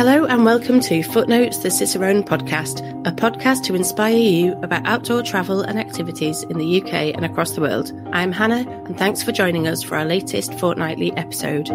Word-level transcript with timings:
Hello 0.00 0.24
and 0.24 0.46
welcome 0.46 0.80
to 0.80 1.02
Footnotes, 1.02 1.58
the 1.58 1.70
Cicerone 1.70 2.22
podcast, 2.22 2.80
a 3.06 3.12
podcast 3.12 3.64
to 3.64 3.74
inspire 3.74 4.16
you 4.16 4.54
about 4.62 4.86
outdoor 4.86 5.22
travel 5.22 5.60
and 5.60 5.78
activities 5.78 6.42
in 6.44 6.56
the 6.56 6.80
UK 6.80 7.14
and 7.14 7.22
across 7.22 7.50
the 7.50 7.60
world. 7.60 7.92
I'm 8.10 8.32
Hannah, 8.32 8.66
and 8.86 8.96
thanks 8.96 9.22
for 9.22 9.30
joining 9.30 9.68
us 9.68 9.82
for 9.82 9.98
our 9.98 10.06
latest 10.06 10.54
fortnightly 10.54 11.12
episode. 11.18 11.66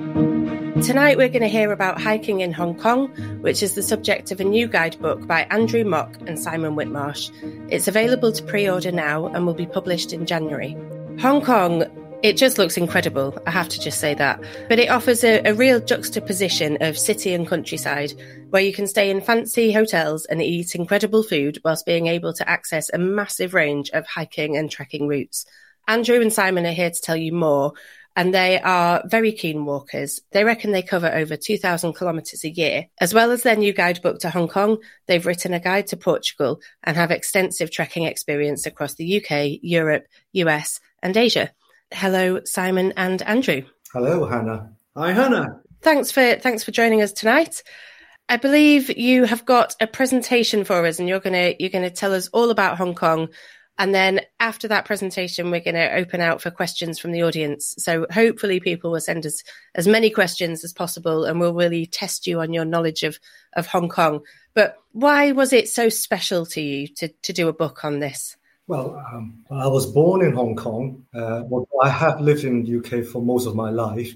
Tonight, 0.81 1.17
we're 1.17 1.27
going 1.27 1.41
to 1.41 1.49
hear 1.49 1.73
about 1.73 2.01
hiking 2.01 2.39
in 2.39 2.53
Hong 2.53 2.73
Kong, 2.73 3.09
which 3.41 3.61
is 3.61 3.75
the 3.75 3.83
subject 3.83 4.31
of 4.31 4.39
a 4.39 4.45
new 4.45 4.65
guidebook 4.65 5.27
by 5.27 5.41
Andrew 5.51 5.83
Mok 5.83 6.15
and 6.25 6.39
Simon 6.39 6.75
Whitmarsh. 6.75 7.31
It's 7.69 7.89
available 7.89 8.31
to 8.31 8.43
pre 8.43 8.69
order 8.69 8.91
now 8.91 9.27
and 9.27 9.45
will 9.45 9.53
be 9.53 9.65
published 9.65 10.13
in 10.13 10.25
January. 10.25 10.77
Hong 11.19 11.43
Kong 11.43 11.83
it 12.21 12.35
just 12.35 12.57
looks 12.57 12.75
incredible, 12.75 13.37
I 13.47 13.51
have 13.51 13.69
to 13.69 13.79
just 13.79 13.99
say 13.99 14.13
that. 14.15 14.43
But 14.67 14.79
it 14.79 14.89
offers 14.89 15.23
a, 15.23 15.41
a, 15.45 15.53
real 15.53 15.79
juxtaposition 15.79 16.77
of 16.81 16.97
city 16.97 17.33
and 17.33 17.47
countryside, 17.47 18.13
where 18.49 18.61
you 18.61 18.73
can 18.73 18.87
stay 18.87 19.09
in 19.09 19.21
fancy 19.21 19.71
hotels 19.71 20.25
and 20.25 20.41
eat 20.41 20.75
incredible 20.75 21.23
food 21.23 21.59
whilst 21.63 21.85
being 21.85 22.07
able 22.07 22.33
to 22.33 22.49
access 22.49 22.89
a 22.89 22.97
massive 22.97 23.53
range 23.53 23.89
of 23.91 24.05
hiking 24.05 24.57
and 24.57 24.69
trekking 24.69 25.07
routes. 25.07 25.45
Andrew 25.87 26.21
and 26.21 26.31
Simon 26.31 26.65
are 26.65 26.71
here 26.71 26.91
to 26.91 27.01
tell 27.01 27.15
you 27.15 27.31
more, 27.31 27.73
and 28.15 28.33
they 28.33 28.59
are 28.59 29.03
very 29.05 29.31
keen 29.31 29.65
walkers. 29.65 30.19
They 30.31 30.43
reckon 30.43 30.71
they 30.71 30.81
cover 30.81 31.11
over 31.13 31.35
2,000 31.35 31.93
kilometres 31.93 32.43
a 32.43 32.49
year. 32.49 32.87
As 32.99 33.13
well 33.13 33.31
as 33.31 33.43
their 33.43 33.55
new 33.55 33.73
guidebook 33.73 34.19
to 34.19 34.29
Hong 34.29 34.47
Kong, 34.47 34.77
they've 35.07 35.25
written 35.25 35.53
a 35.53 35.59
guide 35.59 35.87
to 35.87 35.97
Portugal 35.97 36.61
and 36.83 36.97
have 36.97 37.11
extensive 37.11 37.71
trekking 37.71 38.03
experience 38.03 38.65
across 38.65 38.95
the 38.95 39.17
UK, 39.17 39.59
Europe, 39.61 40.05
US, 40.33 40.79
and 41.01 41.15
Asia. 41.15 41.51
Hello, 41.91 42.41
Simon 42.45 42.93
and 42.97 43.21
Andrew. 43.21 43.63
Hello, 43.93 44.25
Hannah. 44.25 44.71
Hi, 44.95 45.11
Hannah. 45.11 45.61
Thanks 45.81 46.11
for 46.11 46.35
thanks 46.35 46.63
for 46.63 46.71
joining 46.71 47.01
us 47.01 47.13
tonight. 47.13 47.63
I 48.27 48.37
believe 48.37 48.95
you 48.95 49.23
have 49.23 49.45
got 49.45 49.75
a 49.81 49.87
presentation 49.87 50.63
for 50.63 50.85
us, 50.85 50.99
and 50.99 51.07
you're 51.07 51.19
gonna 51.19 51.55
you're 51.57 51.69
gonna 51.69 51.89
tell 51.89 52.13
us 52.13 52.27
all 52.27 52.51
about 52.51 52.77
Hong 52.77 52.93
Kong. 52.93 53.29
And 53.79 53.95
then 53.95 54.19
after 54.41 54.67
that 54.67 54.83
presentation, 54.83 55.49
we're 55.49 55.61
going 55.61 55.75
to 55.75 55.95
open 55.95 56.19
out 56.19 56.41
for 56.41 56.51
questions 56.51 56.99
from 56.99 57.13
the 57.13 57.23
audience. 57.23 57.75
So 57.79 58.05
hopefully, 58.11 58.59
people 58.59 58.91
will 58.91 58.99
send 58.99 59.25
us 59.25 59.41
as 59.73 59.87
many 59.87 60.09
questions 60.09 60.65
as 60.65 60.73
possible, 60.73 61.23
and 61.23 61.39
we'll 61.39 61.53
really 61.53 61.85
test 61.85 62.27
you 62.27 62.41
on 62.41 62.53
your 62.53 62.65
knowledge 62.65 63.03
of 63.03 63.17
of 63.53 63.67
Hong 63.67 63.87
Kong. 63.87 64.19
But 64.53 64.75
why 64.91 65.31
was 65.31 65.53
it 65.53 65.69
so 65.69 65.87
special 65.87 66.45
to 66.47 66.61
you 66.61 66.87
to 66.95 67.07
to 67.07 67.31
do 67.31 67.47
a 67.47 67.53
book 67.53 67.85
on 67.85 67.99
this? 67.99 68.35
Well, 68.67 69.01
um, 69.11 69.45
I 69.49 69.67
was 69.67 69.87
born 69.87 70.23
in 70.23 70.33
Hong 70.33 70.57
Kong. 70.57 71.05
Uh, 71.15 71.43
I 71.81 71.89
have 71.89 72.21
lived 72.21 72.43
in 72.43 72.63
the 72.63 72.77
UK 72.79 73.05
for 73.05 73.21
most 73.21 73.47
of 73.47 73.55
my 73.55 73.71
life. 73.71 74.13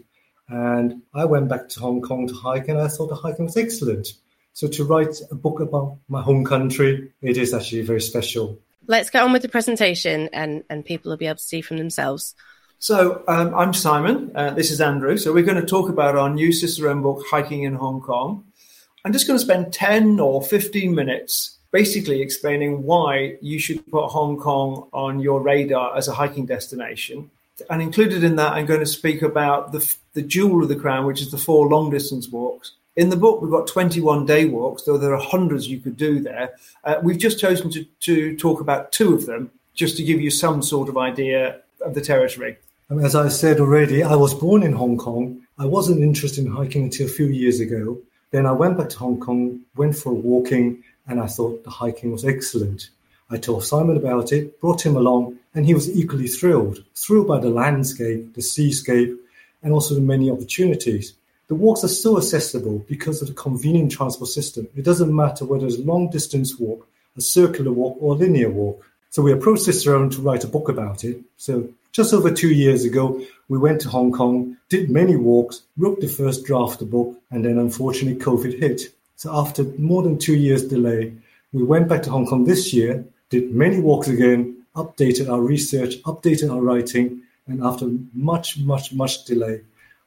And 0.49 1.01
I 1.13 1.25
went 1.25 1.47
back 1.47 1.69
to 1.69 1.79
Hong 1.79 2.01
Kong 2.01 2.27
to 2.27 2.33
hike, 2.33 2.67
and 2.67 2.79
I 2.79 2.89
thought 2.89 3.07
the 3.07 3.15
hiking 3.15 3.45
was 3.45 3.57
excellent. 3.57 4.13
So 4.51 4.67
to 4.67 4.83
write 4.83 5.15
a 5.31 5.35
book 5.35 5.61
about 5.61 5.97
my 6.07 6.21
home 6.21 6.45
country, 6.45 7.11
it 7.21 7.37
is 7.37 7.53
actually 7.53 7.81
very 7.81 8.01
special. 8.01 8.59
Let's 8.87 9.09
get 9.09 9.23
on 9.23 9.31
with 9.31 9.41
the 9.41 9.49
presentation, 9.49 10.29
and, 10.33 10.63
and 10.69 10.83
people 10.83 11.09
will 11.09 11.17
be 11.17 11.27
able 11.27 11.37
to 11.37 11.43
see 11.43 11.61
from 11.61 11.77
themselves. 11.77 12.35
So 12.79 13.23
um, 13.29 13.55
I'm 13.55 13.73
Simon. 13.73 14.31
Uh, 14.35 14.51
this 14.51 14.69
is 14.69 14.81
Andrew. 14.81 15.17
So 15.17 15.31
we're 15.31 15.45
going 15.45 15.61
to 15.61 15.65
talk 15.65 15.89
about 15.89 16.17
our 16.17 16.29
new 16.29 16.51
Cicerone 16.51 17.01
book, 17.01 17.23
Hiking 17.29 17.63
in 17.63 17.75
Hong 17.75 18.01
Kong. 18.01 18.43
I'm 19.05 19.13
just 19.13 19.25
going 19.25 19.39
to 19.39 19.43
spend 19.43 19.71
10 19.71 20.19
or 20.19 20.41
15 20.41 20.93
minutes 20.93 21.59
basically 21.71 22.21
explaining 22.21 22.83
why 22.83 23.37
you 23.41 23.57
should 23.57 23.89
put 23.89 24.07
Hong 24.07 24.37
Kong 24.37 24.89
on 24.93 25.19
your 25.19 25.41
radar 25.41 25.95
as 25.97 26.07
a 26.07 26.13
hiking 26.13 26.45
destination. 26.45 27.31
And 27.69 27.81
included 27.81 28.23
in 28.23 28.35
that, 28.35 28.53
I'm 28.53 28.65
going 28.65 28.79
to 28.79 28.85
speak 28.85 29.21
about 29.21 29.71
the, 29.71 29.95
the 30.13 30.21
jewel 30.21 30.61
of 30.61 30.69
the 30.69 30.75
crown, 30.75 31.05
which 31.05 31.21
is 31.21 31.31
the 31.31 31.37
four 31.37 31.67
long 31.67 31.89
distance 31.89 32.27
walks. 32.27 32.73
In 32.95 33.09
the 33.09 33.17
book, 33.17 33.41
we've 33.41 33.49
got 33.49 33.65
21 33.65 34.25
day 34.25 34.45
walks, 34.45 34.83
though 34.83 34.99
there 34.99 35.15
are 35.15 35.21
hundreds 35.21 35.67
you 35.67 35.79
could 35.79 35.97
do 35.97 36.19
there. 36.19 36.53
Uh, 36.83 36.95
we've 37.01 37.17
just 37.17 37.39
chosen 37.39 37.71
to, 37.71 37.83
to 38.01 38.37
talk 38.37 38.61
about 38.61 38.91
two 38.91 39.15
of 39.15 39.25
them, 39.25 39.49
just 39.73 39.97
to 39.97 40.03
give 40.03 40.21
you 40.21 40.29
some 40.29 40.61
sort 40.61 40.89
of 40.89 40.97
idea 40.97 41.61
of 41.81 41.95
the 41.95 42.01
territory. 42.01 42.57
As 43.01 43.15
I 43.15 43.29
said 43.29 43.59
already, 43.59 44.03
I 44.03 44.15
was 44.15 44.35
born 44.35 44.61
in 44.61 44.73
Hong 44.73 44.97
Kong. 44.97 45.41
I 45.57 45.65
wasn't 45.65 46.03
interested 46.03 46.45
in 46.45 46.51
hiking 46.51 46.83
until 46.83 47.07
a 47.07 47.09
few 47.09 47.25
years 47.27 47.59
ago. 47.59 47.97
Then 48.29 48.45
I 48.45 48.51
went 48.51 48.77
back 48.77 48.89
to 48.89 48.97
Hong 48.99 49.19
Kong, 49.19 49.61
went 49.75 49.95
for 49.95 50.13
walking, 50.13 50.83
and 51.07 51.19
I 51.19 51.25
thought 51.25 51.63
the 51.63 51.71
hiking 51.71 52.11
was 52.11 52.25
excellent. 52.25 52.89
I 53.31 53.37
told 53.37 53.63
Simon 53.63 53.97
about 53.97 54.31
it, 54.31 54.61
brought 54.61 54.85
him 54.85 54.95
along, 54.95 55.39
and 55.55 55.65
he 55.65 55.73
was 55.73 55.89
equally 55.89 56.27
thrilled, 56.27 56.83
thrilled 56.93 57.27
by 57.27 57.39
the 57.39 57.49
landscape, 57.49 58.35
the 58.35 58.41
seascape, 58.43 59.19
and 59.63 59.73
also 59.73 59.95
the 59.95 60.01
many 60.01 60.29
opportunities. 60.29 61.13
The 61.53 61.59
walks 61.59 61.83
are 61.83 61.87
so 61.87 62.17
accessible 62.17 62.83
because 62.87 63.21
of 63.21 63.27
the 63.27 63.35
convenient 63.35 63.91
transport 63.91 64.31
system. 64.31 64.67
It 64.75 64.83
doesn't 64.83 65.15
matter 65.15 65.45
whether 65.45 65.67
it's 65.67 65.77
a 65.77 65.83
long 65.83 66.09
distance 66.09 66.57
walk, 66.57 66.87
a 67.15 67.21
circular 67.21 67.71
walk, 67.71 67.95
or 68.01 68.15
a 68.15 68.17
linear 68.17 68.49
walk. 68.49 68.83
So 69.11 69.21
we 69.21 69.33
approached 69.33 69.65
Cicerone 69.65 70.09
to 70.13 70.21
write 70.23 70.43
a 70.43 70.47
book 70.47 70.67
about 70.67 71.03
it. 71.03 71.21
So 71.37 71.69
just 71.91 72.11
over 72.11 72.31
two 72.31 72.51
years 72.51 72.85
ago, 72.85 73.23
we 73.49 73.59
went 73.59 73.81
to 73.81 73.89
Hong 73.89 74.11
Kong, 74.11 74.57
did 74.69 74.89
many 74.89 75.15
walks, 75.15 75.61
wrote 75.77 76.01
the 76.01 76.07
first 76.07 76.43
draft 76.43 76.73
of 76.73 76.79
the 76.79 76.85
book, 76.85 77.21
and 77.29 77.45
then 77.45 77.59
unfortunately 77.59 78.19
COVID 78.19 78.59
hit. 78.59 78.91
So 79.15 79.31
after 79.31 79.63
more 79.77 80.01
than 80.01 80.17
two 80.17 80.35
years 80.35 80.67
delay, 80.67 81.13
we 81.51 81.61
went 81.61 81.87
back 81.87 82.01
to 82.01 82.09
Hong 82.09 82.25
Kong 82.25 82.45
this 82.45 82.73
year, 82.73 83.05
did 83.29 83.53
many 83.53 83.79
walks 83.79 84.07
again, 84.07 84.65
updated 84.75 85.29
our 85.29 85.41
research, 85.41 86.01
updated 86.01 86.51
our 86.51 86.61
writing, 86.61 87.21
and 87.45 87.63
after 87.63 87.91
much, 88.15 88.57
much, 88.57 88.91
much 88.91 89.25
delay, 89.25 89.61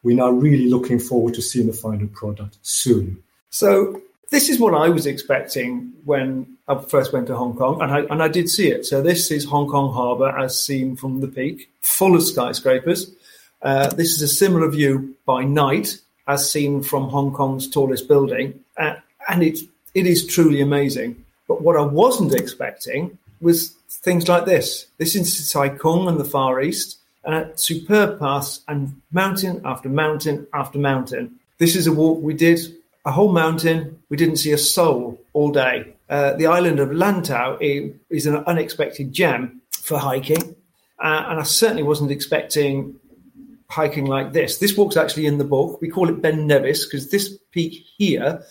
we're 0.06 0.14
now 0.14 0.30
really 0.30 0.68
looking 0.70 1.00
forward 1.00 1.34
to 1.34 1.42
seeing 1.42 1.66
the 1.66 1.72
final 1.72 2.06
product 2.06 2.58
soon. 2.62 3.20
So 3.50 4.00
this 4.30 4.48
is 4.48 4.60
what 4.60 4.72
I 4.72 4.88
was 4.88 5.04
expecting 5.04 5.92
when 6.04 6.56
I 6.68 6.78
first 6.78 7.12
went 7.12 7.26
to 7.26 7.36
Hong 7.36 7.56
Kong, 7.56 7.82
and 7.82 7.90
I, 7.90 7.98
and 8.12 8.22
I 8.22 8.28
did 8.28 8.48
see 8.48 8.68
it. 8.68 8.86
So 8.86 9.02
this 9.02 9.32
is 9.32 9.44
Hong 9.44 9.68
Kong 9.68 9.92
Harbour 9.92 10.28
as 10.28 10.62
seen 10.62 10.94
from 10.94 11.20
the 11.20 11.26
peak, 11.26 11.68
full 11.80 12.14
of 12.14 12.22
skyscrapers. 12.22 13.10
Uh, 13.62 13.88
this 13.88 14.12
is 14.12 14.22
a 14.22 14.28
similar 14.28 14.70
view 14.70 15.16
by 15.26 15.42
night 15.42 15.98
as 16.28 16.48
seen 16.48 16.84
from 16.84 17.08
Hong 17.08 17.32
Kong's 17.32 17.68
tallest 17.68 18.06
building. 18.06 18.60
Uh, 18.76 18.94
and 19.28 19.42
it 19.42 19.58
it 19.94 20.06
is 20.06 20.24
truly 20.24 20.60
amazing. 20.60 21.24
But 21.48 21.62
what 21.62 21.76
I 21.76 21.82
wasn't 21.82 22.32
expecting 22.32 23.18
was 23.40 23.70
things 23.88 24.28
like 24.28 24.44
this. 24.44 24.86
This 24.98 25.16
is 25.16 25.48
Sai 25.48 25.70
Kung 25.70 26.06
in 26.06 26.18
the 26.18 26.24
Far 26.24 26.60
East, 26.60 26.98
and 27.26 27.58
superb 27.58 28.18
paths 28.18 28.62
and 28.68 29.00
mountain 29.12 29.60
after 29.64 29.88
mountain 29.88 30.46
after 30.54 30.78
mountain. 30.78 31.38
This 31.58 31.76
is 31.76 31.86
a 31.86 31.92
walk 31.92 32.22
we 32.22 32.34
did 32.34 32.60
a 33.06 33.12
whole 33.12 33.32
mountain. 33.32 33.98
We 34.10 34.16
didn't 34.16 34.36
see 34.36 34.52
a 34.52 34.58
soul 34.58 35.18
all 35.32 35.50
day. 35.50 35.94
Uh, 36.10 36.34
the 36.34 36.46
island 36.46 36.80
of 36.80 36.90
Lantau 36.90 37.56
is 38.10 38.26
an 38.26 38.36
unexpected 38.46 39.12
gem 39.12 39.62
for 39.70 39.98
hiking, 39.98 40.56
uh, 40.98 41.26
and 41.28 41.40
I 41.40 41.42
certainly 41.44 41.82
wasn't 41.82 42.10
expecting 42.10 42.96
hiking 43.70 44.06
like 44.06 44.32
this. 44.32 44.58
This 44.58 44.76
walk's 44.76 44.96
actually 44.96 45.26
in 45.26 45.38
the 45.38 45.44
book. 45.44 45.80
We 45.80 45.88
call 45.88 46.08
it 46.08 46.20
Ben 46.20 46.46
Nevis 46.46 46.84
because 46.84 47.10
this 47.10 47.36
peak 47.52 47.84
here 47.96 48.42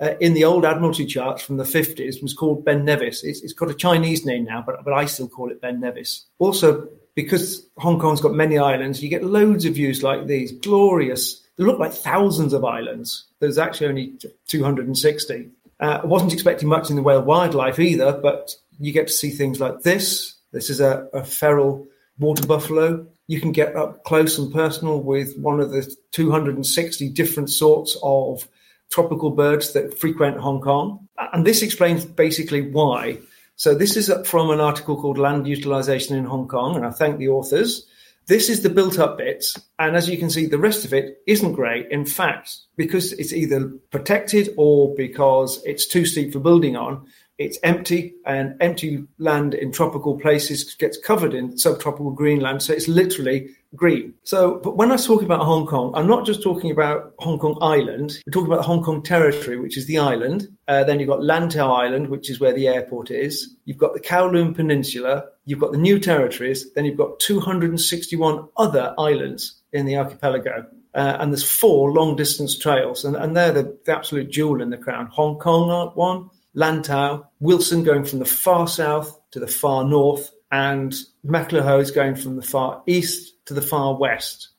uh, 0.00 0.14
in 0.20 0.34
the 0.34 0.44
old 0.44 0.64
Admiralty 0.64 1.06
charts 1.06 1.42
from 1.42 1.56
the 1.56 1.64
50s 1.64 2.22
was 2.22 2.34
called 2.34 2.64
Ben 2.64 2.84
Nevis. 2.84 3.22
It's, 3.24 3.42
it's 3.42 3.52
got 3.52 3.70
a 3.70 3.74
Chinese 3.74 4.24
name 4.24 4.44
now, 4.44 4.62
but, 4.64 4.82
but 4.84 4.92
I 4.94 5.04
still 5.06 5.28
call 5.28 5.50
it 5.50 5.60
Ben 5.60 5.80
Nevis. 5.80 6.26
Also, 6.38 6.88
because 7.14 7.66
Hong 7.78 7.98
Kong's 7.98 8.20
got 8.20 8.34
many 8.34 8.58
islands, 8.58 9.02
you 9.02 9.08
get 9.08 9.24
loads 9.24 9.64
of 9.64 9.74
views 9.74 10.02
like 10.02 10.26
these, 10.26 10.52
glorious. 10.52 11.42
They 11.56 11.64
look 11.64 11.78
like 11.78 11.92
thousands 11.92 12.52
of 12.52 12.64
islands. 12.64 13.26
There's 13.40 13.58
actually 13.58 13.88
only 13.88 14.12
260. 14.48 15.50
Uh, 15.80 16.00
I 16.02 16.06
wasn't 16.06 16.32
expecting 16.32 16.68
much 16.68 16.90
in 16.90 16.96
the 16.96 17.02
way 17.02 17.14
of 17.14 17.26
wildlife 17.26 17.78
either, 17.78 18.12
but 18.12 18.54
you 18.78 18.92
get 18.92 19.08
to 19.08 19.12
see 19.12 19.30
things 19.30 19.60
like 19.60 19.82
this. 19.82 20.36
This 20.52 20.70
is 20.70 20.80
a, 20.80 21.08
a 21.12 21.24
feral 21.24 21.86
water 22.18 22.46
buffalo. 22.46 23.06
You 23.26 23.40
can 23.40 23.52
get 23.52 23.76
up 23.76 24.04
close 24.04 24.38
and 24.38 24.52
personal 24.52 25.00
with 25.00 25.36
one 25.38 25.60
of 25.60 25.70
the 25.70 25.94
260 26.12 27.08
different 27.10 27.50
sorts 27.50 27.96
of 28.02 28.46
tropical 28.90 29.30
birds 29.30 29.72
that 29.72 29.98
frequent 29.98 30.38
Hong 30.38 30.60
Kong. 30.60 31.08
And 31.32 31.46
this 31.46 31.62
explains 31.62 32.04
basically 32.04 32.70
why. 32.70 33.18
So, 33.56 33.74
this 33.74 33.96
is 33.96 34.12
from 34.26 34.50
an 34.50 34.60
article 34.60 35.00
called 35.00 35.18
Land 35.18 35.46
Utilization 35.46 36.16
in 36.16 36.24
Hong 36.24 36.48
Kong, 36.48 36.76
and 36.76 36.86
I 36.86 36.90
thank 36.90 37.18
the 37.18 37.28
authors. 37.28 37.86
This 38.26 38.48
is 38.48 38.62
the 38.62 38.70
built 38.70 38.98
up 38.98 39.18
bits. 39.18 39.58
And 39.78 39.96
as 39.96 40.08
you 40.08 40.16
can 40.16 40.30
see, 40.30 40.46
the 40.46 40.58
rest 40.58 40.84
of 40.84 40.94
it 40.94 41.18
isn't 41.26 41.54
great. 41.54 41.90
In 41.90 42.06
fact, 42.06 42.56
because 42.76 43.12
it's 43.14 43.32
either 43.32 43.72
protected 43.90 44.54
or 44.56 44.94
because 44.94 45.62
it's 45.64 45.86
too 45.86 46.06
steep 46.06 46.32
for 46.32 46.38
building 46.38 46.76
on, 46.76 47.06
it's 47.38 47.58
empty, 47.64 48.14
and 48.24 48.54
empty 48.60 49.04
land 49.18 49.54
in 49.54 49.72
tropical 49.72 50.20
places 50.20 50.74
gets 50.74 50.98
covered 50.98 51.34
in 51.34 51.58
subtropical 51.58 52.12
greenland. 52.12 52.62
So 52.62 52.72
it's 52.72 52.86
literally 52.86 53.50
green. 53.74 54.14
So, 54.24 54.60
but 54.62 54.76
when 54.76 54.92
I 54.92 54.96
talk 54.96 55.22
about 55.22 55.44
Hong 55.44 55.66
Kong, 55.66 55.92
I'm 55.94 56.06
not 56.06 56.26
just 56.26 56.42
talking 56.42 56.70
about 56.70 57.14
Hong 57.18 57.38
Kong 57.38 57.58
Island. 57.60 58.18
We're 58.26 58.32
talking 58.32 58.46
about 58.46 58.58
the 58.62 58.66
Hong 58.68 58.82
Kong 58.82 59.02
Territory, 59.02 59.58
which 59.58 59.76
is 59.76 59.86
the 59.86 59.98
island. 59.98 60.48
Uh, 60.68 60.84
then 60.84 61.00
you've 61.00 61.08
got 61.08 61.20
Lantau 61.20 61.68
Island, 61.68 62.08
which 62.08 62.30
is 62.30 62.40
where 62.40 62.52
the 62.52 62.68
airport 62.68 63.10
is. 63.10 63.56
You've 63.64 63.78
got 63.78 63.94
the 63.94 64.00
Kowloon 64.00 64.54
Peninsula. 64.54 65.24
You've 65.44 65.60
got 65.60 65.72
the 65.72 65.78
New 65.78 65.98
Territories. 65.98 66.72
Then 66.74 66.84
you've 66.84 66.98
got 66.98 67.18
261 67.20 68.48
other 68.56 68.94
islands 68.98 69.60
in 69.72 69.86
the 69.86 69.96
archipelago. 69.96 70.66
Uh, 70.94 71.16
and 71.20 71.32
there's 71.32 71.42
four 71.42 71.90
long 71.90 72.16
distance 72.16 72.58
trails, 72.58 73.04
and, 73.04 73.16
and 73.16 73.34
they're 73.34 73.52
the, 73.52 73.78
the, 73.86 73.96
absolute 73.96 74.30
jewel 74.30 74.60
in 74.60 74.68
the 74.68 74.76
crown. 74.76 75.06
Hong 75.06 75.38
Kong 75.38 75.90
one, 75.94 76.28
Lantau, 76.54 77.24
Wilson 77.40 77.82
going 77.82 78.04
from 78.04 78.18
the 78.18 78.26
far 78.26 78.68
south 78.68 79.18
to 79.30 79.40
the 79.40 79.46
far 79.46 79.84
north, 79.84 80.30
and 80.52 80.94
MacLehose 81.26 81.82
is 81.82 81.90
going 81.90 82.14
from 82.14 82.36
the 82.36 82.42
far 82.42 82.82
east 82.86 83.44
to 83.46 83.54
the 83.54 83.62
far 83.62 83.96
west. 83.96 84.50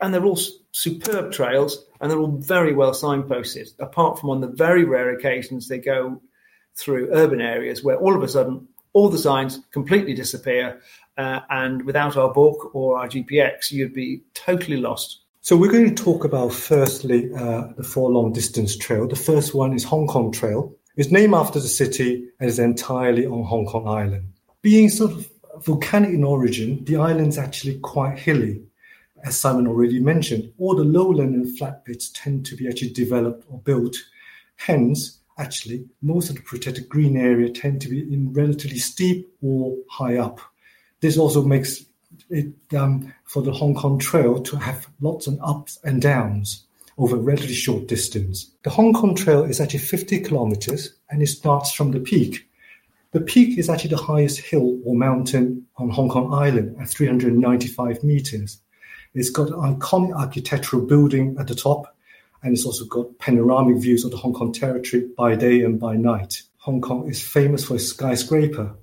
And 0.00 0.12
they're 0.12 0.24
all 0.24 0.38
superb 0.72 1.32
trails, 1.32 1.86
and 2.00 2.10
they're 2.10 2.18
all 2.18 2.36
very 2.36 2.74
well 2.74 2.92
signposted, 2.92 3.68
apart 3.78 4.18
from 4.18 4.28
on 4.28 4.42
the 4.42 4.48
very 4.48 4.84
rare 4.84 5.10
occasions 5.10 5.68
they 5.68 5.78
go 5.78 6.20
through 6.76 7.08
urban 7.12 7.40
areas 7.40 7.82
where 7.82 7.96
all 7.96 8.14
of 8.14 8.22
a 8.22 8.28
sudden 8.28 8.68
all 8.92 9.08
the 9.08 9.18
signs 9.18 9.60
completely 9.70 10.12
disappear. 10.14 10.80
Uh, 11.16 11.40
and 11.48 11.84
without 11.86 12.16
our 12.16 12.32
book 12.32 12.74
or 12.74 12.98
our 12.98 13.08
GPX, 13.08 13.70
you'd 13.70 13.94
be 13.94 14.22
totally 14.34 14.76
lost. 14.76 15.20
So 15.40 15.56
we're 15.56 15.70
going 15.70 15.94
to 15.94 16.02
talk 16.02 16.24
about 16.24 16.52
firstly 16.52 17.32
uh, 17.32 17.68
the 17.76 17.84
four 17.84 18.10
long 18.10 18.32
distance 18.32 18.76
trail. 18.76 19.06
The 19.06 19.16
first 19.16 19.54
one 19.54 19.72
is 19.74 19.84
Hong 19.84 20.06
Kong 20.08 20.32
Trail. 20.32 20.74
It's 20.96 21.10
named 21.10 21.34
after 21.34 21.60
the 21.60 21.68
city 21.68 22.28
and 22.40 22.50
is 22.50 22.58
entirely 22.58 23.26
on 23.26 23.44
Hong 23.44 23.64
Kong 23.64 23.86
Island. 23.86 24.32
Being 24.60 24.90
sort 24.90 25.12
of 25.12 25.30
volcanic 25.64 26.10
in 26.10 26.24
origin, 26.24 26.84
the 26.84 26.96
island's 26.96 27.38
actually 27.38 27.78
quite 27.78 28.18
hilly. 28.18 28.62
As 29.24 29.36
Simon 29.36 29.66
already 29.66 29.98
mentioned, 29.98 30.52
all 30.58 30.74
the 30.74 30.84
lowland 30.84 31.34
and 31.34 31.58
flat 31.58 31.84
bits 31.84 32.10
tend 32.10 32.46
to 32.46 32.56
be 32.56 32.68
actually 32.68 32.90
developed 32.90 33.44
or 33.48 33.58
built. 33.60 33.96
Hence, 34.56 35.18
actually, 35.38 35.86
most 36.02 36.30
of 36.30 36.36
the 36.36 36.42
protected 36.42 36.88
green 36.88 37.16
area 37.16 37.50
tend 37.50 37.80
to 37.82 37.88
be 37.88 38.00
in 38.00 38.32
relatively 38.32 38.78
steep 38.78 39.28
or 39.42 39.76
high 39.90 40.16
up. 40.16 40.40
This 41.00 41.18
also 41.18 41.42
makes 41.42 41.84
it 42.30 42.52
um, 42.76 43.12
for 43.24 43.42
the 43.42 43.52
Hong 43.52 43.74
Kong 43.74 43.98
Trail 43.98 44.42
to 44.42 44.56
have 44.56 44.88
lots 45.00 45.26
of 45.26 45.38
ups 45.42 45.78
and 45.84 46.00
downs 46.00 46.66
over 46.98 47.16
a 47.16 47.20
relatively 47.20 47.54
short 47.54 47.86
distance. 47.88 48.50
The 48.62 48.70
Hong 48.70 48.92
Kong 48.92 49.14
Trail 49.14 49.44
is 49.44 49.60
actually 49.60 49.80
50 49.80 50.20
kilometers 50.20 50.94
and 51.10 51.22
it 51.22 51.26
starts 51.26 51.72
from 51.72 51.90
the 51.90 52.00
peak. 52.00 52.48
The 53.12 53.20
peak 53.20 53.58
is 53.58 53.70
actually 53.70 53.90
the 53.90 53.96
highest 54.02 54.40
hill 54.40 54.78
or 54.84 54.94
mountain 54.94 55.66
on 55.76 55.90
Hong 55.90 56.08
Kong 56.08 56.32
Island 56.34 56.76
at 56.80 56.88
395 56.88 58.02
meters. 58.02 58.60
It's 59.14 59.30
got 59.30 59.48
an 59.48 59.78
iconic 59.78 60.14
architectural 60.14 60.82
building 60.84 61.36
at 61.38 61.46
the 61.46 61.54
top 61.54 61.96
and 62.42 62.52
it's 62.52 62.66
also 62.66 62.84
got 62.84 63.18
panoramic 63.18 63.78
views 63.78 64.04
of 64.04 64.10
the 64.10 64.16
Hong 64.16 64.34
Kong 64.34 64.52
territory 64.52 65.08
by 65.16 65.34
day 65.34 65.62
and 65.62 65.80
by 65.80 65.96
night. 65.96 66.42
Hong 66.58 66.80
Kong 66.80 67.08
is 67.08 67.22
famous 67.22 67.64
for 67.64 67.76
its 67.76 67.86
skyscraper. 67.86 68.74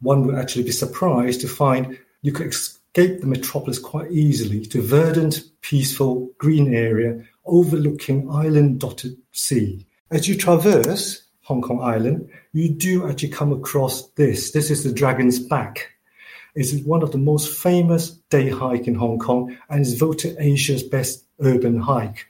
One 0.00 0.26
would 0.26 0.34
actually 0.34 0.64
be 0.64 0.72
surprised 0.72 1.40
to 1.42 1.48
find 1.48 1.98
you 2.22 2.32
could 2.32 2.48
escape 2.48 3.20
the 3.20 3.26
metropolis 3.26 3.78
quite 3.78 4.10
easily 4.10 4.64
to 4.66 4.82
verdant, 4.82 5.44
peaceful, 5.60 6.30
green 6.38 6.74
area 6.74 7.22
overlooking 7.44 8.28
island-dotted 8.30 9.16
sea. 9.32 9.86
As 10.10 10.26
you 10.28 10.36
traverse 10.36 11.25
Hong 11.46 11.62
Kong 11.62 11.80
Island, 11.80 12.28
you 12.52 12.68
do 12.68 13.08
actually 13.08 13.28
come 13.28 13.52
across 13.52 14.08
this. 14.16 14.50
This 14.50 14.68
is 14.68 14.82
the 14.82 14.92
Dragon's 14.92 15.38
Back. 15.38 15.92
It's 16.56 16.74
one 16.84 17.04
of 17.04 17.12
the 17.12 17.18
most 17.18 17.62
famous 17.62 18.10
day 18.30 18.50
hike 18.50 18.88
in 18.88 18.96
Hong 18.96 19.20
Kong 19.20 19.56
and 19.70 19.80
is 19.80 19.96
voted 19.96 20.36
Asia's 20.40 20.82
best 20.82 21.24
urban 21.40 21.78
hike. 21.78 22.26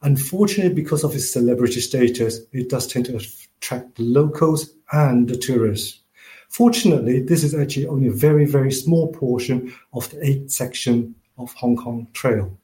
Unfortunately, 0.00 0.72
because 0.72 1.04
of 1.04 1.14
its 1.14 1.30
celebrity 1.30 1.80
status, 1.82 2.40
it 2.52 2.70
does 2.70 2.86
tend 2.86 3.04
to 3.04 3.18
attract 3.18 3.96
the 3.96 4.02
locals 4.02 4.72
and 4.92 5.28
the 5.28 5.36
tourists. 5.36 6.00
Fortunately, 6.48 7.20
this 7.20 7.44
is 7.44 7.54
actually 7.54 7.86
only 7.86 8.08
a 8.08 8.12
very, 8.12 8.46
very 8.46 8.72
small 8.72 9.12
portion 9.12 9.74
of 9.92 10.08
the 10.08 10.26
eight 10.26 10.50
section 10.50 11.14
of 11.36 11.52
Hong 11.52 11.76
Kong 11.76 12.08
Trail. 12.14 12.58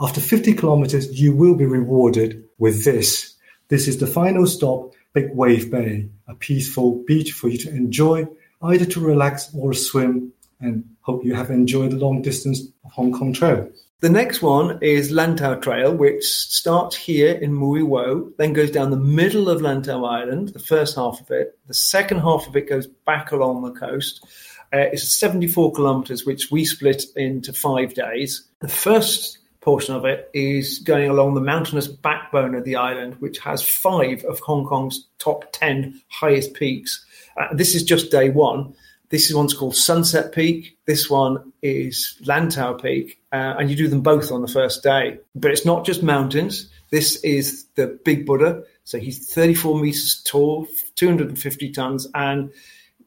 After 0.00 0.20
50 0.20 0.54
kilometers, 0.54 1.20
you 1.20 1.34
will 1.34 1.56
be 1.56 1.66
rewarded 1.66 2.44
with 2.58 2.84
this. 2.84 3.34
This 3.66 3.88
is 3.88 3.98
the 3.98 4.06
final 4.06 4.46
stop, 4.46 4.92
Big 5.12 5.30
Wave 5.34 5.70
Bay, 5.70 6.08
a 6.26 6.34
peaceful 6.34 7.02
beach 7.06 7.32
for 7.32 7.48
you 7.48 7.58
to 7.58 7.70
enjoy, 7.70 8.26
either 8.62 8.84
to 8.86 9.00
relax 9.00 9.54
or 9.54 9.74
swim, 9.74 10.32
and 10.60 10.84
hope 11.00 11.24
you 11.24 11.34
have 11.34 11.50
enjoyed 11.50 11.90
the 11.90 11.96
long 11.96 12.22
distance 12.22 12.62
of 12.84 12.92
Hong 12.92 13.12
Kong 13.12 13.32
Trail. 13.32 13.70
The 14.00 14.08
next 14.08 14.42
one 14.42 14.78
is 14.82 15.12
Lantau 15.12 15.60
Trail, 15.62 15.94
which 15.94 16.24
starts 16.24 16.96
here 16.96 17.34
in 17.34 17.52
Mui 17.52 17.86
Wo, 17.86 18.32
then 18.36 18.52
goes 18.52 18.70
down 18.70 18.90
the 18.90 18.96
middle 18.96 19.48
of 19.48 19.60
Lantau 19.60 20.04
Island, 20.04 20.48
the 20.48 20.58
first 20.58 20.96
half 20.96 21.20
of 21.20 21.30
it. 21.30 21.56
The 21.68 21.74
second 21.74 22.18
half 22.18 22.48
of 22.48 22.56
it 22.56 22.68
goes 22.68 22.86
back 22.86 23.30
along 23.30 23.62
the 23.62 23.78
coast. 23.78 24.26
Uh, 24.72 24.88
it's 24.92 25.16
74 25.16 25.72
kilometers, 25.72 26.24
which 26.26 26.50
we 26.50 26.64
split 26.64 27.04
into 27.14 27.52
five 27.52 27.94
days. 27.94 28.48
The 28.60 28.68
first 28.68 29.38
portion 29.62 29.94
of 29.94 30.04
it 30.04 30.28
is 30.34 30.80
going 30.80 31.08
along 31.08 31.34
the 31.34 31.40
mountainous 31.40 31.86
backbone 31.86 32.54
of 32.54 32.64
the 32.64 32.76
island, 32.76 33.14
which 33.20 33.38
has 33.38 33.62
five 33.62 34.24
of 34.24 34.40
Hong 34.40 34.66
Kong's 34.66 35.06
top 35.18 35.44
10 35.52 36.02
highest 36.08 36.52
peaks. 36.54 37.04
Uh, 37.40 37.54
this 37.54 37.74
is 37.74 37.84
just 37.84 38.10
day 38.10 38.28
one. 38.28 38.74
This 39.08 39.32
one's 39.32 39.54
called 39.54 39.76
Sunset 39.76 40.32
Peak. 40.32 40.76
This 40.86 41.08
one 41.08 41.52
is 41.62 42.18
Lantau 42.24 42.80
Peak, 42.80 43.20
uh, 43.30 43.54
and 43.58 43.70
you 43.70 43.76
do 43.76 43.86
them 43.86 44.00
both 44.00 44.32
on 44.32 44.42
the 44.42 44.48
first 44.48 44.82
day. 44.82 45.18
But 45.34 45.50
it's 45.50 45.66
not 45.66 45.84
just 45.84 46.02
mountains. 46.02 46.68
This 46.90 47.16
is 47.22 47.66
the 47.74 47.98
Big 48.04 48.26
Buddha. 48.26 48.64
So 48.84 48.98
he's 48.98 49.32
34 49.32 49.78
meters 49.78 50.22
tall, 50.24 50.66
250 50.96 51.72
tons, 51.72 52.08
and 52.14 52.52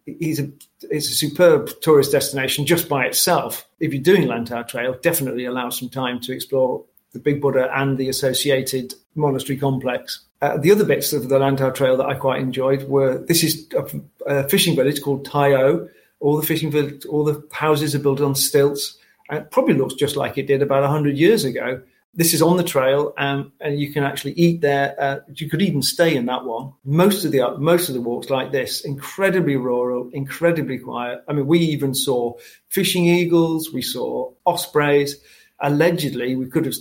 he's 0.05 0.39
a 0.39 0.49
it's 0.83 1.09
a 1.09 1.13
superb 1.13 1.69
tourist 1.81 2.11
destination 2.11 2.65
just 2.65 2.87
by 2.87 3.05
itself. 3.05 3.67
If 3.79 3.93
you're 3.93 4.03
doing 4.03 4.27
Lantau 4.27 4.67
Trail, 4.67 4.95
definitely 5.01 5.45
allow 5.45 5.69
some 5.69 5.89
time 5.89 6.19
to 6.21 6.33
explore 6.33 6.83
the 7.11 7.19
Big 7.19 7.41
Buddha 7.41 7.69
and 7.73 7.97
the 7.97 8.09
associated 8.09 8.93
monastery 9.15 9.57
complex. 9.57 10.21
Uh, 10.41 10.57
the 10.57 10.71
other 10.71 10.83
bits 10.83 11.13
of 11.13 11.29
the 11.29 11.39
Lantau 11.39 11.73
Trail 11.73 11.97
that 11.97 12.07
I 12.07 12.13
quite 12.13 12.41
enjoyed 12.41 12.87
were 12.87 13.17
this 13.17 13.43
is 13.43 13.67
a, 13.75 13.85
a 14.27 14.49
fishing 14.49 14.75
village 14.75 15.01
called 15.01 15.25
Tai 15.25 15.53
O. 15.53 15.89
All 16.19 16.37
the 16.37 16.45
fishing 16.45 16.71
village, 16.71 17.05
all 17.05 17.23
the 17.23 17.43
houses 17.51 17.95
are 17.95 17.99
built 17.99 18.21
on 18.21 18.35
stilts. 18.35 18.97
And 19.29 19.39
it 19.39 19.51
probably 19.51 19.73
looks 19.73 19.95
just 19.95 20.15
like 20.15 20.37
it 20.37 20.47
did 20.47 20.61
about 20.61 20.83
100 20.83 21.17
years 21.17 21.43
ago. 21.45 21.81
This 22.17 22.33
is 22.33 22.41
on 22.41 22.55
the 22.55 22.63
trail, 22.63 23.13
um, 23.17 23.51
and 23.59 23.77
you 23.77 23.91
can 23.91 24.03
actually 24.03 24.33
eat 24.33 24.61
there. 24.61 24.95
Uh, 24.97 25.19
you 25.33 25.49
could 25.49 25.61
even 25.61 25.81
stay 25.81 26.15
in 26.15 26.25
that 26.27 26.45
one. 26.45 26.71
Most 26.85 27.25
of 27.25 27.31
the 27.31 27.57
most 27.57 27.89
of 27.89 27.95
the 27.95 28.01
walks 28.01 28.29
like 28.29 28.51
this, 28.51 28.85
incredibly 28.85 29.57
rural, 29.57 30.09
incredibly 30.13 30.79
quiet. 30.79 31.19
I 31.27 31.33
mean, 31.33 31.45
we 31.45 31.59
even 31.59 31.93
saw 31.93 32.35
fishing 32.69 33.05
eagles, 33.05 33.73
we 33.73 33.81
saw 33.81 34.31
ospreys 34.45 35.17
allegedly 35.59 36.35
we 36.35 36.47
could 36.47 36.65
have 36.65 36.75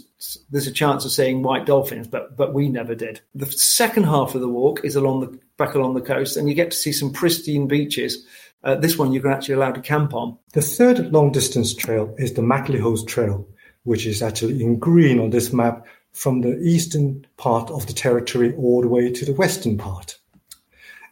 there's 0.51 0.67
a 0.67 0.73
chance 0.73 1.05
of 1.05 1.13
seeing 1.13 1.43
white 1.43 1.65
dolphins 1.65 2.09
but 2.09 2.37
but 2.37 2.53
we 2.53 2.69
never 2.69 2.95
did 2.95 3.21
the 3.35 3.47
second 3.47 4.03
half 4.03 4.35
of 4.35 4.41
the 4.41 4.49
walk 4.49 4.85
is 4.85 4.97
along 4.97 5.21
the 5.21 5.39
back 5.57 5.75
along 5.75 5.95
the 5.95 6.01
coast 6.01 6.37
and 6.37 6.49
you 6.49 6.55
get 6.55 6.73
to 6.73 6.77
see 6.77 6.93
some 6.93 7.13
pristine 7.13 7.69
beaches 7.69 8.27
uh, 8.65 8.75
this 8.75 8.99
one 8.99 9.13
you're 9.13 9.31
actually 9.31 9.55
allowed 9.55 9.77
to 9.77 9.81
camp 9.81 10.13
on 10.13 10.37
the 10.55 10.61
third 10.61 11.13
long 11.13 11.31
distance 11.31 11.73
trail 11.73 12.13
is 12.19 12.33
the 12.33 12.43
MacLehose 12.43 13.07
trail 13.07 13.47
which 13.85 14.07
is 14.07 14.23
actually 14.23 14.63
in 14.63 14.79
green 14.79 15.19
on 15.19 15.31
this 15.31 15.53
map 15.53 15.87
from 16.13 16.41
the 16.41 16.59
eastern 16.59 17.27
part 17.37 17.71
of 17.71 17.87
the 17.87 17.93
territory 17.93 18.55
all 18.57 18.83
the 18.83 18.89
way 18.89 19.11
to 19.11 19.25
the 19.25 19.35
western 19.35 19.79
part 19.79 20.19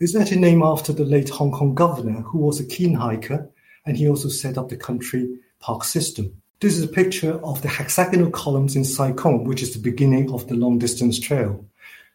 it's 0.01 0.17
actually 0.17 0.41
named 0.41 0.63
after 0.65 0.93
the 0.93 1.05
late 1.05 1.29
hong 1.29 1.53
kong 1.53 1.75
governor 1.75 2.21
who 2.23 2.39
was 2.39 2.61
a 2.61 2.67
keen 2.67 2.95
hiker 2.95 3.49
and 3.87 3.97
he 3.97 4.09
also 4.09 4.29
set 4.29 4.59
up 4.59 4.69
the 4.69 4.77
country 4.77 5.39
park 5.61 5.85
system 5.85 6.43
this 6.63 6.79
is 6.79 6.85
a 6.85 6.89
picture 6.89 7.45
of 7.45 7.61
the 7.61 7.69
hexagonal 7.69 8.31
columns 8.31 8.77
in 8.77 8.85
Sai 8.85 9.11
Kung, 9.11 9.43
which 9.43 9.65
is 9.65 9.73
the 9.73 9.81
beginning 9.81 10.33
of 10.33 10.47
the 10.47 10.55
long 10.55 10.79
distance 10.79 11.19
trail. 11.19 11.67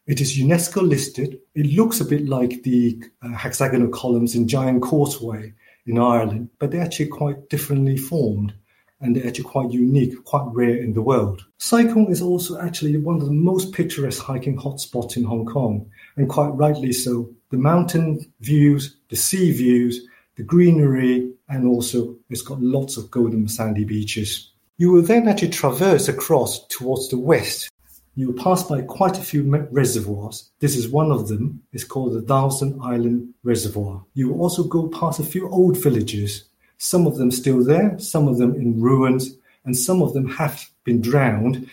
It 0.06 0.22
is 0.22 0.40
UNESCO 0.40 0.88
listed. 0.88 1.42
It 1.54 1.66
looks 1.66 2.00
a 2.00 2.06
bit 2.06 2.30
like 2.30 2.64
the 2.64 2.98
uh, 3.22 3.32
hexagonal 3.32 3.90
columns 3.90 4.36
in 4.36 4.48
Giant 4.48 4.84
Causeway 4.84 5.54
in 5.86 6.00
Ireland, 6.00 6.50
but 6.60 6.72
they're 6.72 6.82
actually 6.82 7.08
quite 7.08 7.50
differently 7.50 7.98
formed 7.98 8.54
and 9.00 9.16
they're 9.16 9.28
actually 9.28 9.46
quite 9.46 9.72
unique, 9.72 10.24
quite 10.26 10.48
rare 10.54 10.78
in 10.78 10.94
the 10.94 11.02
world. 11.02 11.46
Sai 11.58 11.86
Kung 11.86 12.08
is 12.10 12.22
also 12.22 12.60
actually 12.60 12.98
one 12.98 13.16
of 13.18 13.26
the 13.26 13.32
most 13.32 13.74
picturesque 13.74 14.22
hiking 14.22 14.58
hotspots 14.58 15.18
in 15.18 15.24
Hong 15.24 15.46
Kong, 15.46 15.90
and 16.16 16.30
quite 16.30 16.50
rightly 16.50 16.92
so. 16.92 17.30
The 17.50 17.58
mountain 17.58 18.32
views, 18.42 18.98
the 19.10 19.16
sea 19.16 19.52
views, 19.52 20.06
the 20.36 20.44
greenery, 20.44 21.32
and 21.50 21.68
also 21.68 22.16
it's 22.30 22.42
got 22.42 22.62
lots 22.62 22.98
of 22.98 23.10
golden 23.10 23.48
sandy 23.48 23.86
beaches. 23.86 24.52
You 24.78 24.92
will 24.92 25.02
then 25.02 25.28
actually 25.28 25.50
traverse 25.50 26.08
across 26.08 26.68
towards 26.68 27.10
the 27.10 27.18
west. 27.18 27.70
you 28.18 28.28
will 28.28 28.44
pass 28.44 28.64
by 28.64 28.82
quite 28.82 29.18
a 29.20 29.22
few 29.22 29.44
reservoirs. 29.72 30.50
This 30.60 30.76
is 30.76 30.90
one 30.90 31.12
of 31.12 31.28
them. 31.28 31.62
It's 31.72 31.84
called 31.84 32.14
the 32.14 32.24
Thousand 32.24 32.82
Island 32.82 33.32
Reservoir. 33.44 34.04
You 34.16 34.30
will 34.30 34.42
also 34.42 34.64
go 34.64 34.88
past 34.88 35.20
a 35.20 35.24
few 35.24 35.48
old 35.50 35.78
villages, 35.78 36.47
some 36.78 37.08
of 37.08 37.18
them 37.18 37.32
still 37.32 37.64
there, 37.64 37.98
some 38.00 38.28
of 38.28 38.38
them 38.38 38.56
in 38.56 38.80
ruins, 38.80 39.36
and 39.66 39.76
some 39.78 40.02
of 40.02 40.14
them 40.14 40.30
have 40.30 40.70
been 40.84 41.02
drowned 41.02 41.70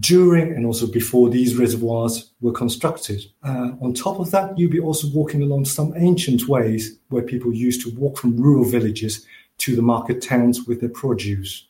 during 0.00 0.54
and 0.54 0.64
also 0.64 0.86
before 0.86 1.28
these 1.28 1.56
reservoirs 1.56 2.30
were 2.40 2.52
constructed. 2.52 3.22
Uh, 3.42 3.72
on 3.80 3.94
top 3.94 4.20
of 4.20 4.30
that, 4.30 4.56
you'll 4.56 4.70
be 4.70 4.80
also 4.80 5.08
walking 5.08 5.42
along 5.42 5.64
some 5.64 5.92
ancient 5.96 6.46
ways 6.46 6.98
where 7.08 7.22
people 7.22 7.52
used 7.52 7.80
to 7.82 7.94
walk 7.96 8.18
from 8.18 8.36
rural 8.36 8.64
villages 8.64 9.26
to 9.58 9.74
the 9.74 9.82
market 9.82 10.22
towns 10.22 10.66
with 10.66 10.80
their 10.80 10.88
produce. 10.90 11.66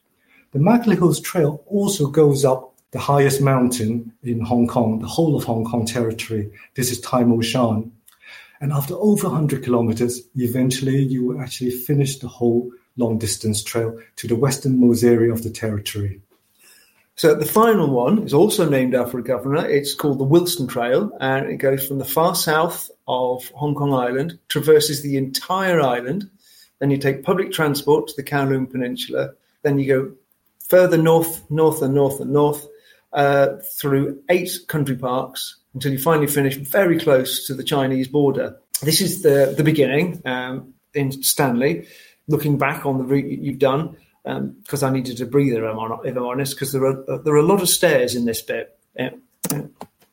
The 0.53 0.59
MacLehose 0.59 1.23
Trail 1.23 1.63
also 1.67 2.07
goes 2.09 2.45
up 2.45 2.75
the 2.91 2.99
highest 2.99 3.41
mountain 3.41 4.13
in 4.23 4.41
Hong 4.41 4.67
Kong, 4.67 4.99
the 4.99 5.07
whole 5.07 5.37
of 5.37 5.45
Hong 5.45 5.65
Kong 5.65 5.87
territory. 5.87 6.51
This 6.75 6.91
is 6.91 7.01
Tai 7.01 7.25
Mo 7.25 7.41
Shan. 7.41 7.93
And 8.61 8.73
after 8.73 8.95
over 8.95 9.29
100 9.29 9.63
kilometers, 9.63 10.23
eventually 10.35 11.03
you 11.03 11.41
actually 11.41 11.71
finish 11.71 12.19
the 12.19 12.29
whole 12.29 12.71
long 12.97 13.19
distance 13.19 13.63
trail 13.63 13.99
to 14.17 14.27
the 14.27 14.37
westernmost 14.37 15.05
area 15.05 15.33
of 15.33 15.43
the 15.43 15.51
territory. 15.51 16.21
So 17.15 17.35
the 17.35 17.47
final 17.47 17.91
one 17.91 18.23
is 18.23 18.33
also 18.33 18.69
named 18.69 18.95
after 18.95 19.19
a 19.19 19.25
governor. 19.25 19.67
It's 19.67 19.95
called 19.95 20.19
the 20.19 20.25
Wilson 20.25 20.69
Trail, 20.69 21.11
and 21.21 21.51
it 21.51 21.57
goes 21.57 21.87
from 21.87 21.99
the 21.99 22.05
far 22.05 22.37
south 22.37 22.91
of 23.09 23.49
Hong 23.49 23.75
Kong 23.75 23.93
Island, 23.93 24.39
traverses 24.49 25.03
the 25.03 25.17
entire 25.17 25.81
island. 25.81 26.31
Then 26.79 26.91
you 26.91 26.97
take 26.97 27.25
public 27.25 27.51
transport 27.51 28.07
to 28.09 28.15
the 28.17 28.23
Kowloon 28.23 28.71
Peninsula. 28.71 29.33
Then 29.63 29.81
you 29.81 29.87
go 29.87 30.13
further 30.69 30.97
north, 30.97 31.43
north, 31.51 31.83
and 31.83 31.93
north, 31.93 32.21
and 32.21 32.33
north 32.33 32.65
uh, 33.13 33.57
through 33.79 34.23
eight 34.29 34.51
country 34.69 34.97
parks 34.97 35.57
until 35.75 35.93
you 35.93 35.99
finally 35.99 36.27
finish 36.27 36.57
very 36.57 36.99
close 36.99 37.47
to 37.47 37.55
the 37.55 37.63
Chinese 37.63 38.09
border. 38.09 38.57
This 38.83 39.01
is 39.01 39.23
the 39.23 39.55
the 39.57 39.65
beginning 39.65 40.23
um, 40.25 40.75
in 40.95 41.23
Stanley. 41.23 41.89
Looking 42.27 42.59
back 42.59 42.85
on 42.85 42.99
the 42.99 43.05
route 43.05 43.25
you've 43.25 43.59
done, 43.59 43.97
because 44.23 44.83
um, 44.83 44.91
I 44.91 44.93
needed 44.93 45.17
to 45.19 45.27
breathe 45.27 45.55
if 45.55 45.65
I'm, 45.65 45.79
honest, 45.79 46.55
because 46.55 46.73
there 46.73 46.85
are 46.85 47.19
there 47.25 47.35
are 47.35 47.39
a 47.39 47.43
lot 47.43 47.63
of 47.63 47.69
stairs 47.69 48.15
in 48.15 48.27
this 48.27 48.43
bit. 48.43 48.79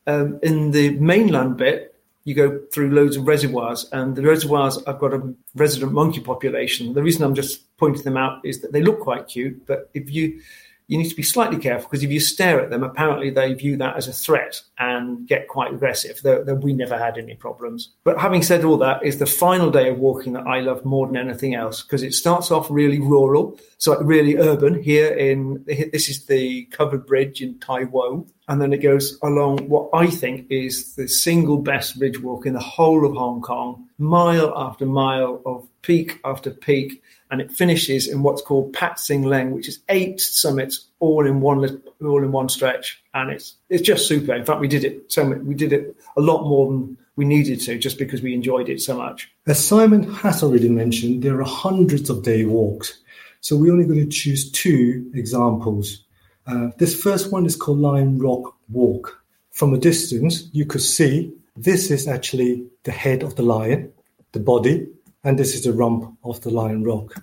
Um, 0.07 0.39
in 0.43 0.71
the 0.71 0.91
mainland 0.99 1.57
bit, 1.57 1.95
you 2.23 2.35
go 2.35 2.59
through 2.73 2.91
loads 2.91 3.17
of 3.17 3.27
reservoirs, 3.27 3.89
and 3.91 4.15
the 4.15 4.21
reservoirs 4.21 4.83
have 4.85 4.99
got 4.99 5.13
a 5.13 5.33
resident 5.55 5.91
monkey 5.91 6.21
population. 6.21 6.93
The 6.93 7.03
reason 7.03 7.23
I'm 7.23 7.35
just 7.35 7.75
pointing 7.77 8.03
them 8.03 8.17
out 8.17 8.45
is 8.45 8.61
that 8.61 8.71
they 8.71 8.81
look 8.81 8.99
quite 8.99 9.27
cute, 9.27 9.65
but 9.65 9.89
if 9.93 10.11
you 10.11 10.41
you 10.87 10.97
need 10.97 11.09
to 11.09 11.15
be 11.15 11.23
slightly 11.23 11.57
careful 11.57 11.89
because 11.89 12.03
if 12.03 12.11
you 12.11 12.19
stare 12.19 12.59
at 12.61 12.69
them, 12.69 12.83
apparently 12.83 13.29
they 13.29 13.53
view 13.53 13.75
that 13.77 13.95
as 13.95 14.07
a 14.07 14.13
threat 14.13 14.61
and 14.77 15.27
get 15.27 15.47
quite 15.47 15.73
aggressive. 15.73 16.19
Though, 16.23 16.59
we 16.61 16.73
never 16.73 16.97
had 16.97 17.17
any 17.17 17.35
problems. 17.35 17.89
But 18.03 18.19
having 18.19 18.43
said 18.43 18.63
all 18.63 18.77
that, 18.77 19.03
is 19.03 19.17
the 19.17 19.25
final 19.25 19.71
day 19.71 19.89
of 19.89 19.97
walking 19.97 20.33
that 20.33 20.47
I 20.47 20.59
love 20.59 20.85
more 20.85 21.07
than 21.07 21.17
anything 21.17 21.55
else 21.55 21.81
because 21.81 22.03
it 22.03 22.13
starts 22.13 22.51
off 22.51 22.67
really 22.69 22.99
rural, 22.99 23.59
so 23.77 23.99
really 24.01 24.37
urban. 24.37 24.81
Here 24.81 25.13
in 25.13 25.63
this 25.65 26.09
is 26.09 26.25
the 26.25 26.65
covered 26.65 27.05
bridge 27.05 27.41
in 27.41 27.59
Tai 27.59 27.85
Wo, 27.85 28.27
and 28.47 28.61
then 28.61 28.73
it 28.73 28.77
goes 28.77 29.17
along 29.23 29.67
what 29.69 29.89
I 29.93 30.07
think 30.07 30.45
is 30.49 30.95
the 30.95 31.07
single 31.07 31.57
best 31.57 31.95
ridge 31.97 32.19
walk 32.21 32.45
in 32.45 32.53
the 32.53 32.59
whole 32.59 33.05
of 33.05 33.15
Hong 33.15 33.41
Kong, 33.41 33.87
mile 33.97 34.53
after 34.55 34.85
mile 34.85 35.41
of 35.45 35.67
peak 35.81 36.19
after 36.23 36.51
peak 36.51 37.01
and 37.31 37.41
it 37.41 37.51
finishes 37.51 38.07
in 38.07 38.23
what's 38.23 38.41
called 38.41 38.73
Pat 38.73 38.99
Sing 38.99 39.23
Leng, 39.23 39.51
which 39.51 39.67
is 39.67 39.79
eight 39.89 40.21
summits 40.21 40.87
all 40.99 41.25
in 41.25 41.41
one 41.41 41.81
all 42.01 42.23
in 42.23 42.31
one 42.31 42.49
stretch, 42.49 43.01
and 43.13 43.31
it's 43.31 43.55
it's 43.69 43.81
just 43.81 44.07
super. 44.07 44.33
In 44.33 44.45
fact, 44.45 44.59
we 44.59 44.67
did 44.67 44.83
it 44.83 45.11
so 45.11 45.25
we 45.25 45.55
did 45.55 45.73
it 45.73 45.95
a 46.17 46.21
lot 46.21 46.43
more 46.43 46.71
than 46.71 46.97
we 47.15 47.25
needed 47.25 47.61
to, 47.61 47.77
just 47.77 47.97
because 47.97 48.21
we 48.21 48.33
enjoyed 48.33 48.69
it 48.69 48.81
so 48.81 48.97
much. 48.97 49.31
As 49.47 49.65
Simon 49.65 50.03
has 50.15 50.43
already 50.43 50.69
mentioned, 50.69 51.23
there 51.23 51.39
are 51.39 51.45
hundreds 51.45 52.09
of 52.09 52.23
day 52.23 52.45
walks, 52.45 52.99
so 53.41 53.55
we're 53.55 53.71
only 53.71 53.85
going 53.85 53.99
to 53.99 54.07
choose 54.07 54.51
two 54.51 55.09
examples. 55.13 56.03
Uh, 56.47 56.69
this 56.77 57.01
first 57.01 57.31
one 57.31 57.45
is 57.45 57.55
called 57.55 57.79
Lion 57.79 58.19
Rock 58.19 58.55
Walk. 58.69 59.21
From 59.51 59.73
a 59.73 59.77
distance, 59.77 60.49
you 60.51 60.65
could 60.65 60.81
see 60.81 61.33
this 61.55 61.89
is 61.89 62.07
actually 62.07 62.67
the 62.83 62.91
head 62.91 63.23
of 63.23 63.35
the 63.35 63.41
lion, 63.41 63.91
the 64.33 64.39
body, 64.39 64.87
and 65.25 65.39
this 65.39 65.55
is 65.55 65.63
the 65.63 65.73
rump 65.73 66.15
of 66.23 66.39
the 66.41 66.51
Lion 66.51 66.83
Rock. 66.83 67.15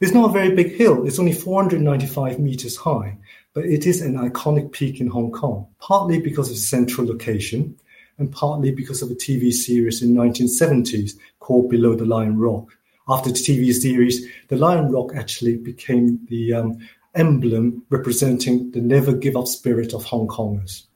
It's 0.00 0.12
not 0.12 0.30
a 0.30 0.32
very 0.32 0.52
big 0.54 0.74
hill, 0.74 1.06
it's 1.06 1.20
only 1.20 1.32
495 1.32 2.40
meters 2.40 2.76
high, 2.76 3.16
but 3.54 3.64
it 3.64 3.86
is 3.86 4.02
an 4.02 4.18
iconic 4.18 4.72
peak 4.72 5.00
in 5.00 5.06
Hong 5.06 5.30
Kong, 5.30 5.66
partly 5.78 6.20
because 6.20 6.48
of 6.48 6.54
its 6.54 6.66
central 6.66 7.06
location 7.06 7.78
and 8.18 8.32
partly 8.32 8.72
because 8.72 9.00
of 9.00 9.10
a 9.10 9.14
TV 9.14 9.52
series 9.52 10.02
in 10.02 10.12
1970s 10.12 11.12
called 11.38 11.70
Below 11.70 11.94
the 11.94 12.04
Lion 12.04 12.36
Rock. 12.36 12.76
After 13.08 13.30
the 13.30 13.36
TV 13.36 13.72
series, 13.72 14.26
the 14.48 14.56
Lion 14.56 14.90
Rock 14.90 15.12
actually 15.14 15.56
became 15.56 16.18
the 16.28 16.52
um, 16.52 16.78
emblem 17.14 17.84
representing 17.90 18.72
the 18.72 18.80
never 18.80 19.12
give 19.12 19.36
up 19.36 19.46
spirit 19.46 19.94
of 19.94 20.02
Hong 20.02 20.26
Kongers. 20.26 20.86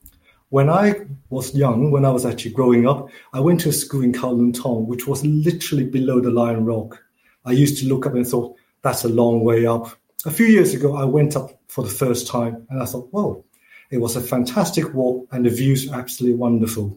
When 0.54 0.70
I 0.70 1.00
was 1.30 1.52
young, 1.52 1.90
when 1.90 2.04
I 2.04 2.10
was 2.10 2.24
actually 2.24 2.52
growing 2.52 2.86
up, 2.86 3.08
I 3.32 3.40
went 3.40 3.58
to 3.62 3.70
a 3.70 3.72
school 3.72 4.02
in 4.02 4.12
Kowloon 4.12 4.54
Tong, 4.54 4.86
which 4.86 5.04
was 5.04 5.26
literally 5.26 5.82
below 5.82 6.20
the 6.20 6.30
Lion 6.30 6.64
Rock. 6.64 7.02
I 7.44 7.50
used 7.50 7.76
to 7.78 7.88
look 7.88 8.06
up 8.06 8.14
and 8.14 8.24
thought, 8.24 8.54
that's 8.80 9.02
a 9.02 9.08
long 9.08 9.42
way 9.42 9.66
up. 9.66 9.88
A 10.26 10.30
few 10.30 10.46
years 10.46 10.72
ago, 10.72 10.94
I 10.94 11.06
went 11.06 11.34
up 11.34 11.60
for 11.66 11.82
the 11.82 11.90
first 11.90 12.28
time 12.28 12.64
and 12.70 12.80
I 12.80 12.84
thought, 12.84 13.08
whoa, 13.10 13.44
it 13.90 13.98
was 13.98 14.14
a 14.14 14.20
fantastic 14.20 14.94
walk 14.94 15.26
and 15.32 15.44
the 15.44 15.50
views 15.50 15.90
are 15.90 15.98
absolutely 15.98 16.38
wonderful. 16.38 16.96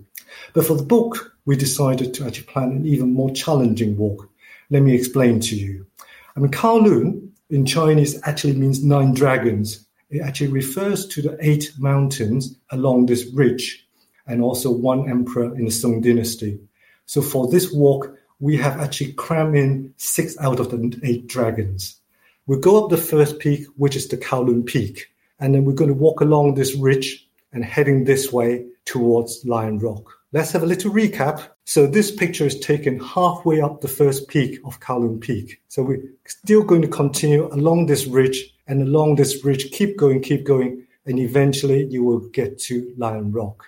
But 0.54 0.68
for 0.68 0.76
the 0.76 0.84
book, 0.84 1.36
we 1.46 1.56
decided 1.56 2.14
to 2.14 2.28
actually 2.28 2.46
plan 2.46 2.70
an 2.70 2.86
even 2.86 3.12
more 3.12 3.32
challenging 3.32 3.98
walk. 3.98 4.30
Let 4.70 4.84
me 4.84 4.94
explain 4.94 5.40
to 5.40 5.56
you. 5.56 5.88
I 6.36 6.42
mean, 6.42 6.52
Kowloon 6.52 7.32
in 7.50 7.66
Chinese 7.66 8.20
actually 8.22 8.54
means 8.54 8.84
nine 8.84 9.16
dragons. 9.16 9.87
It 10.10 10.22
actually 10.22 10.48
refers 10.48 11.06
to 11.08 11.22
the 11.22 11.38
eight 11.42 11.74
mountains 11.78 12.56
along 12.72 13.08
this 13.08 13.26
ridge 13.34 13.86
and 14.26 14.42
also 14.42 14.72
one 14.72 15.10
emperor 15.10 15.56
in 15.56 15.66
the 15.66 15.72
Song 15.72 16.02
dynasty. 16.02 16.60
So 17.06 17.22
for 17.22 17.50
this 17.50 17.72
walk, 17.72 18.14
we 18.40 18.56
have 18.58 18.80
actually 18.80 19.14
crammed 19.14 19.56
in 19.56 19.94
six 19.98 20.38
out 20.40 20.60
of 20.60 20.70
the 20.70 21.00
eight 21.04 21.28
dragons. 21.28 22.00
We 22.46 22.60
go 22.60 22.84
up 22.84 22.90
the 22.90 22.98
first 22.98 23.40
peak, 23.40 23.66
which 23.76 23.96
is 23.96 24.08
the 24.08 24.18
Kowloon 24.18 24.66
Peak, 24.66 25.08
and 25.40 25.54
then 25.54 25.66
we're 25.66 25.74
going 25.74 25.90
to 25.90 25.94
walk 25.94 26.22
along 26.22 26.54
this 26.54 26.76
ridge 26.76 27.28
and 27.52 27.64
heading 27.64 28.06
this 28.06 28.32
way 28.32 28.66
towards 28.86 29.44
Lion 29.46 29.80
Rock. 29.80 30.10
Let's 30.32 30.52
have 30.52 30.64
a 30.64 30.68
little 30.68 30.92
recap. 30.92 31.48
So 31.66 31.88
this 31.88 32.12
picture 32.12 32.46
is 32.46 32.60
taken 32.60 33.00
halfway 33.00 33.60
up 33.60 33.82
the 33.82 33.88
first 33.88 34.28
peak 34.28 34.60
of 34.66 34.80
Kowloon 34.80 35.20
Peak. 35.20 35.62
So 35.68 35.84
we're 35.84 36.04
still 36.26 36.64
going 36.64 36.82
to 36.82 36.88
continue 36.88 37.48
along 37.54 37.86
this 37.86 38.06
ridge 38.06 38.54
and 38.68 38.82
along 38.82 39.16
this 39.16 39.40
bridge, 39.40 39.72
keep 39.72 39.98
going, 39.98 40.22
keep 40.22 40.46
going, 40.46 40.86
and 41.06 41.20
eventually 41.20 41.86
you 41.86 42.04
will 42.04 42.20
get 42.30 42.60
to 42.60 42.94
Lion 42.98 43.32
Rock. 43.32 43.66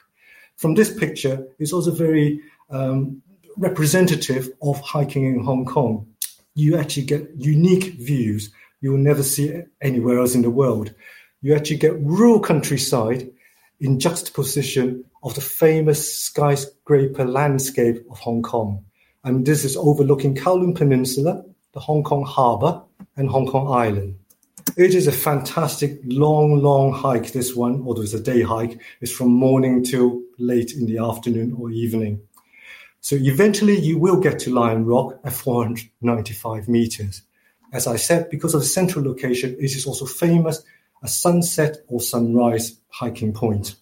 From 0.57 0.75
this 0.75 0.93
picture, 0.93 1.47
it's 1.57 1.73
also 1.73 1.91
very 1.91 2.41
um, 2.69 3.21
representative 3.57 4.49
of 4.61 4.79
hiking 4.81 5.25
in 5.25 5.43
Hong 5.43 5.65
Kong. 5.65 6.05
You 6.55 6.77
actually 6.77 7.05
get 7.05 7.29
unique 7.37 7.93
views 7.93 8.51
you 8.81 8.91
will 8.91 8.99
never 8.99 9.23
see 9.23 9.61
anywhere 9.81 10.19
else 10.19 10.35
in 10.35 10.41
the 10.41 10.49
world. 10.49 10.93
You 11.41 11.55
actually 11.55 11.77
get 11.77 11.99
rural 11.99 12.39
countryside 12.39 13.29
in 13.79 13.99
juxtaposition 13.99 15.03
of 15.23 15.35
the 15.35 15.41
famous 15.41 16.23
skyscraper 16.23 17.25
landscape 17.25 18.05
of 18.09 18.19
Hong 18.19 18.41
Kong. 18.41 18.83
And 19.23 19.45
this 19.45 19.65
is 19.65 19.75
overlooking 19.75 20.35
Kowloon 20.35 20.75
Peninsula, 20.75 21.43
the 21.73 21.79
Hong 21.79 22.03
Kong 22.03 22.23
Harbour, 22.23 22.81
and 23.17 23.29
Hong 23.29 23.47
Kong 23.47 23.69
Island. 23.69 24.17
It 24.77 24.95
is 24.95 25.07
a 25.07 25.11
fantastic 25.11 25.99
long, 26.05 26.61
long 26.61 26.93
hike. 26.93 27.31
This 27.31 27.55
one, 27.55 27.83
although 27.85 28.01
it's 28.01 28.13
a 28.13 28.19
day 28.19 28.41
hike, 28.41 28.79
is 29.01 29.11
from 29.11 29.29
morning 29.29 29.83
till 29.83 30.21
late 30.37 30.73
in 30.73 30.85
the 30.85 30.99
afternoon 30.99 31.55
or 31.59 31.69
evening. 31.71 32.21
So 33.01 33.15
eventually 33.15 33.77
you 33.79 33.97
will 33.97 34.19
get 34.19 34.39
to 34.39 34.53
Lion 34.53 34.85
Rock 34.85 35.19
at 35.23 35.33
495 35.33 36.67
meters. 36.67 37.21
As 37.71 37.87
I 37.87 37.95
said, 37.95 38.29
because 38.29 38.53
of 38.53 38.61
the 38.61 38.67
central 38.67 39.05
location, 39.05 39.55
it 39.59 39.75
is 39.75 39.85
also 39.85 40.05
famous 40.05 40.63
as 41.03 41.15
sunset 41.15 41.77
or 41.87 42.01
sunrise 42.01 42.79
hiking 42.89 43.33
point. 43.33 43.75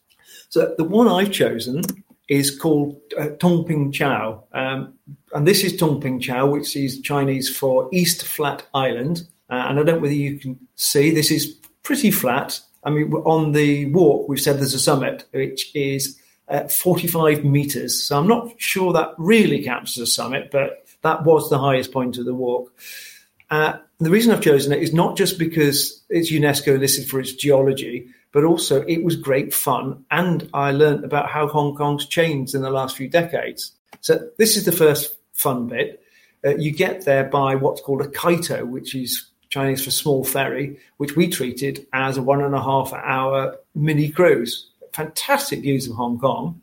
So 0.49 0.75
the 0.77 0.83
one 0.83 1.07
I've 1.07 1.31
chosen 1.31 1.81
is 2.27 2.57
called 2.57 2.99
uh, 3.17 3.29
Tung 3.39 3.63
Ping 3.63 3.91
Chau. 3.91 4.43
Um, 4.53 4.93
and 5.33 5.47
this 5.47 5.63
is 5.63 5.77
Tung 5.77 6.01
Ping 6.01 6.19
Chau, 6.19 6.47
which 6.47 6.75
is 6.75 7.01
Chinese 7.01 7.55
for 7.55 7.89
East 7.93 8.25
Flat 8.25 8.63
Island. 8.73 9.27
Uh, 9.49 9.65
and 9.69 9.79
I 9.79 9.83
don't 9.83 9.95
know 9.95 9.99
whether 9.99 10.13
you 10.13 10.37
can 10.37 10.59
see, 10.75 11.11
this 11.11 11.31
is 11.31 11.47
pretty 11.83 12.11
flat. 12.11 12.59
I 12.83 12.89
mean, 12.89 13.11
on 13.13 13.53
the 13.53 13.85
walk, 13.91 14.27
we've 14.27 14.41
said 14.41 14.57
there's 14.57 14.73
a 14.73 14.79
summit, 14.79 15.25
which 15.31 15.73
is 15.75 16.19
uh, 16.49 16.67
45 16.67 17.43
meters. 17.43 18.03
So 18.03 18.17
I'm 18.17 18.27
not 18.27 18.53
sure 18.57 18.93
that 18.93 19.13
really 19.17 19.63
counts 19.63 19.97
as 19.97 20.03
a 20.03 20.11
summit, 20.11 20.49
but 20.51 20.85
that 21.01 21.23
was 21.23 21.49
the 21.49 21.59
highest 21.59 21.91
point 21.91 22.17
of 22.17 22.25
the 22.25 22.33
walk. 22.33 22.73
Uh, 23.49 23.77
the 23.99 24.09
reason 24.09 24.33
I've 24.33 24.41
chosen 24.41 24.73
it 24.73 24.81
is 24.81 24.93
not 24.93 25.17
just 25.17 25.39
because 25.39 26.03
it's 26.09 26.31
UNESCO 26.31 26.79
listed 26.79 27.09
for 27.09 27.19
its 27.19 27.33
geology, 27.33 28.07
but 28.31 28.43
also 28.43 28.83
it 28.83 29.03
was 29.03 29.15
great 29.15 29.53
fun. 29.53 30.05
And 30.11 30.49
I 30.53 30.71
learned 30.71 31.03
about 31.03 31.29
how 31.29 31.47
Hong 31.47 31.75
Kong's 31.75 32.05
changed 32.05 32.53
in 32.53 32.61
the 32.61 32.69
last 32.69 32.97
few 32.97 33.07
decades. 33.07 33.71
So 34.01 34.29
this 34.37 34.57
is 34.57 34.65
the 34.65 34.71
first 34.71 35.17
fun 35.33 35.67
bit. 35.67 36.03
Uh, 36.45 36.55
you 36.55 36.71
get 36.71 37.05
there 37.05 37.23
by 37.23 37.55
what's 37.55 37.81
called 37.81 38.01
a 38.01 38.07
kaito, 38.07 38.65
which 38.67 38.93
is 38.93 39.25
Chinese 39.57 39.83
for 39.83 39.89
small 39.91 40.23
ferry, 40.23 40.77
which 40.97 41.15
we 41.15 41.27
treated 41.27 41.87
as 41.91 42.15
a 42.15 42.21
one 42.21 42.43
and 42.43 42.53
a 42.53 42.61
half 42.61 42.93
hour 42.93 43.57
mini 43.73 44.09
cruise. 44.09 44.69
Fantastic 44.93 45.61
views 45.61 45.87
of 45.87 45.95
Hong 45.95 46.19
Kong. 46.19 46.61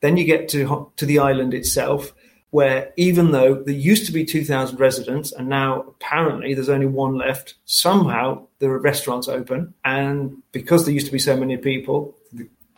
Then 0.00 0.16
you 0.16 0.24
get 0.24 0.48
to 0.50 0.90
to 0.96 1.04
the 1.04 1.18
island 1.18 1.52
itself, 1.52 2.14
where 2.48 2.92
even 2.96 3.32
though 3.32 3.54
there 3.62 3.74
used 3.74 4.06
to 4.06 4.12
be 4.12 4.24
2,000 4.24 4.80
residents 4.80 5.32
and 5.32 5.48
now 5.48 5.82
apparently 5.82 6.54
there's 6.54 6.70
only 6.70 6.86
one 6.86 7.18
left, 7.18 7.56
somehow 7.66 8.46
there 8.58 8.70
are 8.70 8.78
restaurants 8.78 9.28
open. 9.28 9.74
And 9.84 10.42
because 10.52 10.84
there 10.84 10.94
used 10.94 11.06
to 11.06 11.12
be 11.12 11.18
so 11.18 11.36
many 11.36 11.58
people, 11.58 12.16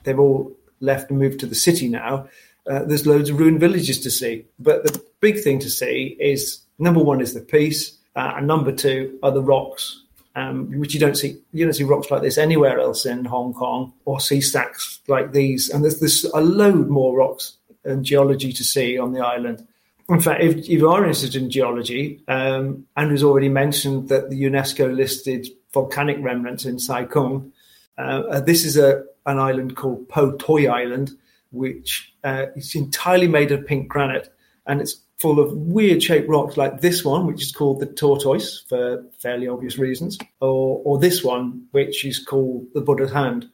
they've 0.02 0.18
all 0.18 0.56
left 0.80 1.10
and 1.10 1.20
moved 1.20 1.38
to 1.40 1.46
the 1.46 1.54
city 1.54 1.88
now. 1.88 2.26
Uh, 2.68 2.84
there's 2.84 3.06
loads 3.06 3.30
of 3.30 3.38
ruined 3.38 3.60
villages 3.60 4.00
to 4.00 4.10
see. 4.10 4.44
But 4.58 4.82
the 4.82 5.00
big 5.20 5.40
thing 5.44 5.60
to 5.60 5.70
see 5.70 6.16
is 6.18 6.62
number 6.80 7.02
one 7.02 7.20
is 7.20 7.32
the 7.32 7.40
peace, 7.40 7.96
uh, 8.16 8.34
and 8.36 8.46
number 8.46 8.72
two 8.72 9.18
are 9.22 9.30
the 9.30 9.42
rocks, 9.42 10.02
um, 10.34 10.78
which 10.78 10.94
you 10.94 11.00
don't 11.00 11.16
see. 11.16 11.38
You 11.52 11.64
don't 11.64 11.74
see 11.74 11.84
rocks 11.84 12.10
like 12.10 12.22
this 12.22 12.38
anywhere 12.38 12.78
else 12.78 13.06
in 13.06 13.24
Hong 13.24 13.54
Kong, 13.54 13.92
or 14.04 14.20
sea 14.20 14.40
stacks 14.40 15.00
like 15.08 15.32
these. 15.32 15.70
And 15.70 15.82
there's, 15.82 16.00
there's 16.00 16.24
a 16.24 16.40
load 16.40 16.88
more 16.88 17.16
rocks 17.16 17.56
and 17.84 18.04
geology 18.04 18.52
to 18.52 18.64
see 18.64 18.98
on 18.98 19.12
the 19.12 19.20
island. 19.20 19.66
In 20.08 20.20
fact, 20.20 20.42
if, 20.42 20.56
if 20.56 20.68
you 20.68 20.90
are 20.90 20.98
interested 20.98 21.36
in 21.36 21.50
geology, 21.50 22.20
um, 22.28 22.86
Andrew's 22.96 23.22
already 23.22 23.48
mentioned 23.48 24.08
that 24.08 24.30
the 24.30 24.42
UNESCO 24.42 24.94
listed 24.94 25.48
volcanic 25.72 26.18
remnants 26.20 26.64
in 26.64 26.78
Sai 26.78 27.04
Kung. 27.04 27.52
Uh, 27.96 28.40
this 28.40 28.64
is 28.64 28.76
a 28.76 29.04
an 29.26 29.38
island 29.38 29.76
called 29.76 30.08
Po 30.08 30.32
Toi 30.32 30.66
Island, 30.66 31.12
which 31.50 32.12
uh, 32.24 32.46
is 32.56 32.74
entirely 32.74 33.28
made 33.28 33.52
of 33.52 33.66
pink 33.66 33.88
granite, 33.88 34.32
and 34.66 34.80
it's 34.80 34.96
full 35.18 35.38
of 35.38 35.52
weird 35.56 36.02
shaped 36.02 36.28
rocks 36.28 36.56
like 36.56 36.80
this 36.80 37.04
one, 37.04 37.26
which 37.26 37.42
is 37.42 37.52
called 37.52 37.80
the 37.80 37.86
tortoise 37.86 38.64
for 38.68 39.04
fairly 39.18 39.46
obvious 39.46 39.78
reasons, 39.78 40.18
or, 40.40 40.82
or 40.84 40.98
this 40.98 41.22
one, 41.22 41.64
which 41.70 42.04
is 42.04 42.18
called 42.18 42.66
the 42.74 42.80
Buddha's 42.80 43.12
hand. 43.12 43.48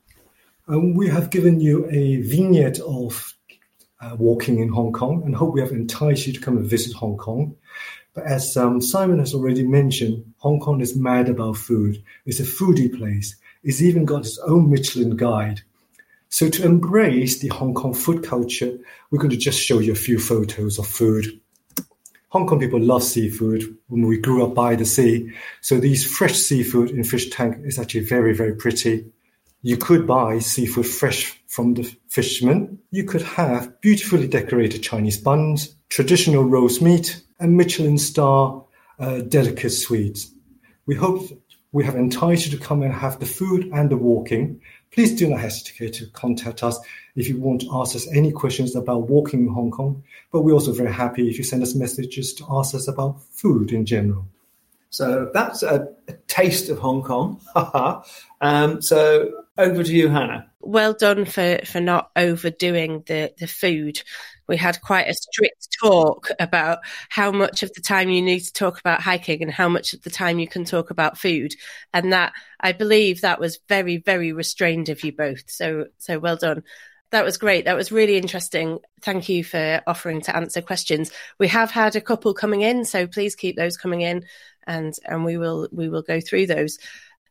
We 0.67 1.09
have 1.09 1.31
given 1.31 1.61
you 1.61 1.89
a 1.91 2.21
vignette 2.23 2.81
of 2.81 3.35
uh, 4.01 4.17
walking 4.19 4.61
in 4.61 4.69
Hong 4.69 4.93
Kong 4.93 5.23
and 5.25 5.35
hope 5.35 5.55
we 5.55 5.61
have 5.61 5.73
enticed 5.73 6.27
you 6.27 6.33
to 6.33 6.41
come 6.41 6.57
and 6.57 6.67
visit 6.69 6.95
Hong 6.95 7.17
Kong. 7.17 7.57
But 8.15 8.25
as 8.25 8.57
um, 8.57 8.81
Simon 8.81 9.19
has 9.19 9.35
already 9.35 9.67
mentioned, 9.67 10.25
Hong 10.39 10.61
Kong 10.61 10.81
is 10.81 10.97
mad 10.97 11.29
about 11.29 11.57
food. 11.57 12.03
It's 12.27 12.41
a 12.41 12.45
foodie 12.45 12.97
place. 12.97 13.37
It's 13.63 13.83
even 13.83 14.05
got 14.05 14.27
its 14.27 14.39
own 14.39 14.71
Michelin 14.71 15.17
guide. 15.17 15.63
So 16.29 16.49
to 16.49 16.65
embrace 16.65 17.39
the 17.39 17.49
Hong 17.49 17.75
Kong 17.75 17.95
food 17.95 18.23
culture, 18.23 18.79
we're 19.11 19.19
going 19.19 19.31
to 19.31 19.37
just 19.37 19.61
show 19.61 19.79
you 19.79 19.93
a 19.93 19.97
few 19.97 20.19
photos 20.19 20.79
of 20.79 20.87
food. 20.87 21.41
Hong 22.31 22.47
Kong 22.47 22.61
people 22.61 22.81
love 22.81 23.03
seafood 23.03 23.65
when 23.87 24.07
we 24.07 24.19
grew 24.19 24.45
up 24.45 24.55
by 24.55 24.77
the 24.77 24.85
sea. 24.85 25.33
So 25.63 25.79
these 25.79 26.05
fresh 26.05 26.35
seafood 26.35 26.91
in 26.91 27.03
fish 27.03 27.31
tank 27.31 27.57
is 27.65 27.79
actually 27.79 28.05
very, 28.05 28.35
very 28.35 28.55
pretty. 28.55 29.07
You 29.63 29.79
could 29.79 30.07
buy 30.07 30.39
seafood 30.39 30.87
fresh 30.87 31.41
from 31.47 31.75
the 31.75 31.91
fishermen. 32.09 32.79
You 32.91 33.05
could 33.05 33.23
have 33.23 33.81
beautifully 33.81 34.29
decorated 34.29 34.83
Chinese 34.83 35.17
buns, 35.17 35.75
traditional 35.89 36.45
roast 36.45 36.83
meat, 36.83 37.23
and 37.41 37.57
Michelin 37.57 37.97
star 37.97 38.63
uh, 38.99 39.21
delicate 39.23 39.71
sweets. 39.71 40.31
We 40.85 40.97
hope 40.97 41.31
we 41.73 41.85
have 41.85 41.97
enticed 41.97 42.47
you 42.47 42.59
to 42.59 42.65
come 42.65 42.83
and 42.83 42.93
have 42.93 43.21
the 43.21 43.27
food 43.27 43.71
and 43.73 43.91
the 43.91 43.97
walking. 43.97 44.61
Please 44.91 45.17
do 45.17 45.29
not 45.29 45.41
hesitate 45.41 45.95
to 45.95 46.07
contact 46.11 46.63
us 46.63 46.79
if 47.19 47.29
you 47.29 47.39
want 47.41 47.63
to 47.63 47.69
ask 47.73 47.97
us 47.97 48.07
any 48.15 48.31
questions 48.31 48.77
about 48.77 49.09
walking 49.09 49.41
in 49.41 49.49
Hong 49.49 49.71
Kong. 49.71 50.03
But 50.31 50.43
we're 50.43 50.53
also 50.53 50.73
very 50.73 50.93
happy 50.93 51.29
if 51.29 51.37
you 51.37 51.45
send 51.45 51.63
us 51.63 51.75
messages 51.75 52.33
to 52.35 52.47
ask 52.49 52.75
us 52.75 52.87
about 52.87 53.23
food 53.33 53.73
in 53.73 53.85
general. 53.85 54.25
So 54.91 55.31
that's 55.35 55.63
a, 55.63 55.89
a 56.07 56.13
taste 56.29 56.69
of 56.71 56.79
Hong 56.79 57.03
Kong. 57.03 57.41
um, 58.41 58.81
so 58.81 59.31
over 59.59 59.83
to 59.83 59.93
you, 59.93 60.09
Hannah. 60.09 60.51
Well 60.61 60.93
done 60.93 61.25
for, 61.25 61.59
for 61.65 61.81
not 61.81 62.11
overdoing 62.17 63.03
the, 63.07 63.33
the 63.39 63.47
food. 63.47 64.01
We 64.47 64.57
had 64.57 64.81
quite 64.81 65.09
a 65.09 65.15
strict 65.15 65.77
talk 65.83 66.29
about 66.41 66.79
how 67.11 67.33
much 67.33 67.63
of 67.63 67.73
the 67.75 67.83
time 67.83 68.09
you 68.09 68.23
need 68.23 68.41
to 68.41 68.53
talk 68.53 68.81
about 68.81 69.03
hiking 69.03 69.43
and 69.43 69.51
how 69.51 69.69
much 69.69 69.93
of 69.93 70.03
the 70.03 70.11
time 70.11 70.39
you 70.39 70.49
can 70.49 70.65
talk 70.65 70.91
about 70.91 71.19
food. 71.19 71.55
And 71.93 72.13
that 72.13 72.33
I 72.61 72.73
believe 72.73 73.21
that 73.21 73.41
was 73.41 73.59
very, 73.69 73.99
very 73.99 74.33
restrained 74.33 74.89
of 74.89 75.05
you 75.05 75.13
both. 75.13 75.51
So 75.51 75.87
so 75.99 76.19
well 76.19 76.37
done. 76.37 76.63
That 77.11 77.25
was 77.25 77.39
great. 77.39 77.65
That 77.65 77.77
was 77.77 77.91
really 77.91 78.17
interesting. 78.17 78.81
Thank 79.01 79.29
you 79.29 79.43
for 79.43 79.81
offering 79.87 80.21
to 80.23 80.37
answer 80.37 80.61
questions. 80.61 81.11
We 81.39 81.49
have 81.49 81.71
had 81.71 81.97
a 81.97 82.01
couple 82.01 82.35
coming 82.35 82.61
in, 82.61 82.85
so 82.85 83.07
please 83.07 83.35
keep 83.35 83.57
those 83.57 83.77
coming 83.77 84.03
in 84.03 84.25
and 84.67 84.95
and 85.07 85.25
we 85.25 85.39
will 85.39 85.69
we 85.73 85.89
will 85.89 86.03
go 86.03 86.21
through 86.21 86.47
those. 86.47 86.79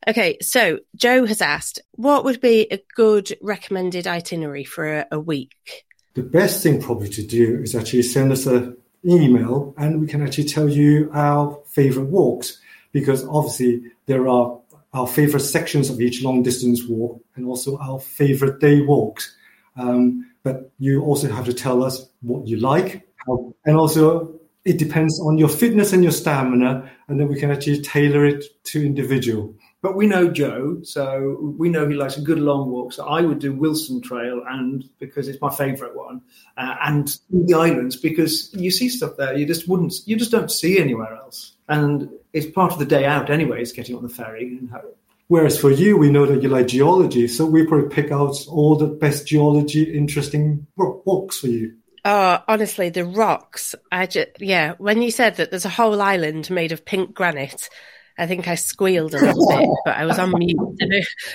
Okay, 0.07 0.37
so 0.41 0.79
Joe 0.95 1.25
has 1.25 1.41
asked, 1.41 1.79
what 1.93 2.23
would 2.23 2.39
be 2.39 2.67
a 2.71 2.81
good 2.95 3.35
recommended 3.41 4.07
itinerary 4.07 4.63
for 4.63 4.99
a, 4.99 5.07
a 5.11 5.19
week? 5.19 5.85
The 6.13 6.23
best 6.23 6.63
thing 6.63 6.81
probably 6.81 7.09
to 7.09 7.25
do 7.25 7.61
is 7.61 7.75
actually 7.75 8.03
send 8.03 8.31
us 8.31 8.45
an 8.45 8.77
email 9.05 9.73
and 9.77 10.01
we 10.01 10.07
can 10.07 10.21
actually 10.21 10.45
tell 10.45 10.69
you 10.69 11.09
our 11.13 11.59
favorite 11.67 12.05
walks 12.05 12.59
because 12.91 13.25
obviously 13.27 13.83
there 14.05 14.27
are 14.27 14.59
our 14.93 15.07
favorite 15.07 15.41
sections 15.41 15.89
of 15.89 15.99
each 15.99 16.23
long 16.23 16.41
distance 16.41 16.83
walk 16.87 17.21
and 17.35 17.45
also 17.45 17.77
our 17.77 17.99
favorite 17.99 18.59
day 18.59 18.81
walks. 18.81 19.35
Um, 19.77 20.31
but 20.43 20.71
you 20.79 21.03
also 21.03 21.29
have 21.29 21.45
to 21.45 21.53
tell 21.53 21.83
us 21.83 22.07
what 22.21 22.47
you 22.47 22.57
like 22.57 23.07
and 23.65 23.77
also 23.77 24.33
it 24.65 24.77
depends 24.77 25.19
on 25.21 25.37
your 25.37 25.49
fitness 25.49 25.93
and 25.93 26.03
your 26.03 26.11
stamina 26.11 26.89
and 27.07 27.19
then 27.19 27.27
we 27.27 27.39
can 27.39 27.51
actually 27.51 27.81
tailor 27.81 28.25
it 28.25 28.43
to 28.65 28.85
individual. 28.85 29.53
But 29.81 29.95
we 29.95 30.07
know 30.07 30.29
Joe, 30.29 30.79
so 30.83 31.37
we 31.57 31.69
know 31.69 31.87
he 31.87 31.95
likes 31.95 32.17
a 32.17 32.21
good 32.21 32.39
long 32.39 32.69
walk. 32.71 32.91
So 32.93 33.07
I 33.07 33.21
would 33.21 33.39
do 33.39 33.53
Wilson 33.53 34.01
Trail, 34.01 34.43
and 34.49 34.83
because 34.99 35.27
it's 35.27 35.39
my 35.39 35.53
favourite 35.53 35.95
one, 35.95 36.19
uh, 36.57 36.75
and 36.81 37.15
the 37.29 37.53
islands 37.53 37.95
because 37.95 38.51
you 38.53 38.71
see 38.71 38.89
stuff 38.89 39.15
there 39.17 39.37
you 39.37 39.45
just 39.45 39.67
wouldn't, 39.69 39.93
you 40.05 40.17
just 40.17 40.31
don't 40.31 40.51
see 40.51 40.79
anywhere 40.79 41.15
else, 41.15 41.53
and 41.69 42.09
it's 42.33 42.47
part 42.47 42.73
of 42.73 42.79
the 42.79 42.85
day 42.85 43.05
out 43.05 43.29
anyway. 43.29 43.61
Is 43.61 43.71
getting 43.71 43.95
on 43.95 44.03
the 44.03 44.09
ferry 44.09 44.57
and. 44.57 44.71
Whereas 45.27 45.59
for 45.59 45.71
you, 45.71 45.97
we 45.97 46.09
know 46.09 46.25
that 46.25 46.41
you 46.41 46.47
like 46.47 46.67
geology, 46.67 47.27
so 47.27 47.45
we 47.45 47.65
probably 47.65 47.89
pick 47.89 48.11
out 48.11 48.35
all 48.47 48.75
the 48.77 48.87
best 48.87 49.27
geology 49.27 49.83
interesting 49.83 50.65
walks 50.77 51.39
for 51.39 51.47
you. 51.47 51.75
Oh, 52.05 52.41
honestly, 52.47 52.89
the 52.89 53.03
rocks. 53.03 53.75
I 53.91 54.05
just, 54.05 54.29
yeah, 54.39 54.75
when 54.77 55.01
you 55.01 55.11
said 55.11 55.35
that 55.35 55.49
there's 55.49 55.65
a 55.65 55.69
whole 55.69 56.01
island 56.01 56.49
made 56.49 56.71
of 56.71 56.85
pink 56.85 57.13
granite, 57.13 57.69
I 58.17 58.25
think 58.25 58.47
I 58.47 58.55
squealed 58.55 59.13
a 59.13 59.19
little 59.19 59.47
bit, 59.47 59.69
but 59.83 59.97
I 59.97 60.05
was 60.05 60.17
on 60.17 60.31
mute. 60.37 60.57
So 60.79 60.87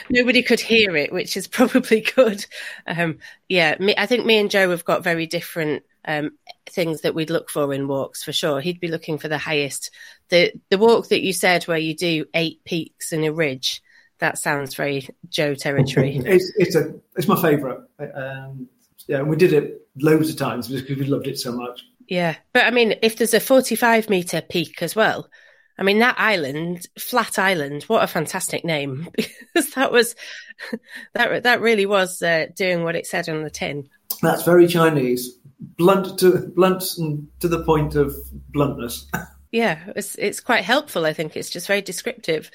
nobody 0.09 0.42
could 0.42 0.61
hear 0.61 0.96
it, 0.96 1.12
which 1.12 1.37
is 1.37 1.46
probably 1.48 2.00
good. 2.00 2.44
Um, 2.87 3.18
yeah, 3.48 3.76
me, 3.78 3.94
I 3.98 4.07
think 4.07 4.24
me 4.24 4.38
and 4.38 4.50
Joe 4.50 4.70
have 4.70 4.87
got 4.87 5.05
very 5.05 5.26
different 5.26 5.83
um, 6.05 6.33
things 6.67 7.03
that 7.03 7.15
we'd 7.15 7.31
look 7.31 7.51
for 7.51 7.73
in 7.73 7.88
walks 7.88 8.23
for 8.23 8.33
sure. 8.33 8.61
He'd 8.61 8.81
be 8.81 8.88
looking 8.88 9.19
for 9.19 9.29
the 9.29 9.38
highest. 9.38 9.91
The 10.29 10.53
the 10.71 10.79
walk 10.79 11.09
that 11.09 11.23
you 11.23 11.33
said 11.33 11.65
where 11.65 11.79
you 11.79 11.95
do 11.95 12.27
eight 12.35 12.65
peaks 12.65 13.12
in 13.12 13.25
a 13.25 13.33
ridge. 13.33 13.83
That 14.19 14.38
sounds 14.38 14.75
very 14.75 15.09
Joe 15.29 15.55
territory. 15.55 16.21
it's, 16.25 16.53
it's 16.57 16.77
a 16.77 16.95
it's 17.17 17.27
my 17.27 17.41
favourite. 17.41 17.81
Um, 18.15 18.69
yeah, 19.09 19.23
we 19.23 19.37
did 19.37 19.53
it 19.53 19.87
loads 19.97 20.31
of 20.31 20.37
times 20.37 20.69
because 20.69 20.97
we 20.97 21.05
loved 21.07 21.27
it 21.27 21.38
so 21.38 21.53
much. 21.53 21.85
Yeah, 22.09 22.37
but 22.53 22.65
I 22.65 22.71
mean, 22.71 22.97
if 23.03 23.17
there's 23.17 23.35
a 23.35 23.41
45 23.41 24.11
meter 24.11 24.41
peak 24.41 24.83
as 24.83 24.95
well, 24.95 25.29
I 25.79 25.83
mean, 25.83 26.01
that 26.01 26.17
island, 26.19 26.87
Flat 26.99 27.38
Island, 27.38 27.85
what 27.85 28.05
a 28.05 28.07
fantastic 28.07 28.65
name 28.65 29.09
because 29.17 29.71
that 29.75 29.91
was 29.91 30.15
that 31.15 31.43
that 31.43 31.61
really 31.61 31.87
was 31.87 32.23
uh, 32.23 32.47
doing 32.55 32.85
what 32.85 32.97
it 32.97 33.07
said 33.07 33.29
on 33.29 33.43
the 33.43 33.51
tin. 33.51 33.88
That's 34.21 34.45
very 34.45 34.67
Chinese, 34.67 35.38
blunt 35.77 36.18
to 36.18 36.53
blunt 36.55 36.85
and 36.98 37.29
to 37.40 37.48
the 37.48 37.64
point 37.64 37.94
of 37.94 38.14
bluntness. 38.51 39.07
yeah, 39.53 39.79
it's 39.96 40.16
it's 40.16 40.40
quite 40.40 40.64
helpful. 40.64 41.05
I 41.05 41.12
think 41.12 41.37
it's 41.37 41.51
just 41.51 41.66
very 41.66 41.83
descriptive. 41.83 42.51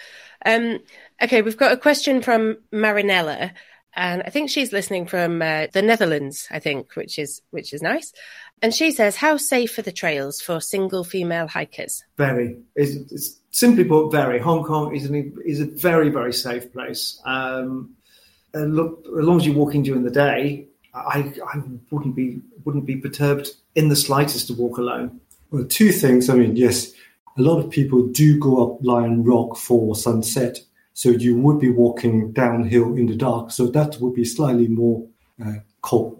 Um, 0.46 0.80
okay, 1.22 1.42
we've 1.42 1.58
got 1.58 1.72
a 1.72 1.78
question 1.78 2.22
from 2.22 2.58
Marinella, 2.72 3.52
and 3.96 4.24
I 4.26 4.30
think 4.30 4.50
she's 4.50 4.72
listening 4.72 5.08
from 5.08 5.42
uh, 5.42 5.68
the 5.74 5.82
Netherlands. 5.82 6.48
I 6.52 6.60
think, 6.60 6.96
which 6.96 7.18
is 7.18 7.42
which 7.52 7.74
is 7.74 7.82
nice. 7.82 8.14
And 8.62 8.74
she 8.74 8.92
says, 8.92 9.16
how 9.16 9.38
safe 9.38 9.78
are 9.78 9.84
the 9.84 9.92
trails 9.92 10.42
for 10.42 10.60
single 10.60 11.04
female 11.04 11.48
hikers? 11.48 12.04
Very. 12.18 12.58
It's, 12.76 13.12
it's 13.12 13.40
simply 13.52 13.84
put, 13.84 14.10
very. 14.10 14.40
Hong 14.40 14.64
Kong 14.64 14.96
is, 14.96 15.06
an, 15.06 15.36
is 15.46 15.60
a 15.60 15.66
very, 15.66 16.10
very 16.10 16.34
safe 16.34 16.74
place. 16.74 17.22
Um, 17.24 17.96
and 18.54 18.76
look, 18.76 19.06
as 19.06 19.26
long 19.26 19.38
as 19.38 19.46
you're 19.46 19.56
walking 19.56 19.84
during 19.84 20.04
the 20.04 20.10
day, 20.10 20.68
I, 21.06 21.34
I 21.54 21.62
wouldn't 21.92 22.16
be 22.16 22.42
wouldn't 22.66 22.86
be 22.86 22.98
perturbed 22.98 23.50
in 23.76 23.90
the 23.90 23.96
slightest 23.96 24.48
to 24.48 24.54
walk 24.54 24.78
alone. 24.78 25.20
Well, 25.52 25.66
two 25.66 25.92
things. 25.92 26.30
I 26.30 26.36
mean, 26.36 26.56
yes, 26.56 26.92
a 27.38 27.42
lot 27.42 27.60
of 27.60 27.70
people 27.70 28.08
do 28.08 28.40
go 28.40 28.64
up 28.64 28.84
Lion 28.84 29.24
Rock 29.24 29.58
for 29.58 29.96
sunset. 29.96 30.60
So 30.94 31.10
you 31.10 31.38
would 31.38 31.60
be 31.60 31.70
walking 31.70 32.32
downhill 32.32 32.96
in 32.96 33.06
the 33.06 33.16
dark. 33.16 33.52
So 33.52 33.68
that 33.68 33.98
would 34.02 34.16
be 34.16 34.26
slightly 34.26 34.68
more, 34.68 35.08
uh, 35.46 35.54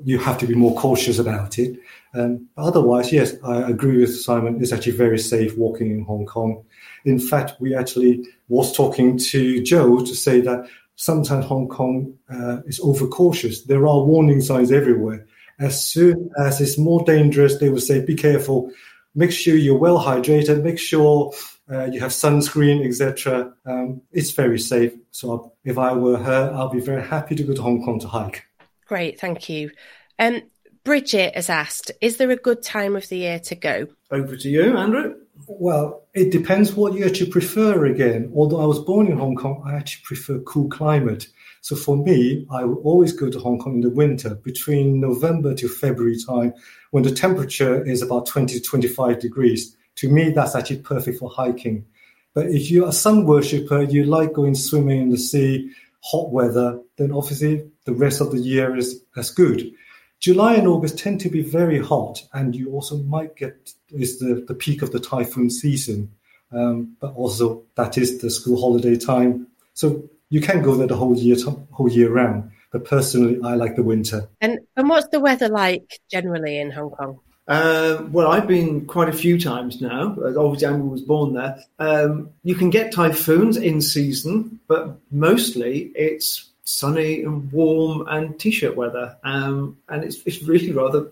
you 0.06 0.20
have 0.20 0.38
to 0.38 0.46
be 0.46 0.54
more 0.54 0.76
cautious 0.76 1.18
about 1.18 1.58
it. 1.58 1.80
Um, 2.14 2.48
otherwise, 2.58 3.12
yes, 3.12 3.36
I 3.44 3.70
agree 3.70 3.98
with 3.98 4.16
Simon. 4.16 4.62
It's 4.62 4.72
actually 4.72 4.92
very 4.92 5.18
safe 5.18 5.58
walking 5.58 5.90
in 5.90 6.04
Hong 6.04 6.28
Kong. 6.28 6.64
In 7.06 7.20
fact, 7.20 7.60
we 7.60 7.76
actually 7.76 8.24
was 8.50 8.72
talking 8.72 9.18
to 9.18 9.64
Joe 9.64 10.00
to 10.00 10.16
say 10.16 10.42
that 10.42 10.70
sometimes 10.98 11.46
Hong 11.46 11.70
Kong 11.70 12.18
uh, 12.30 12.58
is 12.66 12.82
overcautious. 12.82 13.62
There 13.62 13.88
are 13.88 14.04
warning 14.04 14.42
signs 14.42 14.72
everywhere. 14.72 15.26
As 15.60 15.84
soon 15.84 16.30
as 16.38 16.60
it's 16.60 16.78
more 16.78 17.04
dangerous, 17.06 17.58
they 17.58 17.70
will 17.70 17.80
say, 17.80 18.04
be 18.04 18.16
careful, 18.16 18.72
make 19.16 19.32
sure 19.32 19.56
you're 19.56 19.78
well 19.78 20.04
hydrated, 20.04 20.64
make 20.64 20.78
sure 20.78 21.34
uh, 21.72 21.86
you 21.86 22.00
have 22.00 22.12
sunscreen, 22.12 22.86
etc. 22.86 23.54
Um, 23.66 24.02
it's 24.12 24.32
very 24.32 24.60
safe. 24.60 24.94
So 25.12 25.54
if 25.64 25.78
I 25.78 25.94
were 25.94 26.18
her, 26.18 26.52
I'll 26.54 26.70
be 26.70 26.82
very 26.82 27.04
happy 27.04 27.36
to 27.36 27.44
go 27.44 27.54
to 27.54 27.62
Hong 27.62 27.84
Kong 27.84 28.00
to 28.02 28.08
hike. 28.08 28.46
Great, 28.86 29.20
thank 29.20 29.50
you. 29.50 29.72
Um, 30.20 30.42
Bridget 30.84 31.36
has 31.36 31.50
asked, 31.50 31.92
is 32.02 32.18
there 32.18 32.32
a 32.32 32.38
good 32.38 32.64
time 32.64 32.96
of 32.96 33.08
the 33.10 33.18
year 33.18 33.40
to 33.40 33.56
go? 33.56 33.88
Over 34.10 34.38
to 34.38 34.50
you, 34.50 34.78
Andrew. 34.78 35.16
Well, 35.50 36.04
it 36.14 36.32
depends 36.32 36.74
what 36.74 36.94
you 36.94 37.06
actually 37.06 37.32
prefer 37.32 37.86
again. 37.86 38.32
Although 38.36 38.60
I 38.62 38.66
was 38.66 38.80
born 38.80 39.08
in 39.08 39.18
Hong 39.18 39.36
Kong, 39.36 39.64
I 39.66 39.76
actually 39.76 40.04
prefer 40.04 40.40
cool 40.40 40.68
climate. 40.68 41.28
So 41.62 41.76
for 41.76 41.96
me, 41.96 42.46
I 42.52 42.66
will 42.66 42.82
always 42.84 43.14
go 43.14 43.30
to 43.30 43.40
Hong 43.40 43.58
Kong 43.58 43.76
in 43.76 43.82
the 43.82 43.90
winter 43.90 44.36
between 44.36 45.00
November 45.00 45.54
to 45.56 45.70
February 45.70 46.18
time 46.22 46.54
when 46.92 47.04
the 47.04 47.12
temperature 47.12 47.82
is 47.86 48.02
about 48.02 48.26
20 48.26 48.60
to 48.60 48.62
25 48.62 49.20
degrees. 49.20 49.76
To 49.96 50.10
me, 50.10 50.32
that's 50.32 50.54
actually 50.54 50.80
perfect 50.80 51.20
for 51.20 51.30
hiking. 51.30 51.86
But 52.34 52.48
if 52.48 52.70
you're 52.70 52.90
a 52.90 52.94
sun 52.94 53.26
worshipper, 53.26 53.84
you 53.84 54.04
like 54.04 54.34
going 54.34 54.54
swimming 54.54 55.02
in 55.02 55.10
the 55.10 55.18
sea, 55.18 55.72
hot 56.02 56.30
weather, 56.30 56.80
then 56.98 57.14
obviously 57.14 57.70
the 57.86 57.94
rest 57.94 58.20
of 58.20 58.32
the 58.32 58.40
year 58.40 58.76
is 58.76 59.02
as 59.16 59.30
good. 59.30 59.72
July 60.20 60.56
and 60.56 60.68
August 60.68 60.98
tend 60.98 61.22
to 61.22 61.30
be 61.30 61.42
very 61.42 61.80
hot, 61.80 62.24
and 62.34 62.56
you 62.56 62.72
also 62.72 62.98
might 62.98 63.36
get 63.36 63.74
is 63.90 64.20
the, 64.20 64.44
the 64.48 64.54
peak 64.54 64.82
of 64.82 64.92
the 64.92 65.00
typhoon 65.00 65.50
season. 65.50 66.12
Um, 66.52 66.96
but 67.00 67.14
also 67.16 67.64
that 67.76 67.98
is 67.98 68.22
the 68.22 68.30
school 68.30 68.60
holiday 68.60 68.96
time. 68.98 69.48
So 69.74 70.10
you 70.30 70.42
can 70.42 70.62
go 70.62 70.76
there 70.76 70.88
the 70.88 70.96
whole 70.96 71.16
year 71.16 71.36
whole 71.72 71.90
year 71.90 72.12
round. 72.12 72.52
But 72.72 72.86
personally, 72.86 73.40
I 73.44 73.56
like 73.56 73.76
the 73.76 73.84
winter. 73.84 74.28
And 74.42 74.60
and 74.76 74.90
what's 74.90 75.08
the 75.10 75.20
weather 75.20 75.50
like 75.50 76.00
generally 76.10 76.60
in 76.60 76.72
Hong 76.72 76.90
Kong? 76.90 77.20
Uh, 77.48 78.04
well, 78.12 78.28
I've 78.28 78.48
been 78.48 78.86
quite 78.86 79.08
a 79.08 79.14
few 79.14 79.40
times 79.40 79.80
now. 79.80 80.18
Obviously, 80.38 80.68
Andrew 80.68 80.90
was 80.90 81.02
born 81.02 81.34
there. 81.34 81.58
Um, 81.80 82.32
you 82.44 82.56
can 82.56 82.70
get 82.70 82.92
typhoons 82.92 83.56
in 83.56 83.82
season, 83.82 84.60
but 84.68 85.00
mostly 85.12 85.92
it's 85.96 86.47
sunny 86.68 87.24
and 87.24 87.50
warm 87.52 88.06
and 88.10 88.38
t-shirt 88.40 88.76
weather, 88.76 89.18
um, 89.24 89.78
and 89.88 90.04
it's, 90.04 90.18
it's 90.26 90.44
really 90.44 90.72
rather 90.72 91.08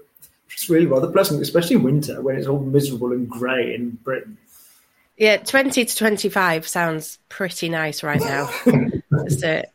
it's 0.51 0.69
really 0.69 0.85
rather 0.85 1.07
pleasant, 1.07 1.41
especially 1.41 1.77
in 1.77 1.83
winter 1.83 2.21
when 2.21 2.35
it's 2.37 2.47
all 2.47 2.59
miserable 2.59 3.11
and 3.11 3.29
grey 3.29 3.73
in 3.73 3.91
Britain. 3.91 4.37
Yeah, 5.17 5.37
20 5.37 5.85
to 5.85 5.95
25 5.95 6.67
sounds 6.67 7.19
pretty 7.29 7.69
nice 7.69 8.03
right 8.03 8.19
now. 8.19 8.49
Just 9.23 9.43
a 9.43 9.65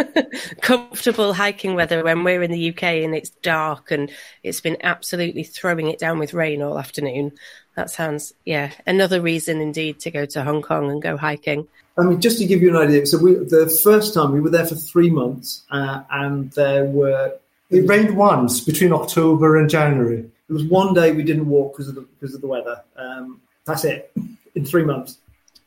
comfortable 0.60 1.32
hiking 1.32 1.74
weather 1.74 2.02
when 2.02 2.24
we're 2.24 2.42
in 2.42 2.50
the 2.50 2.70
UK 2.70 2.82
and 2.82 3.14
it's 3.14 3.30
dark 3.30 3.92
and 3.92 4.10
it's 4.42 4.60
been 4.60 4.76
absolutely 4.82 5.44
throwing 5.44 5.86
it 5.88 6.00
down 6.00 6.18
with 6.18 6.34
rain 6.34 6.60
all 6.60 6.76
afternoon. 6.76 7.32
That 7.76 7.90
sounds, 7.90 8.34
yeah, 8.44 8.72
another 8.86 9.20
reason 9.20 9.60
indeed 9.60 10.00
to 10.00 10.10
go 10.10 10.26
to 10.26 10.42
Hong 10.42 10.62
Kong 10.62 10.90
and 10.90 11.00
go 11.00 11.16
hiking. 11.16 11.68
I 11.96 12.02
mean, 12.02 12.20
just 12.20 12.38
to 12.38 12.46
give 12.46 12.62
you 12.62 12.70
an 12.70 12.76
idea, 12.76 13.06
so 13.06 13.18
we, 13.18 13.34
the 13.34 13.80
first 13.84 14.14
time 14.14 14.32
we 14.32 14.40
were 14.40 14.50
there 14.50 14.66
for 14.66 14.74
three 14.74 15.10
months 15.10 15.64
uh, 15.70 16.02
and 16.10 16.50
there 16.52 16.84
were. 16.84 17.36
It 17.70 17.88
rained 17.88 18.16
once 18.16 18.60
between 18.60 18.92
October 18.92 19.56
and 19.56 19.70
January. 19.70 20.28
it 20.48 20.52
was 20.52 20.64
one 20.64 20.92
day 20.92 21.12
we 21.12 21.22
didn't 21.22 21.48
walk 21.48 21.74
because 21.74 21.88
of 21.88 21.94
the, 21.94 22.00
because 22.00 22.34
of 22.34 22.40
the 22.40 22.48
weather. 22.48 22.82
Um, 22.96 23.40
that's 23.64 23.84
it 23.84 24.12
in 24.54 24.64
three 24.64 24.84
months. 24.84 25.18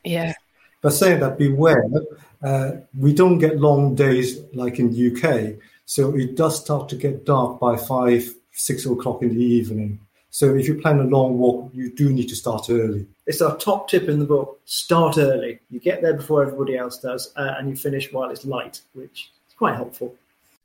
Yeah. 0.04 0.34
But 0.82 0.92
saying 0.92 1.22
that, 1.22 1.38
beware, 1.38 1.86
uh, 2.44 2.72
we 3.00 3.14
don't 3.14 3.38
get 3.38 3.60
long 3.60 3.96
days 3.96 4.40
like 4.54 4.80
in 4.80 4.92
the 4.92 5.16
UK. 5.16 5.62
So 5.86 6.16
it 6.16 6.36
does 6.36 6.60
start 6.60 6.90
to 6.90 6.96
get 6.96 7.26
dark 7.26 7.60
by 7.60 7.78
five, 7.78 8.34
six 8.52 8.86
o'clock 8.86 9.22
in 9.22 9.30
the 9.30 9.44
evening. 9.44 10.00
So 10.34 10.56
if 10.56 10.68
you 10.68 10.82
plan 10.82 11.00
a 11.00 11.04
long 11.04 11.38
walk, 11.38 11.70
you 11.76 11.92
do 11.92 12.12
need 12.12 12.28
to 12.30 12.36
start 12.36 12.66
early. 12.68 13.06
It's 13.28 13.40
our 13.40 13.56
top 13.56 13.88
tip 13.88 14.10
in 14.10 14.18
the 14.18 14.26
book: 14.26 14.60
start 14.66 15.20
early. 15.20 15.60
You 15.70 15.80
get 15.80 16.02
there 16.02 16.16
before 16.16 16.42
everybody 16.42 16.76
else 16.76 16.98
does, 16.98 17.32
uh, 17.36 17.54
and 17.60 17.70
you 17.70 17.76
finish 17.76 18.12
while 18.12 18.32
it's 18.32 18.44
light, 18.44 18.82
which 18.94 19.32
is 19.48 19.54
quite 19.56 19.76
helpful. 19.76 20.16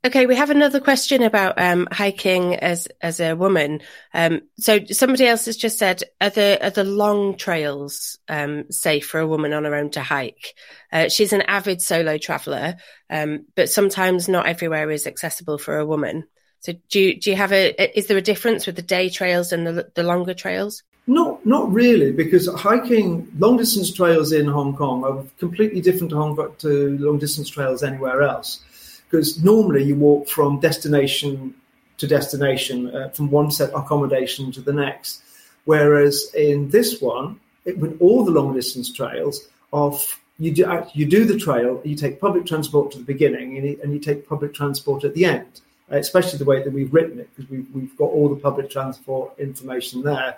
Okay, 0.03 0.25
we 0.25 0.35
have 0.35 0.49
another 0.49 0.79
question 0.79 1.21
about 1.21 1.61
um, 1.61 1.87
hiking 1.91 2.55
as 2.55 2.87
as 2.99 3.19
a 3.19 3.35
woman. 3.35 3.81
Um, 4.11 4.41
so 4.57 4.79
somebody 4.85 5.27
else 5.27 5.45
has 5.45 5.55
just 5.55 5.77
said, 5.77 6.01
are 6.19 6.31
the 6.31 6.57
are 6.65 6.71
the 6.71 6.83
long 6.83 7.37
trails 7.37 8.17
um, 8.27 8.71
safe 8.71 9.05
for 9.05 9.19
a 9.19 9.27
woman 9.27 9.53
on 9.53 9.65
her 9.65 9.75
own 9.75 9.91
to 9.91 10.01
hike? 10.01 10.55
Uh, 10.91 11.09
she's 11.09 11.31
an 11.31 11.43
avid 11.43 11.79
solo 11.79 12.17
traveller, 12.17 12.77
um, 13.11 13.45
but 13.55 13.69
sometimes 13.69 14.27
not 14.27 14.47
everywhere 14.47 14.89
is 14.89 15.05
accessible 15.05 15.59
for 15.59 15.77
a 15.77 15.85
woman. 15.85 16.25
So 16.61 16.73
do 16.89 16.99
you, 16.99 17.19
do 17.19 17.29
you 17.29 17.35
have 17.35 17.53
a 17.53 17.97
is 17.97 18.07
there 18.07 18.17
a 18.17 18.21
difference 18.21 18.65
with 18.65 18.75
the 18.75 18.81
day 18.81 19.09
trails 19.09 19.51
and 19.51 19.65
the 19.65 19.89
the 19.93 20.03
longer 20.03 20.33
trails? 20.33 20.83
Not 21.07 21.45
not 21.45 21.71
really, 21.71 22.11
because 22.11 22.47
hiking 22.53 23.27
long 23.39 23.57
distance 23.57 23.91
trails 23.91 24.31
in 24.31 24.47
Hong 24.47 24.75
Kong 24.75 25.03
are 25.03 25.23
completely 25.39 25.81
different 25.81 26.11
to 26.11 26.17
Hong 26.17 26.35
Kong 26.35 26.53
to 26.59 26.97
long 26.99 27.17
distance 27.17 27.49
trails 27.49 27.81
anywhere 27.81 28.21
else 28.21 28.61
because 29.09 29.43
normally 29.43 29.83
you 29.83 29.95
walk 29.95 30.27
from 30.27 30.59
destination 30.59 31.55
to 31.97 32.07
destination, 32.07 32.95
uh, 32.95 33.09
from 33.09 33.29
one 33.29 33.51
set 33.51 33.71
accommodation 33.73 34.51
to 34.51 34.61
the 34.61 34.73
next. 34.73 35.21
Whereas 35.65 36.31
in 36.33 36.69
this 36.69 37.01
one, 37.01 37.39
it, 37.65 37.77
with 37.77 37.97
all 37.99 38.23
the 38.23 38.31
long 38.31 38.53
distance 38.53 38.91
trails, 38.91 39.47
of 39.73 40.19
you 40.39 40.51
do 40.53 40.63
you 40.93 41.05
do 41.05 41.25
the 41.25 41.37
trail, 41.37 41.81
you 41.83 41.95
take 41.95 42.19
public 42.19 42.45
transport 42.45 42.91
to 42.91 42.97
the 42.97 43.03
beginning, 43.03 43.57
and 43.57 43.67
you, 43.67 43.79
and 43.83 43.93
you 43.93 43.99
take 43.99 44.27
public 44.27 44.53
transport 44.53 45.03
at 45.03 45.13
the 45.13 45.25
end. 45.25 45.61
Especially 45.89 46.37
the 46.37 46.45
way 46.45 46.61
that 46.63 46.71
we've 46.71 46.93
written 46.93 47.19
it, 47.19 47.29
because 47.35 47.49
we've, 47.49 47.67
we've 47.73 47.97
got 47.97 48.05
all 48.05 48.29
the 48.29 48.35
public 48.35 48.69
transport 48.69 49.37
information 49.39 50.01
there. 50.03 50.37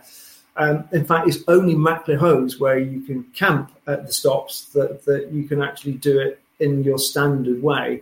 Um, 0.57 0.87
in 0.91 1.05
fact, 1.05 1.27
it's 1.27 1.43
only 1.47 1.75
Maclehose 1.75 2.59
where 2.59 2.79
you 2.79 3.01
can 3.01 3.23
camp 3.35 3.71
at 3.87 4.05
the 4.05 4.13
stops 4.13 4.65
that, 4.73 5.05
that 5.05 5.31
you 5.31 5.43
can 5.47 5.61
actually 5.61 5.93
do 5.93 6.19
it 6.19 6.41
in 6.59 6.83
your 6.83 6.97
standard 6.97 7.61
way 7.63 8.01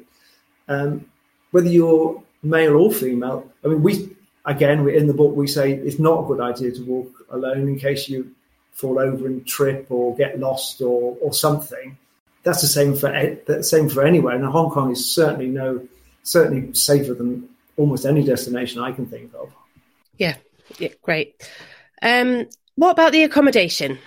um, 0.70 1.06
whether 1.52 1.68
you're 1.68 2.24
male 2.44 2.76
or 2.78 2.94
female. 2.94 3.52
I 3.66 3.68
mean, 3.68 3.84
we 3.84 4.16
again, 4.46 4.88
in 4.88 5.08
the 5.08 5.14
book, 5.14 5.36
we 5.36 5.48
say 5.48 5.74
it's 5.74 6.00
not 6.00 6.24
a 6.24 6.28
good 6.28 6.40
idea 6.40 6.72
to 6.72 6.84
walk 6.84 7.26
alone 7.32 7.68
in 7.68 7.78
case 7.78 8.08
you 8.08 8.32
fall 8.72 9.00
over 9.00 9.28
and 9.28 9.46
trip 9.46 9.88
or 9.90 10.16
get 10.16 10.40
lost 10.40 10.82
or 10.82 11.18
or 11.22 11.34
something. 11.34 11.98
That's 12.44 12.62
the 12.62 12.68
same 12.68 12.96
for 12.96 13.10
the 13.46 13.64
same 13.64 13.90
for 13.90 14.06
anywhere. 14.06 14.36
And 14.36 14.46
Hong 14.46 14.70
Kong 14.70 14.92
is 14.92 15.14
certainly 15.14 15.48
no 15.48 15.86
certainly 16.30 16.74
safer 16.74 17.14
than 17.14 17.50
almost 17.78 18.06
any 18.06 18.24
destination 18.24 18.82
I 18.82 18.92
can 18.92 19.06
think 19.06 19.34
of. 19.34 19.52
Yeah, 20.18 20.36
yeah, 20.78 20.90
great. 21.02 21.50
Um, 22.02 22.48
what 22.76 22.92
about 22.92 23.12
the 23.12 23.24
accommodation? 23.24 23.98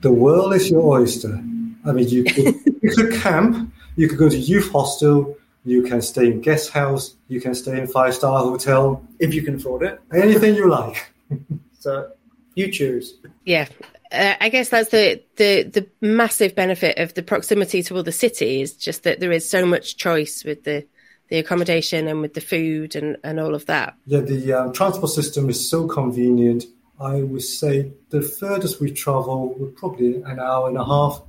The 0.00 0.12
world 0.12 0.54
is 0.54 0.70
your 0.70 0.82
oyster. 0.82 1.42
I 1.84 1.92
mean, 1.92 2.08
you 2.08 2.24
could, 2.24 2.54
you 2.82 2.90
could 2.96 3.14
camp, 3.14 3.72
you 3.96 4.08
could 4.08 4.18
go 4.18 4.28
to 4.28 4.38
youth 4.38 4.70
hostel, 4.70 5.36
you 5.64 5.82
can 5.82 6.02
stay 6.02 6.26
in 6.26 6.40
guest 6.40 6.70
house. 6.70 7.14
You 7.28 7.40
can 7.40 7.54
stay 7.54 7.78
in 7.78 7.86
five 7.86 8.14
star 8.14 8.38
hotel 8.40 9.06
if 9.18 9.32
you 9.32 9.42
can 9.42 9.56
afford 9.56 9.84
it. 9.84 10.00
Anything 10.12 10.56
you 10.56 10.68
like. 10.68 11.12
so 11.78 12.10
you 12.54 12.70
choose. 12.70 13.14
Yeah, 13.44 13.68
uh, 14.10 14.34
I 14.40 14.48
guess 14.48 14.68
that's 14.68 14.90
the, 14.90 15.22
the 15.36 15.62
the 15.62 15.88
massive 16.00 16.54
benefit 16.54 16.98
of 16.98 17.14
the 17.14 17.22
proximity 17.22 17.82
to 17.84 17.96
all 17.96 18.02
the 18.02 18.12
city 18.12 18.60
is 18.60 18.74
just 18.74 19.04
that 19.04 19.20
there 19.20 19.32
is 19.32 19.48
so 19.48 19.64
much 19.64 19.96
choice 19.96 20.44
with 20.44 20.64
the 20.64 20.84
the 21.32 21.38
accommodation 21.38 22.08
and 22.08 22.20
with 22.20 22.34
the 22.34 22.42
food 22.42 22.94
and, 22.94 23.16
and 23.24 23.40
all 23.40 23.54
of 23.54 23.64
that. 23.64 23.96
Yeah, 24.04 24.20
the 24.20 24.52
um, 24.52 24.72
transport 24.74 25.10
system 25.10 25.48
is 25.48 25.68
so 25.68 25.86
convenient. 25.86 26.64
I 27.00 27.22
would 27.22 27.42
say 27.42 27.90
the 28.10 28.20
furthest 28.20 28.80
we 28.82 28.92
travel 28.92 29.54
would 29.58 29.74
probably 29.74 30.16
an 30.22 30.38
hour 30.38 30.68
and 30.68 30.76
a 30.76 30.84
half 30.84 31.22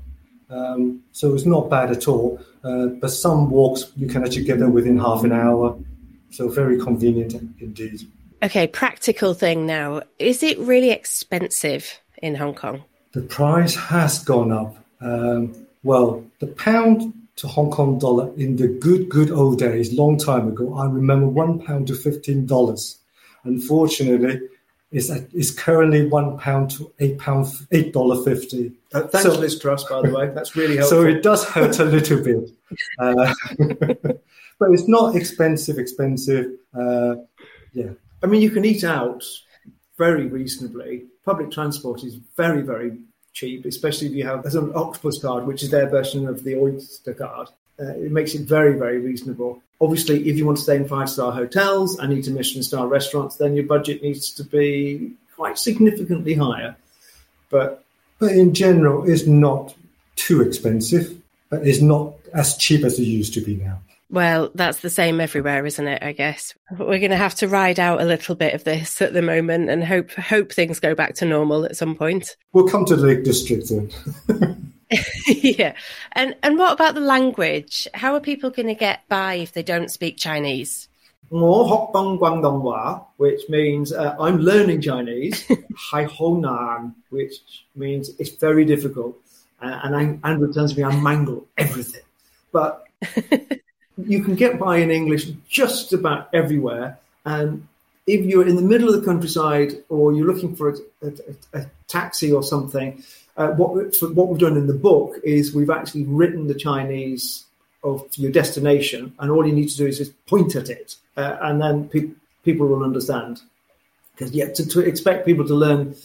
um, 0.50 1.04
so 1.14 1.34
it's 1.34 1.46
not 1.46 1.70
bad 1.70 1.90
at 1.90 2.08
all. 2.08 2.40
Uh, 2.64 2.88
but 2.88 3.10
some 3.12 3.50
walks 3.50 3.92
you 3.96 4.08
can 4.08 4.24
actually 4.24 4.44
get 4.44 4.60
there 4.60 4.70
within 4.70 4.98
half 4.98 5.24
an 5.24 5.32
hour. 5.32 5.78
So 6.32 6.50
very 6.50 6.80
convenient 6.80 7.34
indeed. 7.60 8.02
Okay, 8.42 8.68
practical 8.68 9.34
thing 9.34 9.66
now. 9.66 10.02
Is 10.20 10.44
it 10.44 10.58
really 10.60 10.92
expensive 10.92 12.02
in 12.22 12.36
Hong 12.36 12.56
Kong? 12.56 12.84
The 13.14 13.22
price 13.22 13.76
has 13.76 14.20
gone 14.20 14.52
up. 14.52 14.76
Um, 15.00 15.56
well, 15.84 16.26
the 16.40 16.48
pound 16.48 17.14
to 17.36 17.48
Hong 17.48 17.72
Kong 17.72 18.00
dollar 18.00 18.34
in 18.36 18.56
the 18.56 18.68
good, 18.68 19.10
good 19.10 19.32
old 19.32 19.60
days, 19.60 19.94
long 19.94 20.18
time 20.18 20.48
ago, 20.48 20.76
I 20.76 20.86
remember 20.86 21.28
one 21.28 21.60
pound 21.60 21.88
to 21.88 21.94
$15. 21.94 22.98
Unfortunately, 23.46 24.40
is 24.94 25.10
is 25.34 25.52
currently 25.52 26.06
one 26.06 26.38
pound 26.38 26.70
to 26.70 26.94
eight 27.00 27.18
pound 27.18 27.48
eight 27.72 27.92
dollar 27.92 28.24
fifty. 28.24 28.72
Uh, 28.94 29.02
thanks, 29.02 29.24
so, 29.24 29.38
Liz 29.38 29.60
Truss, 29.60 29.84
by 29.86 30.04
the 30.04 30.14
way. 30.14 30.30
That's 30.30 30.56
really 30.56 30.78
helpful. 30.78 31.02
So 31.02 31.08
it 31.08 31.24
does 31.24 31.44
hurt 31.44 31.80
a 31.80 31.84
little 31.84 32.24
bit, 32.24 32.52
uh, 33.00 33.34
but 34.60 34.72
it's 34.72 34.88
not 34.88 35.16
expensive. 35.16 35.80
Expensive, 35.80 36.54
uh, 36.80 37.16
yeah. 37.74 37.90
I 38.22 38.28
mean, 38.28 38.42
you 38.42 38.52
can 38.52 38.64
eat 38.64 38.84
out 38.84 39.24
very 39.98 40.28
reasonably. 40.28 41.06
Public 41.26 41.52
transport 41.52 42.04
is 42.04 42.16
very, 42.38 42.62
very 42.62 43.00
cheap, 43.34 43.66
especially 43.66 44.08
if 44.08 44.14
you 44.14 44.26
have 44.26 44.46
an 44.46 44.72
octopus 44.76 45.22
card, 45.22 45.46
which 45.46 45.64
is 45.64 45.72
their 45.72 45.90
version 45.90 46.28
of 46.28 46.44
the 46.44 46.56
Oyster 46.56 47.14
card. 47.14 47.50
Uh, 47.80 47.86
it 47.86 48.12
makes 48.12 48.36
it 48.36 48.42
very, 48.42 48.78
very 48.78 49.00
reasonable. 49.00 49.62
Obviously, 49.82 50.30
if 50.30 50.38
you 50.38 50.46
want 50.46 50.58
to 50.58 50.64
stay 50.64 50.76
in 50.76 50.88
five 50.88 51.10
star 51.10 51.32
hotels 51.32 51.98
and 52.00 52.14
eat 52.14 52.28
in 52.28 52.36
Michelin 52.36 52.64
star 52.64 52.88
restaurants, 52.88 53.36
then 53.38 53.56
your 53.56 53.66
budget 53.66 54.04
needs 54.04 54.32
to 54.32 54.44
be 54.44 55.12
quite 55.36 55.58
significantly 55.58 56.36
higher. 56.36 56.76
But 57.50 57.84
but 58.20 58.32
in 58.32 58.54
general, 58.54 59.10
it's 59.10 59.26
not 59.26 59.76
too 60.16 60.42
expensive, 60.42 61.20
but 61.50 61.68
it's 61.68 61.82
not 61.82 62.14
as 62.34 62.56
cheap 62.58 62.84
as 62.84 63.00
it 63.00 63.04
used 63.04 63.34
to 63.34 63.42
be 63.42 63.56
now. 63.56 63.80
Well, 64.14 64.52
that's 64.54 64.82
the 64.82 64.92
same 64.92 65.20
everywhere, 65.20 65.66
isn't 65.66 65.88
it? 65.88 66.04
I 66.04 66.12
guess 66.12 66.54
we're 66.70 67.00
going 67.00 67.10
to 67.10 67.18
have 67.18 67.34
to 67.38 67.48
ride 67.48 67.80
out 67.80 68.00
a 68.00 68.06
little 68.06 68.36
bit 68.36 68.54
of 68.54 68.64
this 68.64 69.02
at 69.02 69.12
the 69.12 69.24
moment 69.24 69.72
and 69.72 69.84
hope 69.84 70.12
hope 70.12 70.52
things 70.52 70.80
go 70.80 70.94
back 70.94 71.16
to 71.16 71.26
normal 71.26 71.66
at 71.66 71.76
some 71.76 71.96
point. 71.96 72.38
We'll 72.52 72.68
come 72.68 72.86
to 72.86 72.96
the 72.96 73.08
Lake 73.08 73.24
District 73.24 73.68
then. 73.70 74.72
yeah, 75.28 75.74
and 76.12 76.36
and 76.44 76.60
what 76.60 76.74
about 76.74 76.94
the 76.94 77.02
language? 77.02 77.88
How 77.96 78.14
are 78.14 78.20
people 78.20 78.52
going 78.52 78.68
to 78.68 78.76
get 78.76 79.02
by 79.10 79.34
if 79.34 79.54
they 79.54 79.64
don't 79.64 79.90
speak 79.90 80.18
Chinese? 80.20 80.90
which 83.18 83.50
means 83.50 83.94
uh, 83.94 84.16
I'm 84.20 84.38
learning 84.38 84.82
Chinese. 84.82 85.52
Hai 85.76 86.08
Nan, 86.20 86.94
which 87.10 87.66
means 87.76 88.12
it's 88.20 88.36
very 88.36 88.64
difficult. 88.64 89.18
Uh, 89.60 89.80
and 89.86 89.96
I, 89.96 90.30
Andrew 90.30 90.54
tells 90.54 90.78
me 90.78 90.84
I 90.84 90.96
mangle 91.02 91.48
everything. 91.58 92.04
But 92.52 92.86
you 93.98 94.24
can 94.24 94.36
get 94.36 94.60
by 94.60 94.78
in 94.78 94.92
English 94.92 95.26
just 95.48 95.94
about 95.94 96.30
everywhere. 96.34 97.00
And 97.26 97.68
if 98.08 98.26
you're 98.26 98.48
in 98.48 98.56
the 98.56 98.62
middle 98.62 98.90
of 98.90 99.00
the 99.00 99.06
countryside 99.06 99.74
or 99.90 100.14
you're 100.14 100.28
looking 100.28 100.56
for 100.56 100.70
a, 100.70 100.76
a, 101.02 101.60
a 101.60 101.66
taxi 101.88 102.32
or 102.32 102.44
something, 102.44 103.04
uh, 103.38 103.50
what, 103.50 103.96
what 104.14 104.28
we've 104.28 104.40
done 104.40 104.58
in 104.58 104.68
the 104.68 104.74
book 104.74 105.16
is 105.24 105.54
we've 105.54 105.70
actually 105.70 106.04
written 106.06 106.48
the 106.48 106.56
Chinese 106.56 107.46
of 107.84 108.08
your 108.16 108.32
destination, 108.32 109.14
and 109.20 109.30
all 109.30 109.46
you 109.46 109.52
need 109.52 109.70
to 109.70 109.76
do 109.76 109.86
is 109.86 109.98
just 109.98 110.26
point 110.26 110.56
at 110.56 110.70
it, 110.70 110.96
uh, 111.18 111.38
and 111.42 111.62
then 111.62 111.90
pe- 111.90 112.12
people 112.44 112.68
will 112.68 112.84
understand. 112.84 113.42
Because 114.14 114.32
yeah, 114.32 114.50
to, 114.54 114.66
to, 114.68 114.80
expect 114.80 115.26
people 115.26 115.46
to 115.46 115.54
learn 115.54 115.96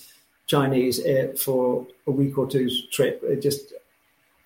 Chinese 0.47 1.05
uh, 1.05 1.35
for 1.39 1.87
a 2.07 2.11
week 2.11 2.37
or 2.37 2.49
two's 2.49 2.89
trip, 2.89 3.23
it 3.23 3.43
just 3.43 3.73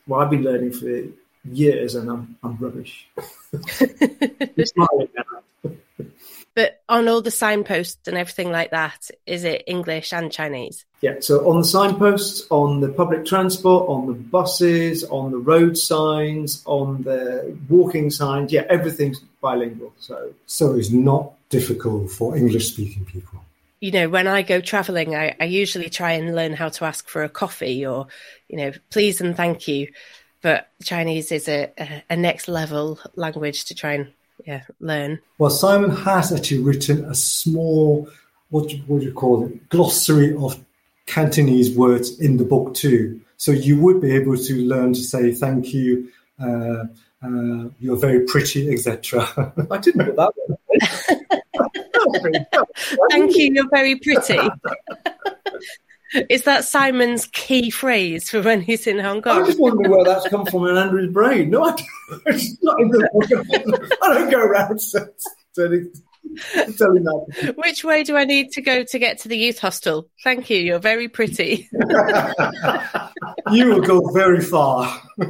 well, 0.06 0.20
I've 0.20 0.30
been 0.30 0.42
learning 0.42 0.72
for 0.72 1.04
years, 1.44 1.94
and 1.94 2.10
I'm 2.10 2.36
I'm 2.42 2.56
rubbish. 2.56 3.08
but 6.54 6.82
on 6.88 7.08
all 7.08 7.22
the 7.22 7.30
signposts 7.30 8.08
and 8.08 8.16
everything 8.16 8.50
like 8.50 8.70
that, 8.70 9.10
is 9.26 9.44
it 9.44 9.64
English 9.66 10.12
and 10.12 10.30
Chinese? 10.30 10.84
Yeah, 11.00 11.16
so 11.20 11.48
on 11.50 11.58
the 11.58 11.64
signposts, 11.64 12.46
on 12.50 12.80
the 12.80 12.88
public 12.88 13.24
transport, 13.24 13.88
on 13.88 14.06
the 14.06 14.12
buses, 14.12 15.04
on 15.04 15.30
the 15.30 15.38
road 15.38 15.76
signs, 15.76 16.62
on 16.64 17.02
the 17.02 17.56
walking 17.68 18.10
signs, 18.10 18.52
yeah, 18.52 18.64
everything's 18.68 19.20
bilingual. 19.40 19.92
So, 19.98 20.32
so 20.46 20.74
it's 20.74 20.90
not 20.90 21.32
difficult 21.48 22.10
for 22.10 22.36
English 22.36 22.72
speaking 22.72 23.04
people. 23.04 23.40
You 23.80 23.90
know, 23.90 24.08
when 24.08 24.28
I 24.28 24.42
go 24.42 24.60
traveling, 24.60 25.16
I, 25.16 25.34
I 25.40 25.46
usually 25.46 25.90
try 25.90 26.12
and 26.12 26.36
learn 26.36 26.52
how 26.52 26.68
to 26.68 26.84
ask 26.84 27.08
for 27.08 27.24
a 27.24 27.28
coffee 27.28 27.84
or, 27.84 28.06
you 28.48 28.56
know, 28.56 28.72
please 28.90 29.20
and 29.20 29.36
thank 29.36 29.66
you 29.66 29.88
but 30.42 30.68
Chinese 30.82 31.32
is 31.32 31.48
a, 31.48 31.70
a, 31.78 32.02
a 32.10 32.16
next 32.16 32.48
level 32.48 32.98
language 33.14 33.64
to 33.66 33.74
try 33.74 33.94
and 33.94 34.12
yeah 34.44 34.62
learn. 34.80 35.20
Well, 35.38 35.50
Simon 35.50 35.90
has 35.90 36.32
actually 36.32 36.62
written 36.62 37.04
a 37.04 37.14
small 37.14 38.08
what 38.50 38.68
do, 38.68 38.76
what 38.86 39.00
do 39.00 39.06
you 39.06 39.12
call 39.12 39.46
it 39.46 39.68
glossary 39.70 40.34
of 40.36 40.62
Cantonese 41.06 41.74
words 41.74 42.20
in 42.20 42.36
the 42.36 42.44
book 42.44 42.74
too. 42.74 43.20
So 43.36 43.50
you 43.50 43.80
would 43.80 44.00
be 44.00 44.14
able 44.14 44.36
to 44.36 44.54
learn 44.54 44.92
to 44.92 45.00
say 45.00 45.32
thank 45.32 45.72
you, 45.72 46.10
uh, 46.38 46.84
uh, 47.24 47.68
you're 47.80 47.96
very 47.96 48.20
pretty, 48.26 48.70
etc. 48.72 49.26
I 49.70 49.78
didn't 49.78 50.04
put 50.04 50.16
that 50.16 50.32
one. 50.46 50.58
thank 53.10 53.36
you, 53.36 53.52
you're 53.54 53.70
very 53.70 53.96
pretty. 53.96 54.38
Is 56.28 56.42
that 56.44 56.64
Simon's 56.64 57.26
key 57.26 57.70
phrase 57.70 58.28
for 58.30 58.42
when 58.42 58.60
he's 58.60 58.86
in 58.86 58.98
Hong 58.98 59.22
Kong? 59.22 59.42
I 59.42 59.46
just 59.46 59.58
wonder 59.58 59.88
where 59.88 60.04
that's 60.04 60.28
come 60.28 60.44
from 60.46 60.66
in 60.66 60.76
Andrew's 60.76 61.12
brain. 61.12 61.50
No, 61.50 61.64
I 61.64 61.70
don't, 61.70 61.86
I 64.02 64.14
don't 64.14 64.30
go 64.30 64.40
around 64.40 64.78
that. 64.78 65.90
Which 67.56 67.84
way 67.84 68.04
do 68.04 68.16
I 68.16 68.24
need 68.24 68.52
to 68.52 68.60
go 68.60 68.84
to 68.84 68.98
get 68.98 69.18
to 69.20 69.28
the 69.28 69.36
youth 69.36 69.58
hostel? 69.58 70.08
Thank 70.24 70.50
you. 70.50 70.58
You're 70.58 70.78
very 70.78 71.08
pretty. 71.08 71.68
you 73.50 73.66
will 73.66 73.80
go 73.80 74.10
very 74.12 74.40
far. 74.40 75.00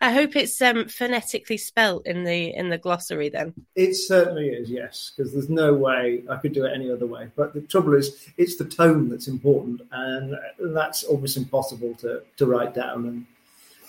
I 0.00 0.12
hope 0.12 0.36
it's 0.36 0.60
um, 0.60 0.88
phonetically 0.88 1.56
spelt 1.56 2.06
in 2.06 2.24
the 2.24 2.54
in 2.54 2.68
the 2.68 2.78
glossary. 2.78 3.28
Then 3.30 3.54
it 3.74 3.94
certainly 3.94 4.48
is, 4.48 4.70
yes, 4.70 5.12
because 5.16 5.32
there's 5.32 5.48
no 5.48 5.72
way 5.72 6.22
I 6.28 6.36
could 6.36 6.52
do 6.52 6.64
it 6.64 6.72
any 6.74 6.90
other 6.90 7.06
way. 7.06 7.30
But 7.34 7.54
the 7.54 7.62
trouble 7.62 7.94
is, 7.94 8.28
it's 8.36 8.56
the 8.56 8.66
tone 8.66 9.08
that's 9.08 9.28
important, 9.28 9.80
and 9.92 10.36
that's 10.58 11.04
almost 11.04 11.36
impossible 11.36 11.94
to 12.00 12.22
to 12.36 12.46
write 12.46 12.74
down. 12.74 13.26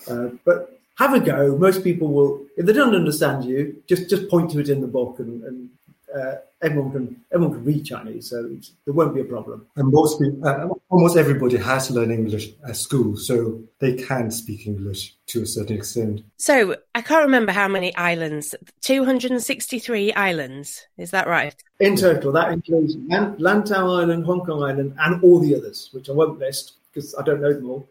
And 0.07 0.29
uh, 0.33 0.35
but 0.45 0.79
have 0.95 1.13
a 1.13 1.19
go. 1.19 1.57
Most 1.57 1.83
people 1.83 2.07
will, 2.07 2.45
if 2.57 2.65
they 2.65 2.73
don't 2.73 2.95
understand 2.95 3.45
you, 3.45 3.81
just 3.87 4.09
just 4.09 4.29
point 4.29 4.51
to 4.51 4.59
it 4.59 4.69
in 4.69 4.81
the 4.81 4.87
book, 4.87 5.19
and, 5.19 5.43
and 5.43 5.69
uh, 6.15 6.35
everyone 6.61 6.91
can 6.91 7.21
everyone 7.33 7.53
can 7.55 7.65
read 7.65 7.85
Chinese, 7.85 8.29
so 8.29 8.49
there 8.85 8.93
won't 8.93 9.13
be 9.13 9.21
a 9.21 9.25
problem. 9.25 9.67
And 9.75 9.91
most 9.91 10.19
people, 10.19 10.47
uh, 10.47 10.69
almost 10.89 11.17
everybody 11.17 11.57
has 11.57 11.91
learned 11.91 12.11
English 12.11 12.49
at 12.67 12.77
school, 12.77 13.17
so 13.17 13.61
they 13.79 13.93
can 13.95 14.31
speak 14.31 14.65
English 14.65 15.15
to 15.27 15.41
a 15.41 15.45
certain 15.45 15.75
extent. 15.75 16.21
So 16.37 16.77
I 16.93 17.01
can't 17.01 17.25
remember 17.25 17.51
how 17.51 17.67
many 17.67 17.93
islands. 17.95 18.55
Two 18.81 19.03
hundred 19.03 19.31
and 19.31 19.43
sixty-three 19.43 20.13
islands. 20.13 20.87
Is 20.97 21.11
that 21.11 21.27
right? 21.27 21.55
In 21.81 21.97
total, 21.97 22.31
that 22.31 22.53
includes 22.53 22.95
Lantau 22.95 24.01
Island, 24.01 24.25
Hong 24.25 24.45
Kong 24.45 24.63
Island, 24.63 24.95
and 24.97 25.21
all 25.23 25.39
the 25.39 25.55
others, 25.55 25.89
which 25.91 26.09
I 26.09 26.13
won't 26.13 26.39
list 26.39 26.73
because 26.93 27.13
I 27.15 27.21
don't 27.23 27.41
know 27.41 27.51
them 27.51 27.69
all. 27.69 27.89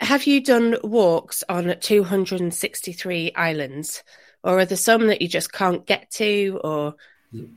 Have 0.00 0.26
you 0.26 0.42
done 0.42 0.76
walks 0.82 1.42
on 1.48 1.74
263 1.80 3.32
islands, 3.34 4.02
or 4.42 4.58
are 4.58 4.64
there 4.64 4.76
some 4.76 5.06
that 5.06 5.22
you 5.22 5.28
just 5.28 5.52
can't 5.52 5.86
get 5.86 6.10
to, 6.12 6.60
or 6.62 6.94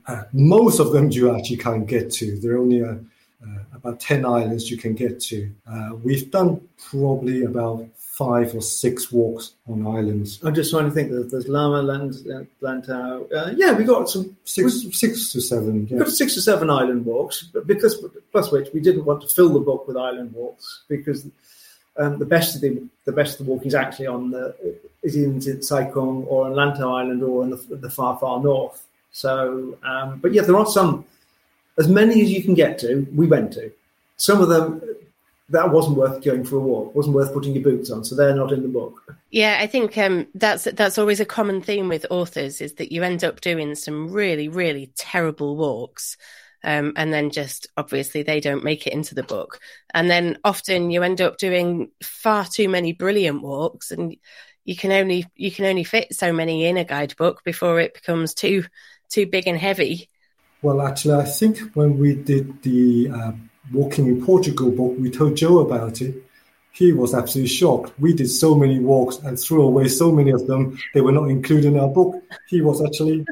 uh, 0.06 0.22
most 0.32 0.80
of 0.80 0.92
them 0.92 1.10
you 1.10 1.34
actually 1.34 1.56
can't 1.56 1.86
get 1.86 2.10
to. 2.10 2.38
There 2.40 2.52
are 2.52 2.58
only 2.58 2.82
uh, 2.82 2.94
uh, 3.42 3.58
about 3.74 4.00
10 4.00 4.24
islands 4.24 4.70
you 4.70 4.76
can 4.76 4.94
get 4.94 5.20
to. 5.20 5.50
Uh, 5.70 5.90
we've 6.02 6.30
done 6.30 6.60
probably 6.90 7.44
about 7.44 7.86
five 7.96 8.54
or 8.54 8.60
six 8.60 9.10
walks 9.10 9.54
on 9.66 9.86
islands. 9.86 10.40
I'm 10.42 10.54
just 10.54 10.70
trying 10.70 10.84
to 10.84 10.90
think. 10.90 11.10
There's, 11.10 11.30
there's 11.30 11.48
Lama, 11.48 11.82
Land, 11.82 12.14
Lantau. 12.60 13.32
Uh, 13.32 13.54
yeah, 13.56 13.72
we 13.72 13.84
got 13.84 14.10
some 14.10 14.36
six, 14.44 14.82
six 14.92 15.32
to 15.32 15.40
seven. 15.40 15.86
Yeah. 15.90 16.00
got 16.00 16.08
six 16.08 16.36
or 16.36 16.42
seven 16.42 16.68
island 16.68 17.06
walks, 17.06 17.44
but 17.44 17.66
because 17.66 18.04
plus 18.30 18.52
which 18.52 18.68
we 18.74 18.80
didn't 18.80 19.06
want 19.06 19.22
to 19.22 19.28
fill 19.28 19.48
the 19.48 19.60
book 19.60 19.88
with 19.88 19.96
island 19.96 20.34
walks 20.34 20.82
because 20.88 21.26
um, 21.96 22.18
the 22.18 22.26
best 22.26 22.54
of 22.54 22.60
the 22.60 22.82
the 23.04 23.12
best 23.12 23.40
of 23.40 23.46
the 23.46 23.52
walk 23.52 23.66
is 23.66 23.74
actually 23.74 24.06
on 24.06 24.30
the 24.30 24.54
is 25.02 25.16
in 25.16 25.62
Sai 25.62 25.90
Kung 25.90 26.24
or 26.24 26.46
on 26.46 26.52
Lantau 26.52 26.94
Island 27.00 27.22
or 27.22 27.42
in 27.42 27.50
the, 27.50 27.56
the 27.56 27.90
far 27.90 28.18
far 28.18 28.40
north. 28.40 28.86
So, 29.12 29.76
um, 29.82 30.18
but 30.18 30.32
yeah, 30.32 30.42
there 30.42 30.56
are 30.56 30.66
some, 30.66 31.04
as 31.78 31.88
many 31.88 32.22
as 32.22 32.30
you 32.30 32.42
can 32.42 32.54
get 32.54 32.78
to, 32.80 33.06
we 33.14 33.26
went 33.26 33.52
to. 33.54 33.72
Some 34.16 34.40
of 34.40 34.48
them, 34.48 34.82
that 35.48 35.70
wasn't 35.70 35.96
worth 35.96 36.22
going 36.22 36.44
for 36.44 36.56
a 36.56 36.60
walk, 36.60 36.94
wasn't 36.94 37.16
worth 37.16 37.32
putting 37.32 37.54
your 37.54 37.64
boots 37.64 37.90
on, 37.90 38.04
so 38.04 38.14
they're 38.14 38.36
not 38.36 38.52
in 38.52 38.62
the 38.62 38.68
book. 38.68 39.16
Yeah, 39.30 39.58
I 39.60 39.66
think 39.66 39.98
um, 39.98 40.28
that's 40.34 40.64
that's 40.64 40.98
always 40.98 41.18
a 41.18 41.24
common 41.24 41.60
theme 41.60 41.88
with 41.88 42.06
authors 42.08 42.60
is 42.60 42.74
that 42.74 42.92
you 42.92 43.02
end 43.02 43.24
up 43.24 43.40
doing 43.40 43.74
some 43.74 44.12
really, 44.12 44.48
really 44.48 44.92
terrible 44.96 45.56
walks. 45.56 46.16
Um, 46.62 46.92
and 46.96 47.12
then 47.12 47.30
just 47.30 47.68
obviously 47.76 48.22
they 48.22 48.40
don't 48.40 48.64
make 48.64 48.86
it 48.86 48.92
into 48.92 49.14
the 49.14 49.22
book. 49.22 49.60
And 49.94 50.10
then 50.10 50.38
often 50.44 50.90
you 50.90 51.02
end 51.02 51.20
up 51.20 51.38
doing 51.38 51.90
far 52.02 52.44
too 52.44 52.68
many 52.68 52.92
brilliant 52.92 53.42
walks, 53.42 53.90
and 53.90 54.16
you 54.64 54.76
can 54.76 54.92
only 54.92 55.26
you 55.36 55.50
can 55.50 55.64
only 55.64 55.84
fit 55.84 56.14
so 56.14 56.32
many 56.32 56.66
in 56.66 56.76
a 56.76 56.84
guidebook 56.84 57.42
before 57.44 57.80
it 57.80 57.94
becomes 57.94 58.34
too 58.34 58.64
too 59.10 59.26
big 59.26 59.46
and 59.46 59.58
heavy? 59.58 60.08
Well, 60.62 60.80
actually, 60.82 61.14
I 61.14 61.24
think 61.24 61.58
when 61.74 61.98
we 61.98 62.14
did 62.14 62.62
the 62.62 63.10
uh, 63.10 63.32
Walking 63.72 64.06
in 64.06 64.24
Portugal 64.24 64.70
book, 64.70 64.96
we 64.98 65.10
told 65.10 65.36
Joe 65.36 65.60
about 65.60 66.00
it. 66.00 66.24
He 66.72 66.92
was 66.92 67.14
absolutely 67.14 67.54
shocked. 67.54 67.92
We 67.98 68.14
did 68.14 68.28
so 68.28 68.54
many 68.54 68.80
walks 68.80 69.18
and 69.18 69.38
threw 69.38 69.62
away 69.62 69.88
so 69.88 70.10
many 70.10 70.30
of 70.30 70.46
them. 70.46 70.78
They 70.94 71.00
were 71.00 71.12
not 71.12 71.28
included 71.28 71.66
in 71.66 71.78
our 71.78 71.88
book. 71.88 72.16
He 72.48 72.62
was 72.62 72.84
actually 72.84 73.24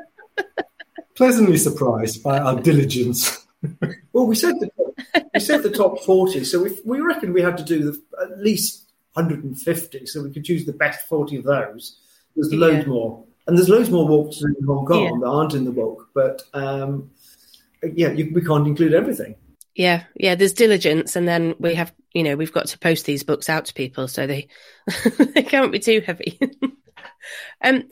pleasantly 1.19 1.59
surprised 1.59 2.23
by 2.23 2.39
our 2.39 2.59
diligence. 2.61 3.45
Well, 4.13 4.27
we 4.27 4.37
said 4.37 4.55
the, 4.61 4.71
we 5.35 5.41
said 5.41 5.65
the 5.65 5.71
top 5.71 6.05
40, 6.05 6.45
so 6.45 6.63
we, 6.63 6.79
we 6.85 7.01
reckon 7.01 7.33
we 7.33 7.43
had 7.43 7.59
to 7.59 7.65
do 7.65 7.91
the, 7.91 8.01
at 8.23 8.39
least 8.39 8.89
150, 9.15 10.07
so 10.07 10.23
we 10.23 10.33
could 10.33 10.45
choose 10.45 10.65
the 10.65 10.73
best 10.73 11.09
40 11.09 11.39
of 11.39 11.45
those. 11.45 11.99
There's 12.37 12.53
yeah. 12.53 12.61
loads 12.61 12.87
more. 12.87 13.25
And 13.49 13.59
there's 13.59 13.69
loads 13.69 13.91
more 13.91 14.07
walks 14.07 14.43
in 14.43 14.55
Hong 14.65 14.87
Kong 14.87 15.05
yeah. 15.05 15.11
that 15.21 15.27
aren't 15.27 15.55
in 15.55 15.65
the 15.65 15.73
book, 15.73 16.09
but 16.15 16.43
um, 16.55 17.11
yeah, 17.83 18.11
you, 18.13 18.31
we 18.33 18.41
can't 18.41 18.69
include 18.69 18.95
everything. 18.95 19.35
Yeah, 19.75 20.05
yeah. 20.15 20.37
There's 20.37 20.53
diligence, 20.53 21.17
and 21.17 21.27
then 21.27 21.57
we 21.59 21.75
have, 21.75 21.93
you 22.13 22.23
know, 22.23 22.37
we've 22.37 22.53
got 22.53 22.67
to 22.69 22.79
post 22.79 23.07
these 23.07 23.25
books 23.25 23.49
out 23.49 23.65
to 23.67 23.75
people, 23.75 24.07
so 24.07 24.29
they 24.29 24.49
they 25.19 25.43
can't 25.43 25.73
be 25.73 25.81
too 25.81 26.01
heavy. 26.01 26.39
um, 27.61 27.89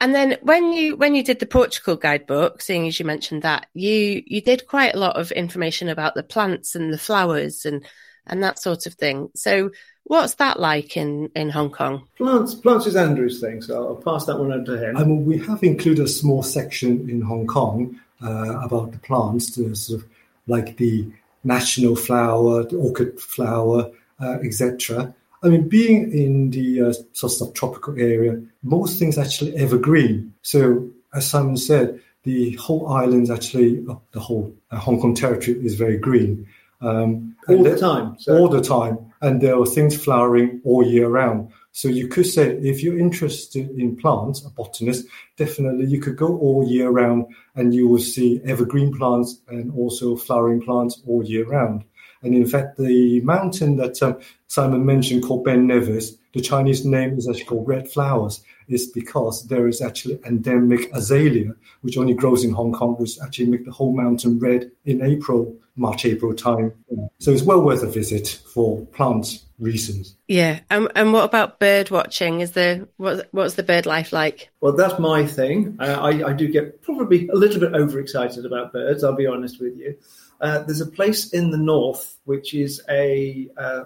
and 0.00 0.14
then 0.14 0.36
when 0.42 0.72
you 0.72 0.96
when 0.96 1.14
you 1.14 1.22
did 1.22 1.38
the 1.38 1.46
Portugal 1.46 1.96
guidebook, 1.96 2.60
seeing 2.60 2.86
as 2.86 2.98
you 2.98 3.06
mentioned 3.06 3.42
that, 3.42 3.66
you 3.72 4.22
you 4.26 4.40
did 4.40 4.66
quite 4.66 4.94
a 4.94 4.98
lot 4.98 5.16
of 5.16 5.32
information 5.32 5.88
about 5.88 6.14
the 6.14 6.22
plants 6.22 6.74
and 6.74 6.92
the 6.92 6.98
flowers 6.98 7.64
and 7.64 7.84
and 8.26 8.42
that 8.42 8.58
sort 8.58 8.86
of 8.86 8.94
thing. 8.94 9.30
So 9.34 9.70
what's 10.04 10.34
that 10.34 10.60
like 10.60 10.96
in 10.96 11.30
in 11.34 11.48
Hong 11.48 11.70
Kong? 11.70 12.06
Plants 12.16 12.54
plants 12.54 12.86
is 12.86 12.96
Andrew's 12.96 13.40
thing, 13.40 13.62
so 13.62 13.86
I'll 13.88 13.96
pass 13.96 14.26
that 14.26 14.38
one 14.38 14.52
over 14.52 14.64
to 14.64 14.88
him. 14.88 14.96
I 14.96 15.04
mean, 15.04 15.24
we 15.24 15.38
have 15.38 15.62
included 15.62 16.04
a 16.04 16.08
small 16.08 16.42
section 16.42 17.08
in 17.08 17.22
Hong 17.22 17.46
Kong 17.46 17.98
uh, 18.22 18.60
about 18.60 18.92
the 18.92 18.98
plants, 18.98 19.50
to 19.52 19.74
sort 19.74 20.02
of 20.02 20.08
like 20.46 20.76
the 20.76 21.10
national 21.44 21.96
flower, 21.96 22.64
the 22.64 22.76
orchid 22.76 23.20
flower, 23.20 23.90
uh, 24.20 24.38
etc. 24.42 25.14
I 25.46 25.48
mean, 25.48 25.68
being 25.68 26.12
in 26.12 26.50
the 26.50 26.82
uh, 26.82 26.92
sort 27.12 27.32
of 27.32 27.38
subtropical 27.38 27.94
area, 27.98 28.42
most 28.64 28.98
things 28.98 29.16
actually 29.16 29.56
evergreen. 29.56 30.34
So, 30.42 30.90
as 31.14 31.30
Simon 31.30 31.56
said, 31.56 32.00
the 32.24 32.54
whole 32.54 32.88
island 32.88 33.30
actually, 33.30 33.84
uh, 33.88 33.94
the 34.10 34.18
whole 34.18 34.52
uh, 34.72 34.78
Hong 34.78 35.00
Kong 35.00 35.14
territory 35.14 35.64
is 35.64 35.76
very 35.76 35.98
green. 35.98 36.48
Um, 36.80 37.36
all 37.48 37.62
the 37.62 37.78
time. 37.78 38.18
So. 38.18 38.36
All 38.36 38.48
the 38.48 38.60
time. 38.60 38.98
And 39.22 39.40
there 39.40 39.56
are 39.56 39.66
things 39.66 39.96
flowering 39.96 40.60
all 40.64 40.84
year 40.84 41.08
round. 41.08 41.52
So 41.70 41.88
you 41.88 42.08
could 42.08 42.26
say 42.26 42.56
if 42.56 42.82
you're 42.82 42.98
interested 42.98 43.70
in 43.70 43.96
plants, 43.96 44.44
a 44.44 44.50
botanist, 44.50 45.06
definitely 45.36 45.86
you 45.86 46.00
could 46.00 46.16
go 46.16 46.38
all 46.38 46.66
year 46.66 46.90
round 46.90 47.26
and 47.54 47.72
you 47.72 47.86
will 47.86 48.00
see 48.00 48.40
evergreen 48.44 48.92
plants 48.96 49.40
and 49.48 49.72
also 49.72 50.16
flowering 50.16 50.60
plants 50.60 51.02
all 51.06 51.22
year 51.22 51.44
round. 51.44 51.84
And 52.22 52.34
in 52.34 52.46
fact, 52.46 52.78
the 52.78 53.20
mountain 53.20 53.76
that 53.76 54.02
um, 54.02 54.18
Simon 54.48 54.84
mentioned 54.84 55.24
called 55.24 55.44
Ben 55.44 55.66
Nevis, 55.66 56.16
the 56.34 56.40
Chinese 56.40 56.84
name 56.84 57.16
is 57.16 57.28
actually 57.28 57.44
called 57.44 57.68
Red 57.68 57.88
Flowers, 57.88 58.42
is 58.68 58.86
because 58.88 59.46
there 59.46 59.68
is 59.68 59.80
actually 59.80 60.18
endemic 60.24 60.90
azalea, 60.92 61.54
which 61.82 61.96
only 61.96 62.14
grows 62.14 62.44
in 62.44 62.52
Hong 62.52 62.72
Kong, 62.72 62.94
which 62.96 63.18
actually 63.22 63.46
make 63.46 63.64
the 63.64 63.70
whole 63.70 63.94
mountain 63.94 64.38
red 64.38 64.70
in 64.84 65.02
April, 65.02 65.54
March, 65.76 66.04
April 66.04 66.34
time. 66.34 66.72
So 67.18 67.30
it's 67.30 67.42
well 67.42 67.62
worth 67.62 67.82
a 67.82 67.86
visit 67.86 68.40
for 68.52 68.84
plant 68.86 69.44
reasons. 69.58 70.16
Yeah, 70.28 70.60
and 70.70 70.90
and 70.94 71.12
what 71.12 71.24
about 71.24 71.60
bird 71.60 71.90
watching? 71.90 72.40
Is 72.40 72.52
the 72.52 72.88
what, 72.96 73.28
what's 73.30 73.54
the 73.54 73.62
bird 73.62 73.86
life 73.86 74.12
like? 74.12 74.50
Well, 74.60 74.72
that's 74.72 74.98
my 74.98 75.26
thing. 75.26 75.76
Uh, 75.78 75.98
I, 76.00 76.30
I 76.30 76.32
do 76.32 76.48
get 76.48 76.82
probably 76.82 77.28
a 77.28 77.34
little 77.34 77.60
bit 77.60 77.72
overexcited 77.74 78.44
about 78.44 78.72
birds. 78.72 79.04
I'll 79.04 79.14
be 79.14 79.26
honest 79.26 79.60
with 79.60 79.76
you. 79.76 79.96
Uh, 80.40 80.58
there's 80.60 80.80
a 80.80 80.86
place 80.86 81.32
in 81.32 81.50
the 81.50 81.58
north 81.58 82.18
which 82.24 82.54
is 82.54 82.82
a, 82.90 83.48
uh, 83.56 83.84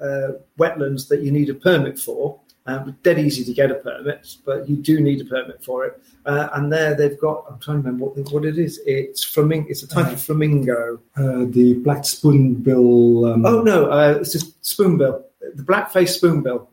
a 0.00 0.28
wetlands 0.58 1.08
that 1.08 1.22
you 1.22 1.30
need 1.30 1.50
a 1.50 1.54
permit 1.54 1.98
for. 1.98 2.40
Um, 2.66 2.96
dead 3.02 3.18
easy 3.18 3.44
to 3.44 3.52
get 3.52 3.70
a 3.70 3.74
permit, 3.74 4.36
but 4.46 4.66
you 4.66 4.76
do 4.76 4.98
need 4.98 5.20
a 5.20 5.24
permit 5.26 5.62
for 5.62 5.84
it. 5.84 6.02
Uh, 6.24 6.48
and 6.54 6.72
there 6.72 6.94
they've 6.94 7.20
got, 7.20 7.44
I'm 7.48 7.58
trying 7.58 7.82
to 7.82 7.86
remember 7.86 8.06
what, 8.06 8.32
what 8.32 8.46
it 8.46 8.58
is. 8.58 8.80
It's 8.86 9.22
flamingo, 9.22 9.68
it's 9.68 9.82
a 9.82 9.88
type 9.88 10.06
of 10.06 10.14
uh, 10.14 10.16
flamingo. 10.16 10.98
Uh, 11.14 11.44
the 11.46 11.74
black 11.84 12.04
spoonbill. 12.06 13.26
Um... 13.26 13.44
Oh, 13.44 13.60
no, 13.60 13.90
it's 14.12 14.32
just 14.32 14.64
spoonbill. 14.64 15.24
The 15.54 15.62
black-faced 15.62 16.16
spoonbill. 16.16 16.70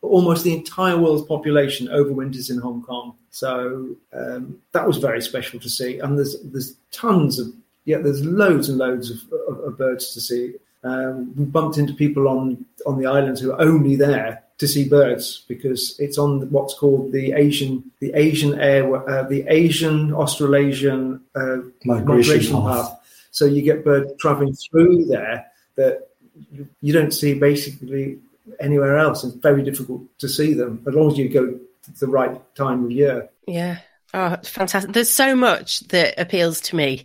almost 0.00 0.44
the 0.44 0.54
entire 0.54 0.96
world's 0.96 1.26
population 1.26 1.88
overwinters 1.88 2.50
in 2.50 2.58
Hong 2.58 2.82
Kong. 2.82 3.14
So 3.30 3.96
um, 4.14 4.58
that 4.72 4.86
was 4.86 4.96
very 4.96 5.20
special 5.20 5.60
to 5.60 5.68
see. 5.68 5.98
And 5.98 6.16
there's 6.16 6.40
there's 6.42 6.74
tons 6.90 7.38
of 7.38 7.52
yeah, 7.88 7.96
there's 7.96 8.22
loads 8.22 8.68
and 8.68 8.76
loads 8.76 9.10
of, 9.10 9.18
of, 9.48 9.60
of 9.64 9.78
birds 9.78 10.12
to 10.12 10.20
see. 10.20 10.54
Um, 10.84 11.34
we 11.34 11.46
bumped 11.46 11.78
into 11.78 11.94
people 11.94 12.28
on 12.28 12.66
on 12.84 12.98
the 12.98 13.06
islands 13.06 13.40
who 13.40 13.50
are 13.52 13.60
only 13.62 13.96
there 13.96 14.44
to 14.58 14.68
see 14.68 14.86
birds 14.86 15.44
because 15.48 15.98
it's 15.98 16.18
on 16.18 16.50
what's 16.50 16.74
called 16.74 17.12
the 17.12 17.32
Asian 17.32 17.90
the 18.00 18.12
Asian 18.12 18.60
air 18.60 18.84
uh, 19.08 19.22
the 19.22 19.42
Asian 19.48 20.12
Australasian 20.12 21.22
uh, 21.34 21.56
migration, 21.84 22.04
migration 22.04 22.56
path. 22.56 22.90
path. 22.90 23.28
So 23.30 23.46
you 23.46 23.62
get 23.62 23.86
birds 23.86 24.12
traveling 24.20 24.54
through 24.54 25.06
there 25.06 25.46
that 25.76 26.08
you, 26.52 26.68
you 26.82 26.92
don't 26.92 27.12
see 27.12 27.32
basically 27.34 28.18
anywhere 28.60 28.98
else. 28.98 29.24
It's 29.24 29.34
very 29.36 29.62
difficult 29.62 30.02
to 30.18 30.28
see 30.28 30.52
them 30.52 30.84
as 30.86 30.94
long 30.94 31.10
as 31.10 31.16
you 31.16 31.30
go 31.30 31.58
the 32.00 32.06
right 32.06 32.36
time 32.54 32.84
of 32.84 32.90
year. 32.90 33.30
Yeah. 33.46 33.78
Oh, 34.12 34.36
fantastic. 34.44 34.92
There's 34.92 35.08
so 35.08 35.34
much 35.34 35.80
that 35.88 36.20
appeals 36.20 36.60
to 36.62 36.76
me 36.76 37.04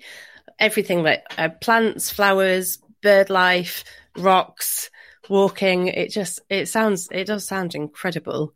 everything 0.60 1.04
like 1.04 1.24
uh, 1.38 1.50
plants, 1.50 2.10
flowers, 2.10 2.78
bird 3.02 3.30
life, 3.30 3.84
rocks, 4.18 4.90
walking. 5.30 5.88
It 5.88 6.12
just 6.12 6.40
it 6.50 6.68
sounds 6.68 7.08
it 7.12 7.26
does 7.26 7.46
sound 7.46 7.76
incredible. 7.76 8.54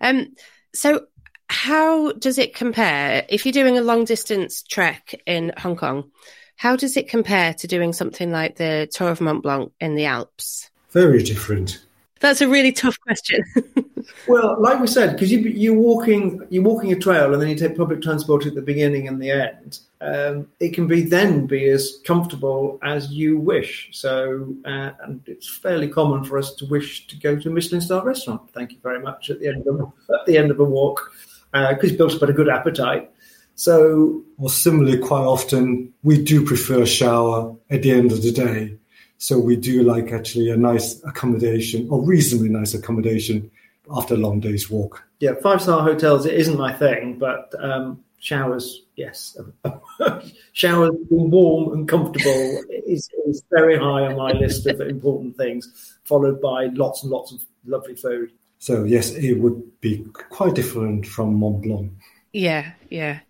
Um, 0.00 0.34
so 0.74 1.06
how 1.48 2.12
does 2.12 2.38
it 2.38 2.54
compare 2.54 3.24
if 3.28 3.44
you're 3.46 3.52
doing 3.52 3.78
a 3.78 3.82
long 3.82 4.04
distance 4.04 4.62
trek 4.62 5.14
in 5.26 5.52
Hong 5.58 5.76
Kong? 5.76 6.10
How 6.56 6.74
does 6.74 6.96
it 6.96 7.08
compare 7.08 7.54
to 7.54 7.66
doing 7.66 7.92
something 7.92 8.32
like 8.32 8.56
the 8.56 8.88
Tour 8.92 9.10
of 9.10 9.20
Mont 9.20 9.42
Blanc 9.42 9.72
in 9.80 9.94
the 9.94 10.06
Alps? 10.06 10.70
Very 10.90 11.22
different. 11.22 11.84
That's 12.20 12.40
a 12.40 12.48
really 12.48 12.72
tough 12.72 12.98
question. 13.00 13.44
well, 14.28 14.56
like 14.58 14.80
we 14.80 14.86
said, 14.86 15.12
because 15.12 15.30
you, 15.30 15.40
you're 15.40 15.74
walking, 15.74 16.46
you're 16.48 16.62
walking 16.62 16.92
a 16.92 16.96
trail, 16.96 17.32
and 17.32 17.42
then 17.42 17.50
you 17.50 17.56
take 17.56 17.76
public 17.76 18.00
transport 18.00 18.46
at 18.46 18.54
the 18.54 18.62
beginning 18.62 19.06
and 19.06 19.20
the 19.20 19.30
end. 19.30 19.80
Um, 20.00 20.48
it 20.60 20.74
can 20.74 20.86
be 20.86 21.02
then 21.02 21.46
be 21.46 21.68
as 21.68 22.00
comfortable 22.04 22.78
as 22.82 23.10
you 23.10 23.38
wish. 23.38 23.88
So, 23.92 24.54
uh, 24.64 24.90
and 25.02 25.22
it's 25.26 25.48
fairly 25.48 25.88
common 25.88 26.22
for 26.24 26.38
us 26.38 26.54
to 26.56 26.66
wish 26.66 27.06
to 27.06 27.16
go 27.16 27.36
to 27.36 27.48
a 27.48 27.52
Michelin 27.52 27.80
star 27.80 28.04
restaurant. 28.04 28.50
Thank 28.52 28.72
you 28.72 28.78
very 28.82 29.00
much 29.00 29.30
at 29.30 29.40
the 29.40 29.48
end 29.48 29.66
of 29.66 29.80
at 29.80 30.26
the 30.26 30.36
end 30.36 30.50
of 30.50 30.60
a 30.60 30.64
walk, 30.64 31.12
because 31.52 31.74
uh, 31.74 31.78
it's 31.82 31.96
built 31.96 32.14
up 32.14 32.28
a 32.28 32.32
good 32.32 32.48
appetite. 32.48 33.10
So, 33.54 34.22
or 34.36 34.50
similarly, 34.50 34.98
quite 34.98 35.24
often 35.24 35.94
we 36.02 36.22
do 36.22 36.44
prefer 36.44 36.82
a 36.82 36.86
shower 36.86 37.56
at 37.70 37.82
the 37.82 37.90
end 37.90 38.12
of 38.12 38.22
the 38.22 38.32
day 38.32 38.76
so 39.18 39.38
we 39.38 39.56
do 39.56 39.82
like 39.82 40.12
actually 40.12 40.50
a 40.50 40.56
nice 40.56 41.02
accommodation 41.04 41.88
or 41.90 42.02
reasonably 42.02 42.48
nice 42.48 42.74
accommodation 42.74 43.50
after 43.94 44.14
a 44.14 44.18
long 44.18 44.40
day's 44.40 44.70
walk. 44.70 45.02
Yeah, 45.20 45.32
five 45.42 45.62
star 45.62 45.82
hotels, 45.82 46.26
it 46.26 46.34
isn't 46.34 46.58
my 46.58 46.72
thing, 46.72 47.18
but 47.18 47.54
um, 47.58 48.02
showers, 48.18 48.82
yes. 48.96 49.38
showers 50.52 50.92
warm 51.10 51.72
and 51.72 51.88
comfortable 51.88 52.62
is, 52.86 53.08
is 53.26 53.42
very 53.50 53.78
high 53.78 54.06
on 54.06 54.16
my 54.16 54.32
list 54.32 54.66
of 54.66 54.80
important 54.80 55.36
things, 55.36 55.98
followed 56.04 56.40
by 56.40 56.66
lots 56.72 57.02
and 57.02 57.12
lots 57.12 57.32
of 57.32 57.40
lovely 57.64 57.94
food. 57.94 58.32
So, 58.58 58.84
yes, 58.84 59.10
it 59.10 59.34
would 59.34 59.80
be 59.80 60.04
quite 60.12 60.54
different 60.54 61.06
from 61.06 61.34
Mont 61.34 61.62
Blanc. 61.62 61.92
Yeah, 62.32 62.72
yeah. 62.90 63.20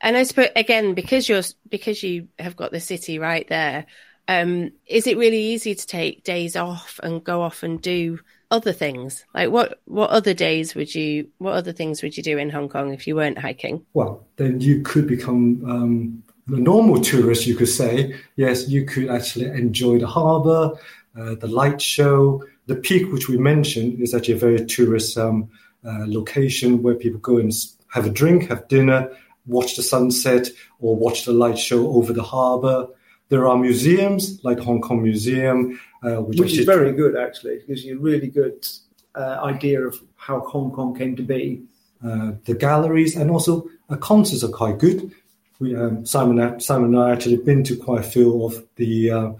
And 0.00 0.16
I 0.16 0.22
suppose 0.22 0.50
again 0.54 0.94
because 0.94 1.28
you're 1.28 1.42
because 1.68 2.02
you 2.04 2.28
have 2.38 2.54
got 2.54 2.70
the 2.70 2.80
city 2.80 3.18
right 3.18 3.46
there, 3.48 3.86
um, 4.28 4.70
is 4.86 5.06
it 5.08 5.18
really 5.18 5.42
easy 5.42 5.74
to 5.74 5.86
take 5.86 6.22
days 6.22 6.54
off 6.54 7.00
and 7.02 7.24
go 7.24 7.42
off 7.42 7.64
and 7.64 7.82
do 7.82 8.20
other 8.50 8.72
things? 8.72 9.24
Like 9.34 9.50
what 9.50 9.80
what 9.84 10.10
other 10.10 10.34
days 10.34 10.74
would 10.74 10.94
you 10.94 11.28
what 11.38 11.54
other 11.54 11.72
things 11.72 12.02
would 12.02 12.16
you 12.16 12.22
do 12.22 12.38
in 12.38 12.50
Hong 12.50 12.68
Kong 12.68 12.92
if 12.92 13.06
you 13.06 13.16
weren't 13.16 13.38
hiking? 13.38 13.84
Well, 13.94 14.26
then 14.36 14.60
you 14.60 14.82
could 14.82 15.06
become 15.06 15.62
um, 15.64 16.22
a 16.48 16.58
normal 16.58 17.00
tourist, 17.00 17.46
you 17.46 17.54
could 17.54 17.68
say. 17.68 18.14
Yes, 18.36 18.68
you 18.68 18.84
could 18.84 19.08
actually 19.08 19.46
enjoy 19.46 19.98
the 19.98 20.06
harbour, 20.06 20.72
uh, 21.18 21.34
the 21.34 21.48
light 21.48 21.80
show. 21.80 22.44
The 22.66 22.76
peak, 22.76 23.12
which 23.12 23.28
we 23.28 23.38
mentioned, 23.38 24.00
is 24.00 24.14
actually 24.14 24.34
a 24.34 24.38
very 24.38 24.64
tourist 24.64 25.16
um, 25.16 25.48
uh, 25.84 26.04
location 26.06 26.82
where 26.82 26.94
people 26.94 27.20
go 27.20 27.38
and 27.38 27.52
have 27.88 28.06
a 28.06 28.10
drink, 28.10 28.48
have 28.48 28.68
dinner, 28.68 29.10
watch 29.46 29.76
the 29.76 29.82
sunset, 29.82 30.48
or 30.80 30.96
watch 30.96 31.24
the 31.24 31.32
light 31.32 31.58
show 31.58 31.88
over 31.88 32.12
the 32.12 32.22
harbour. 32.22 32.88
There 33.28 33.46
are 33.46 33.58
museums 33.58 34.42
like 34.42 34.58
Hong 34.58 34.80
Kong 34.80 35.02
Museum, 35.02 35.78
uh, 36.02 36.16
which, 36.16 36.40
which 36.40 36.58
is 36.58 36.64
very 36.64 36.92
good 36.92 37.16
actually, 37.16 37.60
gives 37.66 37.84
you 37.84 37.98
a 37.98 38.00
really 38.00 38.28
good 38.28 38.66
uh, 39.14 39.40
idea 39.42 39.82
of 39.82 40.00
how 40.16 40.40
Hong 40.40 40.70
Kong 40.70 40.96
came 40.96 41.14
to 41.16 41.22
be. 41.22 41.62
Uh, 42.04 42.32
the 42.44 42.54
galleries 42.54 43.16
and 43.16 43.30
also 43.30 43.68
uh, 43.90 43.96
concerts 43.96 44.44
are 44.44 44.48
quite 44.48 44.78
good. 44.78 45.12
We, 45.58 45.74
um, 45.74 46.06
Simon, 46.06 46.60
Simon 46.60 46.94
and 46.94 47.02
I 47.02 47.10
actually 47.10 47.38
been 47.38 47.64
to 47.64 47.76
quite 47.76 48.00
a 48.00 48.08
few 48.08 48.44
of 48.44 48.64
the 48.76 49.10
uh, 49.10 49.30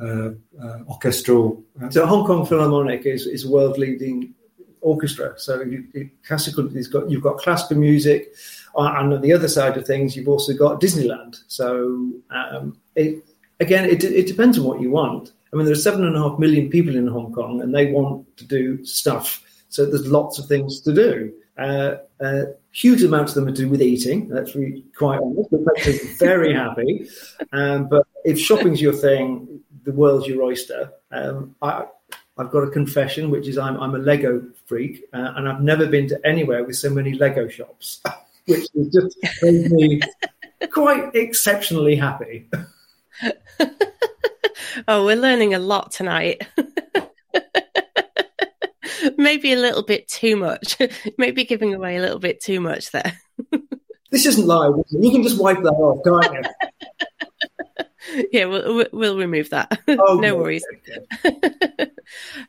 uh, 0.00 0.30
orchestral. 0.88 1.62
so 1.90 2.04
Hong 2.04 2.26
Kong 2.26 2.44
Philharmonic 2.44 3.06
is, 3.06 3.26
is 3.26 3.44
a 3.44 3.50
world 3.50 3.78
leading 3.78 4.34
orchestra. 4.80 5.34
So 5.38 5.62
you, 5.62 5.86
you, 5.94 6.10
classical, 6.26 6.64
got, 6.64 7.10
you've 7.10 7.22
got 7.22 7.38
classical 7.38 7.76
music, 7.76 8.34
and 8.76 9.12
on 9.12 9.20
the 9.20 9.32
other 9.32 9.48
side 9.48 9.76
of 9.76 9.86
things, 9.86 10.16
you've 10.16 10.28
also 10.28 10.54
got 10.54 10.80
Disneyland. 10.80 11.42
So 11.46 12.10
um, 12.30 12.76
it, 12.94 13.24
again, 13.60 13.84
it, 13.84 14.02
it 14.04 14.26
depends 14.26 14.58
on 14.58 14.64
what 14.64 14.80
you 14.80 14.90
want. 14.90 15.32
I 15.52 15.56
mean, 15.56 15.64
there 15.64 15.72
are 15.72 15.78
seven 15.78 16.04
and 16.04 16.16
a 16.16 16.20
half 16.20 16.38
million 16.38 16.68
people 16.68 16.94
in 16.96 17.06
Hong 17.06 17.32
Kong, 17.32 17.60
and 17.62 17.74
they 17.74 17.90
want 17.90 18.36
to 18.36 18.44
do 18.44 18.84
stuff. 18.84 19.42
So 19.68 19.86
there's 19.86 20.06
lots 20.06 20.38
of 20.38 20.46
things 20.46 20.80
to 20.82 20.94
do. 20.94 21.32
Uh, 21.56 21.96
uh, 22.20 22.42
huge 22.72 23.02
amounts 23.02 23.32
of 23.32 23.36
them 23.36 23.52
are 23.52 23.56
to 23.56 23.62
do 23.62 23.68
with 23.68 23.82
eating. 23.82 24.28
That's 24.28 24.54
really 24.54 24.84
quite 24.96 25.20
honest. 25.20 25.50
Makes 25.50 25.88
us 25.88 26.02
very 26.18 26.54
happy. 26.54 27.08
Um, 27.52 27.88
but 27.88 28.06
if 28.24 28.38
shopping's 28.38 28.80
your 28.80 28.92
thing, 28.92 29.60
the 29.84 29.92
world's 29.92 30.26
your 30.26 30.42
oyster. 30.42 30.92
Um, 31.10 31.56
I, 31.62 31.84
have 32.38 32.52
got 32.52 32.62
a 32.62 32.70
confession, 32.70 33.30
which 33.30 33.48
is 33.48 33.58
I'm, 33.58 33.76
I'm 33.80 33.96
a 33.96 33.98
Lego 33.98 34.40
freak, 34.66 35.02
uh, 35.12 35.32
and 35.34 35.48
I've 35.48 35.60
never 35.60 35.86
been 35.86 36.08
to 36.08 36.20
anywhere 36.24 36.62
with 36.62 36.76
so 36.76 36.88
many 36.88 37.14
Lego 37.14 37.48
shops, 37.48 38.00
which 38.46 38.68
has 38.76 38.88
just 38.92 39.18
made 39.42 39.72
me 39.72 40.00
quite 40.72 41.12
exceptionally 41.16 41.96
happy. 41.96 42.48
oh, 44.88 45.04
we're 45.04 45.16
learning 45.16 45.54
a 45.54 45.58
lot 45.58 45.92
tonight. 45.92 46.46
Maybe 49.16 49.52
a 49.52 49.58
little 49.58 49.82
bit 49.82 50.08
too 50.08 50.36
much. 50.36 50.76
Maybe 51.18 51.44
giving 51.44 51.74
away 51.74 51.96
a 51.96 52.00
little 52.00 52.18
bit 52.18 52.40
too 52.42 52.60
much 52.60 52.90
there. 52.90 53.20
this 54.10 54.26
isn't 54.26 54.46
live. 54.46 54.74
You 54.90 55.10
can 55.10 55.22
just 55.22 55.40
wipe 55.40 55.62
that 55.62 55.70
off, 55.70 56.02
can't 56.04 56.46
you? 58.12 58.28
yeah, 58.32 58.46
we'll, 58.46 58.86
we'll 58.92 59.18
remove 59.18 59.50
that. 59.50 59.80
Oh, 59.88 60.18
no 60.20 60.36
worries. 60.36 60.64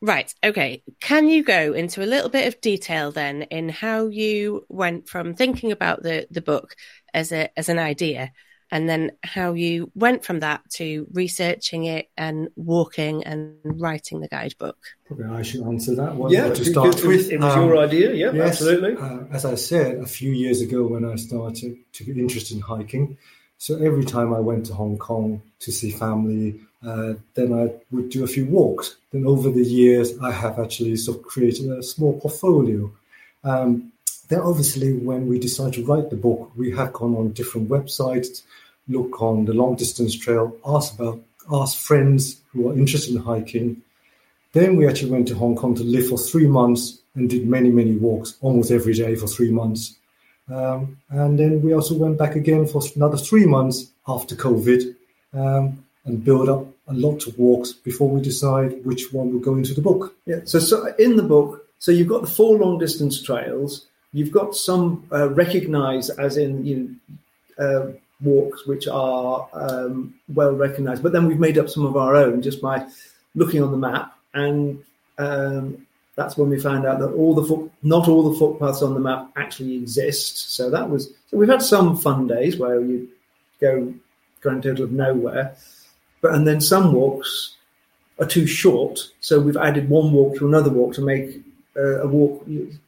right. 0.02 0.34
Okay. 0.44 0.84
Can 1.00 1.28
you 1.28 1.44
go 1.44 1.74
into 1.74 2.04
a 2.04 2.08
little 2.08 2.30
bit 2.30 2.48
of 2.48 2.62
detail 2.62 3.12
then 3.12 3.44
in 3.44 3.70
how 3.70 4.08
you 4.08 4.66
went 4.70 5.08
from 5.08 5.36
thinking 5.36 5.72
about 5.72 6.02
the, 6.02 6.28
the 6.32 6.42
book 6.42 6.76
as 7.14 7.32
a 7.32 7.50
as 7.58 7.70
an 7.70 7.80
idea 7.80 8.32
and 8.72 8.88
then 8.88 9.12
how 9.24 9.54
you 9.54 9.92
went 9.96 10.24
from 10.24 10.40
that 10.42 10.62
to 10.72 11.08
researching 11.14 11.86
it 11.86 12.10
and 12.18 12.50
walking 12.56 13.24
and 13.24 13.56
writing 13.64 14.20
the 14.20 14.28
guidebook. 14.28 14.78
Probably 15.08 15.26
I 15.26 15.42
should 15.42 15.62
answer 15.62 15.96
that 15.96 16.16
one. 16.16 16.32
Yeah, 16.32 16.50
to 16.50 16.66
start 16.66 17.04
with. 17.04 17.32
It 17.32 17.40
was 17.40 17.56
um, 17.56 17.66
your 17.66 17.78
idea, 17.78 18.14
yeah, 18.14 18.32
yes, 18.32 18.62
absolutely. 18.62 18.96
Uh, 18.98 19.24
as 19.32 19.46
I 19.46 19.56
said 19.56 19.98
a 19.98 20.06
few 20.06 20.32
years 20.32 20.62
ago 20.62 20.86
when 20.86 21.06
I 21.06 21.16
started 21.16 21.78
to 21.94 22.04
get 22.04 22.18
interested 22.18 22.56
in 22.56 22.62
hiking, 22.62 23.18
so 23.58 23.76
every 23.78 24.06
time 24.06 24.34
I 24.34 24.40
went 24.40 24.68
to 24.68 24.74
Hong 24.74 24.98
Kong 24.98 25.42
to 25.60 25.72
see 25.72 25.92
family, 25.92 26.60
uh, 26.86 27.16
then 27.34 27.54
I 27.54 27.74
would 27.92 28.10
do 28.10 28.24
a 28.24 28.28
few 28.28 28.46
walks. 28.46 28.96
Then 29.12 29.26
over 29.26 29.50
the 29.50 29.64
years, 29.64 30.18
I 30.20 30.32
have 30.32 30.60
actually 30.60 30.96
sort 30.96 31.18
of 31.18 31.24
created 31.26 31.70
a 31.70 31.84
small 31.84 32.18
portfolio. 32.20 32.90
Um, 33.44 33.92
then 34.30 34.40
obviously, 34.40 34.94
when 34.94 35.28
we 35.28 35.40
decided 35.40 35.74
to 35.74 35.86
write 35.86 36.10
the 36.10 36.16
book, 36.16 36.52
we 36.56 36.72
have 36.72 36.94
gone 36.94 37.16
on 37.16 37.34
different 37.34 37.70
websites 37.70 38.44
look 38.90 39.22
on 39.22 39.46
the 39.46 39.54
long 39.54 39.76
distance 39.76 40.16
trail, 40.16 40.58
ask 40.66 40.96
about 40.96 41.22
ask 41.52 41.78
friends 41.78 42.42
who 42.52 42.70
are 42.70 42.74
interested 42.74 43.16
in 43.16 43.22
hiking. 43.22 43.82
Then 44.52 44.76
we 44.76 44.88
actually 44.88 45.12
went 45.12 45.28
to 45.30 45.36
Hong 45.36 45.56
Kong 45.56 45.76
to 45.76 45.84
live 45.84 46.10
for 46.10 46.18
three 46.18 46.48
months 46.48 47.00
and 47.16 47.30
did 47.30 47.48
many, 47.48 47.70
many 47.70 47.96
walks 47.96 48.36
almost 48.42 48.72
every 48.72 48.94
day 48.94 49.16
for 49.16 49.28
three 49.28 49.52
months. 49.52 49.96
Um, 50.52 50.98
and 51.10 51.38
then 51.38 51.62
we 51.62 51.74
also 51.74 51.96
went 51.96 52.18
back 52.18 52.36
again 52.36 52.66
for 52.66 52.82
another 52.96 53.18
three 53.18 53.46
months 53.46 53.92
after 54.08 54.36
COVID 54.36 54.96
um, 55.34 55.84
and 56.06 56.24
build 56.24 56.50
up 56.50 56.66
a 56.88 56.94
lot 56.94 57.28
of 57.28 57.38
walks 57.38 57.72
before 57.72 58.10
we 58.10 58.22
decide 58.22 58.84
which 58.84 59.14
one 59.14 59.32
will 59.32 59.40
go 59.40 59.56
into 59.56 59.76
the 59.76 59.82
book. 59.82 60.16
Yeah. 60.26 60.40
So, 60.46 60.58
so 60.58 60.94
in 60.98 61.16
the 61.16 61.24
book, 61.24 61.68
so 61.78 61.92
you've 61.92 62.08
got 62.08 62.22
the 62.22 62.28
four 62.28 62.58
long 62.58 62.80
distance 62.80 63.22
trails. 63.22 63.86
You've 64.14 64.32
got 64.32 64.56
some 64.56 65.08
uh, 65.12 65.30
recognized 65.30 66.12
as 66.20 66.38
in 66.38 66.66
you 66.66 66.98
know, 67.58 67.66
uh, 67.66 67.92
walks 68.22 68.66
which 68.66 68.88
are 68.88 69.48
um, 69.54 70.14
well 70.34 70.54
recognized. 70.54 71.04
But 71.04 71.12
then 71.12 71.28
we've 71.28 71.40
made 71.40 71.58
up 71.58 71.70
some 71.70 71.86
of 71.86 71.96
our 71.96 72.16
own 72.16 72.42
just 72.42 72.62
by 72.62 72.88
looking 73.36 73.62
on 73.62 73.72
the 73.72 73.78
map, 73.78 74.18
and 74.34 74.84
um, 75.18 75.86
that's 76.16 76.38
when 76.38 76.50
we 76.50 76.60
found 76.60 76.86
out 76.86 77.00
that 77.00 77.12
all 77.14 77.34
the 77.36 77.46
foot, 77.46 77.72
not 77.84 78.08
all 78.08 78.32
the 78.32 78.38
footpaths 78.38 78.82
on 78.82 78.94
the 78.94 79.00
map 79.00 79.32
actually 79.36 79.76
exist. 79.76 80.54
So 80.56 80.70
that 80.70 80.90
was 80.90 81.14
so 81.28 81.38
we've 81.38 81.50
had 81.50 81.62
some 81.62 81.96
fun 81.96 82.28
days 82.28 82.58
where 82.58 82.82
you 82.82 83.08
go 83.62 83.94
grand 84.42 84.64
total 84.64 84.86
of 84.86 84.92
nowhere, 84.92 85.56
but 86.22 86.34
and 86.34 86.48
then 86.48 86.62
some 86.62 86.94
walks 86.94 87.56
are 88.20 88.26
too 88.26 88.48
short, 88.48 89.00
so 89.22 89.40
we've 89.40 89.58
added 89.58 89.90
one 89.90 90.12
walk 90.12 90.38
to 90.38 90.48
another 90.48 90.70
walk 90.70 90.94
to 90.94 91.02
make 91.02 91.42
uh, 91.78 92.02
a 92.02 92.08
walk 92.08 92.46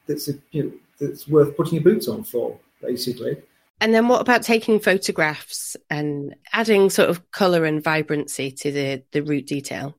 that's 0.08 0.28
a, 0.28 0.34
you 0.52 0.64
know, 0.64 0.72
that's 1.02 1.28
worth 1.28 1.58
putting 1.58 1.74
your 1.74 1.84
boots 1.84 2.08
on 2.08 2.24
for, 2.24 2.58
basically. 2.82 3.36
And 3.82 3.94
then 3.94 4.08
what 4.08 4.22
about 4.22 4.44
taking 4.44 4.80
photographs 4.80 5.76
and 5.90 6.36
adding 6.54 6.92
sort 6.92 7.10
of 7.10 7.32
colour 7.32 7.66
and 7.66 7.84
vibrancy 7.84 8.52
to 8.52 8.72
the, 8.72 9.04
the 9.12 9.22
route 9.22 9.48
detail? 9.48 9.98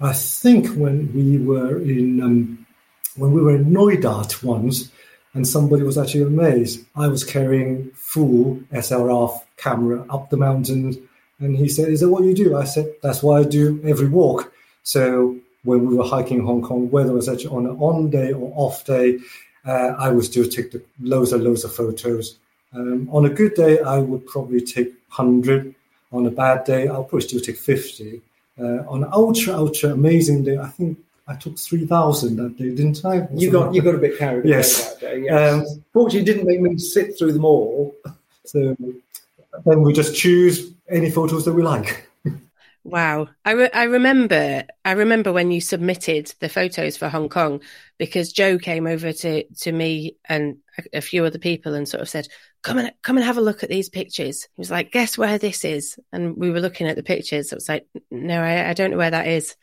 I 0.00 0.12
think 0.12 0.66
when 0.74 1.14
we 1.14 1.38
were 1.38 1.80
in 1.80 2.20
um, 2.20 2.66
when 3.16 3.32
we 3.32 3.40
were 3.40 3.54
in 3.54 3.72
Noi 3.72 4.00
once, 4.42 4.90
and 5.34 5.46
somebody 5.46 5.84
was 5.84 5.96
actually 5.96 6.22
amazed. 6.22 6.84
I 6.96 7.06
was 7.06 7.22
carrying 7.22 7.90
full 7.94 8.56
SLR 8.72 9.40
camera 9.56 10.04
up 10.10 10.30
the 10.30 10.36
mountains, 10.36 10.96
and 11.38 11.56
he 11.56 11.68
said, 11.68 11.88
"Is 11.88 12.00
that 12.00 12.08
what 12.08 12.24
you 12.24 12.34
do?" 12.34 12.56
I 12.56 12.64
said, 12.64 12.92
"That's 13.02 13.22
what 13.22 13.40
I 13.40 13.48
do 13.48 13.80
every 13.84 14.08
walk." 14.08 14.52
So 14.82 15.36
when 15.62 15.86
we 15.86 15.94
were 15.94 16.04
hiking 16.04 16.44
Hong 16.44 16.62
Kong, 16.62 16.90
whether 16.90 17.10
it 17.10 17.14
was 17.14 17.28
actually 17.28 17.54
on 17.56 17.66
an 17.66 17.76
on 17.78 18.10
day 18.10 18.32
or 18.32 18.52
off 18.56 18.84
day, 18.84 19.20
uh, 19.66 19.94
I 19.98 20.10
would 20.10 20.24
still 20.24 20.48
take 20.48 20.72
the 20.72 20.82
loads 21.00 21.32
and 21.32 21.44
loads 21.44 21.64
of 21.64 21.74
photos. 21.74 22.36
Um, 22.74 23.08
on 23.12 23.26
a 23.26 23.30
good 23.30 23.54
day, 23.54 23.80
I 23.80 23.98
would 23.98 24.26
probably 24.26 24.60
take 24.60 24.88
100. 25.14 25.74
On 26.12 26.26
a 26.26 26.30
bad 26.30 26.64
day, 26.64 26.88
I'll 26.88 27.04
probably 27.04 27.26
still 27.26 27.40
take 27.40 27.56
50. 27.56 28.20
Uh, 28.58 28.64
on 28.88 29.04
an 29.04 29.10
ultra, 29.12 29.54
ultra 29.54 29.92
amazing 29.92 30.44
day, 30.44 30.58
I 30.58 30.68
think 30.68 30.98
I 31.26 31.34
took 31.36 31.58
3,000 31.58 32.36
that 32.36 32.58
day, 32.58 32.74
didn't 32.74 33.04
I? 33.04 33.26
You 33.34 33.50
got, 33.50 33.74
you 33.74 33.80
got 33.82 33.94
a 33.94 33.98
bit 33.98 34.18
carried 34.18 34.44
yes. 34.44 34.80
away 34.80 34.88
that 34.88 35.00
day, 35.00 35.24
yes. 35.24 35.52
Um, 35.70 35.84
Fortunately, 35.92 36.24
didn't 36.24 36.46
make 36.46 36.60
me 36.60 36.76
sit 36.78 37.18
through 37.18 37.32
them 37.32 37.44
all. 37.44 37.94
So 38.44 38.76
then 39.64 39.82
we 39.82 39.92
just 39.92 40.16
choose 40.16 40.72
any 40.90 41.12
photos 41.12 41.44
that 41.44 41.52
we 41.52 41.62
like. 41.62 42.08
Wow, 42.84 43.28
I 43.44 43.52
re- 43.52 43.70
I 43.72 43.84
remember 43.84 44.64
I 44.84 44.92
remember 44.92 45.32
when 45.32 45.52
you 45.52 45.60
submitted 45.60 46.34
the 46.40 46.48
photos 46.48 46.96
for 46.96 47.08
Hong 47.08 47.28
Kong 47.28 47.60
because 47.96 48.32
Joe 48.32 48.58
came 48.58 48.88
over 48.88 49.12
to 49.12 49.44
to 49.44 49.72
me 49.72 50.16
and 50.24 50.56
a, 50.76 50.98
a, 50.98 51.00
few 51.00 51.24
other 51.24 51.38
people 51.38 51.74
and 51.74 51.88
sort 51.88 52.00
of 52.00 52.08
said, 52.08 52.26
"Come 52.62 52.78
and 52.78 52.92
come 53.02 53.16
and 53.16 53.24
have 53.24 53.38
a 53.38 53.42
look 53.42 53.62
at 53.62 53.68
these 53.68 53.88
pictures." 53.88 54.48
He 54.56 54.60
was 54.60 54.70
like, 54.70 54.90
"Guess 54.90 55.16
where 55.16 55.38
this 55.38 55.64
is?" 55.64 55.96
And 56.12 56.36
we 56.36 56.50
were 56.50 56.60
looking 56.60 56.88
at 56.88 56.96
the 56.96 57.04
pictures. 57.04 57.52
I 57.52 57.56
was 57.56 57.68
like, 57.68 57.86
"No, 58.10 58.42
I, 58.42 58.70
I 58.70 58.72
don't 58.72 58.90
know 58.90 58.96
where 58.96 59.12
that 59.12 59.28
is." 59.28 59.54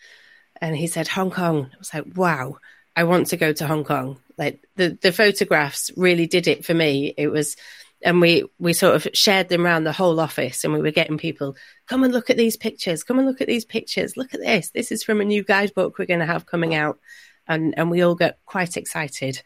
And 0.62 0.76
he 0.76 0.88
said, 0.88 1.10
"Hong 1.10 1.30
Kong." 1.30 1.70
I 1.74 1.78
was 1.78 1.94
like, 1.94 2.06
"Wow, 2.16 2.60
I 2.96 3.04
want 3.04 3.28
to 3.28 3.38
go 3.38 3.52
to 3.52 3.68
Hong 3.68 3.84
Kong." 3.84 4.22
Like 4.38 4.66
the 4.78 4.98
the 5.02 5.12
photographs 5.12 5.92
really 5.98 6.26
did 6.26 6.48
it 6.48 6.64
for 6.64 6.74
me. 6.74 7.14
It 7.18 7.28
was 7.28 7.58
and 8.02 8.22
we 8.22 8.46
we 8.60 8.74
sort 8.74 8.96
of 8.96 9.08
shared 9.14 9.50
them 9.50 9.66
around 9.66 9.84
the 9.84 9.92
whole 9.92 10.20
office 10.20 10.64
and 10.64 10.74
we 10.74 10.82
were 10.82 10.92
getting 10.92 11.18
people 11.18 11.56
come 11.88 12.04
and 12.04 12.14
look 12.14 12.30
at 12.30 12.38
these 12.38 12.58
pictures. 12.58 13.04
Come 13.04 13.20
and 13.20 13.28
look 13.28 13.42
at 13.42 13.48
these 13.48 13.66
pictures. 13.66 14.18
Look 14.18 14.34
at 14.34 14.40
this. 14.40 14.72
This 14.72 14.92
is 14.92 15.04
from 15.04 15.22
a 15.22 15.26
new 15.26 15.44
guidebook 15.44 15.98
we're 15.98 16.06
going 16.06 16.20
to 16.22 16.26
have 16.26 16.46
coming 16.46 16.76
out. 16.76 17.00
And 17.48 17.74
and 17.78 17.90
we 17.90 18.02
all 18.02 18.16
get 18.16 18.40
quite 18.46 18.78
excited. 18.78 19.42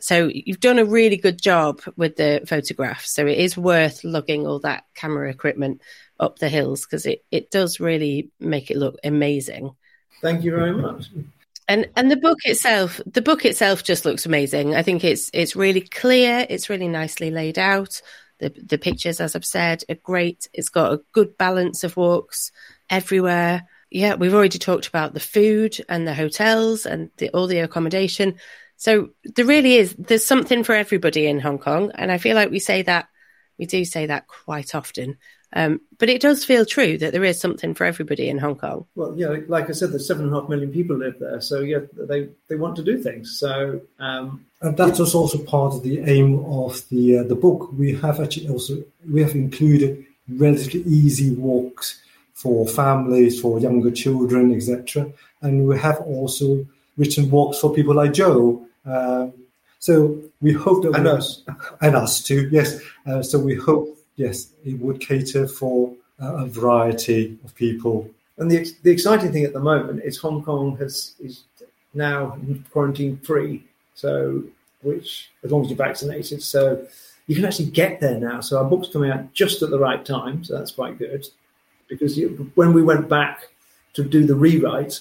So 0.00 0.30
you've 0.32 0.60
done 0.60 0.78
a 0.78 0.84
really 0.84 1.16
good 1.16 1.40
job 1.40 1.80
with 1.96 2.16
the 2.16 2.42
photographs. 2.46 3.12
So 3.12 3.26
it 3.26 3.38
is 3.38 3.56
worth 3.56 4.04
lugging 4.04 4.46
all 4.46 4.58
that 4.60 4.84
camera 4.94 5.30
equipment 5.30 5.80
up 6.20 6.38
the 6.38 6.48
hills 6.48 6.84
because 6.84 7.06
it 7.06 7.24
it 7.30 7.50
does 7.50 7.80
really 7.80 8.30
make 8.38 8.70
it 8.70 8.76
look 8.76 8.96
amazing. 9.02 9.74
Thank 10.20 10.44
you 10.44 10.52
very 10.52 10.72
much 10.72 11.10
and 11.68 11.88
and 11.96 12.10
the 12.10 12.16
book 12.16 12.38
itself 12.44 13.00
the 13.06 13.22
book 13.22 13.44
itself 13.44 13.82
just 13.82 14.04
looks 14.04 14.26
amazing. 14.26 14.74
I 14.74 14.82
think 14.82 15.04
it's 15.04 15.30
it's 15.32 15.56
really 15.56 15.80
clear. 15.80 16.46
It's 16.48 16.70
really 16.70 16.88
nicely 16.88 17.30
laid 17.30 17.58
out. 17.58 18.00
The 18.38 18.50
the 18.50 18.78
pictures 18.78 19.20
as 19.20 19.34
i've 19.34 19.44
said 19.44 19.82
are 19.88 19.96
great. 19.96 20.48
It's 20.52 20.68
got 20.68 20.92
a 20.92 21.02
good 21.12 21.36
balance 21.38 21.84
of 21.84 21.96
walks 21.96 22.52
everywhere. 22.90 23.66
Yeah 23.90 24.14
we've 24.14 24.34
already 24.34 24.58
talked 24.58 24.86
about 24.86 25.14
the 25.14 25.20
food 25.20 25.76
and 25.88 26.06
the 26.06 26.14
hotels 26.14 26.86
and 26.86 27.10
the, 27.16 27.30
all 27.30 27.46
the 27.46 27.60
accommodation. 27.60 28.36
So 28.76 29.10
there 29.24 29.46
really 29.46 29.76
is 29.76 29.94
there's 29.98 30.26
something 30.26 30.62
for 30.64 30.74
everybody 30.74 31.26
in 31.26 31.40
hong 31.40 31.58
kong. 31.58 31.92
And 31.94 32.12
i 32.12 32.18
feel 32.18 32.36
like 32.36 32.50
we 32.50 32.60
say 32.60 32.82
that 32.82 33.08
we 33.58 33.66
do 33.66 33.84
say 33.84 34.06
that 34.06 34.28
quite 34.28 34.74
often 34.74 35.16
um, 35.52 35.80
but 35.98 36.08
it 36.08 36.20
does 36.20 36.44
feel 36.44 36.64
true 36.64 36.98
that 36.98 37.12
there 37.12 37.24
is 37.24 37.40
something 37.40 37.74
for 37.74 37.84
everybody 37.84 38.28
in 38.28 38.38
Hong 38.38 38.56
Kong. 38.56 38.86
Well, 38.94 39.14
yeah, 39.16 39.36
like 39.48 39.68
I 39.68 39.72
said, 39.72 39.92
there's 39.92 40.06
seven 40.06 40.26
and 40.26 40.34
a 40.34 40.40
half 40.40 40.48
million 40.48 40.72
people 40.72 40.96
live 40.96 41.18
there, 41.18 41.40
so 41.40 41.60
yeah, 41.60 41.80
they 41.92 42.28
they 42.48 42.56
want 42.56 42.76
to 42.76 42.82
do 42.82 43.02
things. 43.02 43.38
So, 43.38 43.80
um, 43.98 44.44
and 44.60 44.76
that 44.76 44.98
was 44.98 45.14
also 45.14 45.38
part 45.38 45.74
of 45.74 45.82
the 45.82 46.00
aim 46.00 46.44
of 46.46 46.86
the 46.88 47.18
uh, 47.18 47.22
the 47.22 47.34
book. 47.34 47.72
We 47.72 47.94
have 47.96 48.20
actually 48.20 48.48
also 48.48 48.82
we 49.10 49.22
have 49.22 49.34
included 49.34 50.04
relatively 50.28 50.82
easy 50.82 51.34
walks 51.34 52.02
for 52.34 52.66
families, 52.66 53.40
for 53.40 53.58
younger 53.58 53.90
children, 53.90 54.54
etc. 54.54 55.10
And 55.42 55.66
we 55.66 55.78
have 55.78 56.00
also 56.00 56.66
written 56.96 57.30
walks 57.30 57.58
for 57.58 57.72
people 57.72 57.94
like 57.94 58.12
Joe. 58.12 58.66
Uh, 58.84 59.28
so 59.78 60.20
we 60.40 60.52
hope 60.52 60.82
that 60.82 60.94
and 60.94 61.04
we, 61.04 61.10
us 61.10 61.42
and 61.80 61.96
us 61.96 62.22
too. 62.22 62.48
Yes. 62.50 62.80
Uh, 63.06 63.22
so 63.22 63.38
we 63.38 63.54
hope 63.54 63.95
yes, 64.16 64.48
it 64.64 64.78
would 64.80 65.00
cater 65.00 65.46
for 65.46 65.92
a 66.18 66.46
variety 66.46 67.38
of 67.44 67.54
people. 67.54 68.08
And 68.38 68.50
the, 68.50 68.70
the 68.82 68.90
exciting 68.90 69.32
thing 69.32 69.44
at 69.44 69.52
the 69.52 69.60
moment 69.60 70.02
is 70.04 70.18
Hong 70.18 70.42
Kong 70.42 70.76
has 70.78 71.14
is 71.20 71.44
now 71.94 72.38
quarantine 72.70 73.18
free, 73.18 73.64
so 73.94 74.42
which 74.82 75.30
as 75.42 75.50
long 75.50 75.62
as 75.62 75.68
you're 75.68 75.76
vaccinated, 75.76 76.42
so 76.42 76.86
you 77.26 77.34
can 77.34 77.44
actually 77.44 77.70
get 77.70 78.00
there 78.00 78.18
now. 78.18 78.40
So 78.40 78.58
our 78.58 78.64
book's 78.64 78.88
coming 78.88 79.10
out 79.10 79.32
just 79.32 79.62
at 79.62 79.70
the 79.70 79.78
right 79.78 80.04
time, 80.04 80.44
so 80.44 80.56
that's 80.56 80.70
quite 80.70 80.98
good. 80.98 81.26
Because 81.88 82.18
you, 82.18 82.50
when 82.54 82.72
we 82.72 82.82
went 82.82 83.08
back 83.08 83.48
to 83.94 84.04
do 84.04 84.26
the 84.26 84.34
rewrite, 84.34 85.00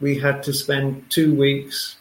we 0.00 0.18
had 0.18 0.42
to 0.44 0.52
spend 0.52 1.08
two 1.10 1.34
weeks 1.34 1.96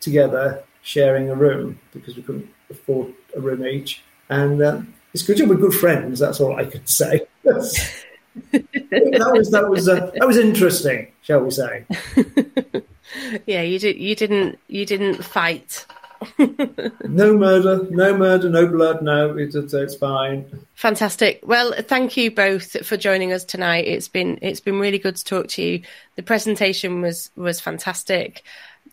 together 0.00 0.62
sharing 0.82 1.30
a 1.30 1.34
room 1.34 1.78
because 1.92 2.16
we 2.16 2.22
couldn't 2.22 2.48
afford 2.70 3.12
a 3.36 3.40
room 3.40 3.66
each. 3.66 4.02
And 4.28 4.60
uh, 4.62 4.82
it's 5.14 5.22
good 5.22 5.36
job 5.36 5.48
we're 5.48 5.56
good 5.56 5.74
friends. 5.74 6.20
That's 6.20 6.40
all 6.40 6.56
I 6.56 6.64
can 6.64 6.86
say. 6.86 7.26
that 7.44 9.30
was 9.32 9.50
that 9.50 9.68
was 9.68 9.88
uh, 9.88 10.10
that 10.14 10.26
was 10.26 10.36
interesting, 10.36 11.12
shall 11.22 11.40
we 11.40 11.50
say? 11.50 11.84
yeah, 13.46 13.62
you 13.62 13.78
did. 13.78 13.96
You 13.96 14.14
didn't. 14.14 14.58
You 14.68 14.86
didn't 14.86 15.24
fight. 15.24 15.86
no 16.38 17.36
murder, 17.36 17.86
no 17.90 18.16
murder, 18.16 18.50
no 18.50 18.66
blood. 18.66 19.02
No, 19.02 19.36
it's, 19.36 19.54
it's 19.54 19.94
fine. 19.94 20.46
Fantastic. 20.74 21.40
Well, 21.44 21.72
thank 21.82 22.16
you 22.16 22.30
both 22.30 22.84
for 22.84 22.96
joining 22.96 23.32
us 23.32 23.44
tonight. 23.44 23.86
It's 23.86 24.08
been 24.08 24.38
it's 24.42 24.60
been 24.60 24.80
really 24.80 24.98
good 24.98 25.16
to 25.16 25.24
talk 25.24 25.48
to 25.48 25.62
you. 25.62 25.82
The 26.16 26.22
presentation 26.22 27.02
was 27.02 27.30
was 27.36 27.60
fantastic. 27.60 28.42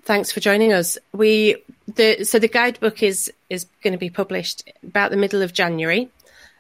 Thanks 0.06 0.32
for 0.32 0.40
joining 0.40 0.72
us. 0.72 1.00
We 1.14 1.64
the 1.88 2.24
so 2.26 2.38
the 2.38 2.48
guidebook 2.48 3.02
is 3.02 3.32
is 3.50 3.66
going 3.84 3.94
to 3.94 3.98
be 3.98 4.12
published 4.12 4.72
about 4.84 5.10
the 5.10 5.18
middle 5.18 5.42
of 5.42 5.52
January. 5.52 6.10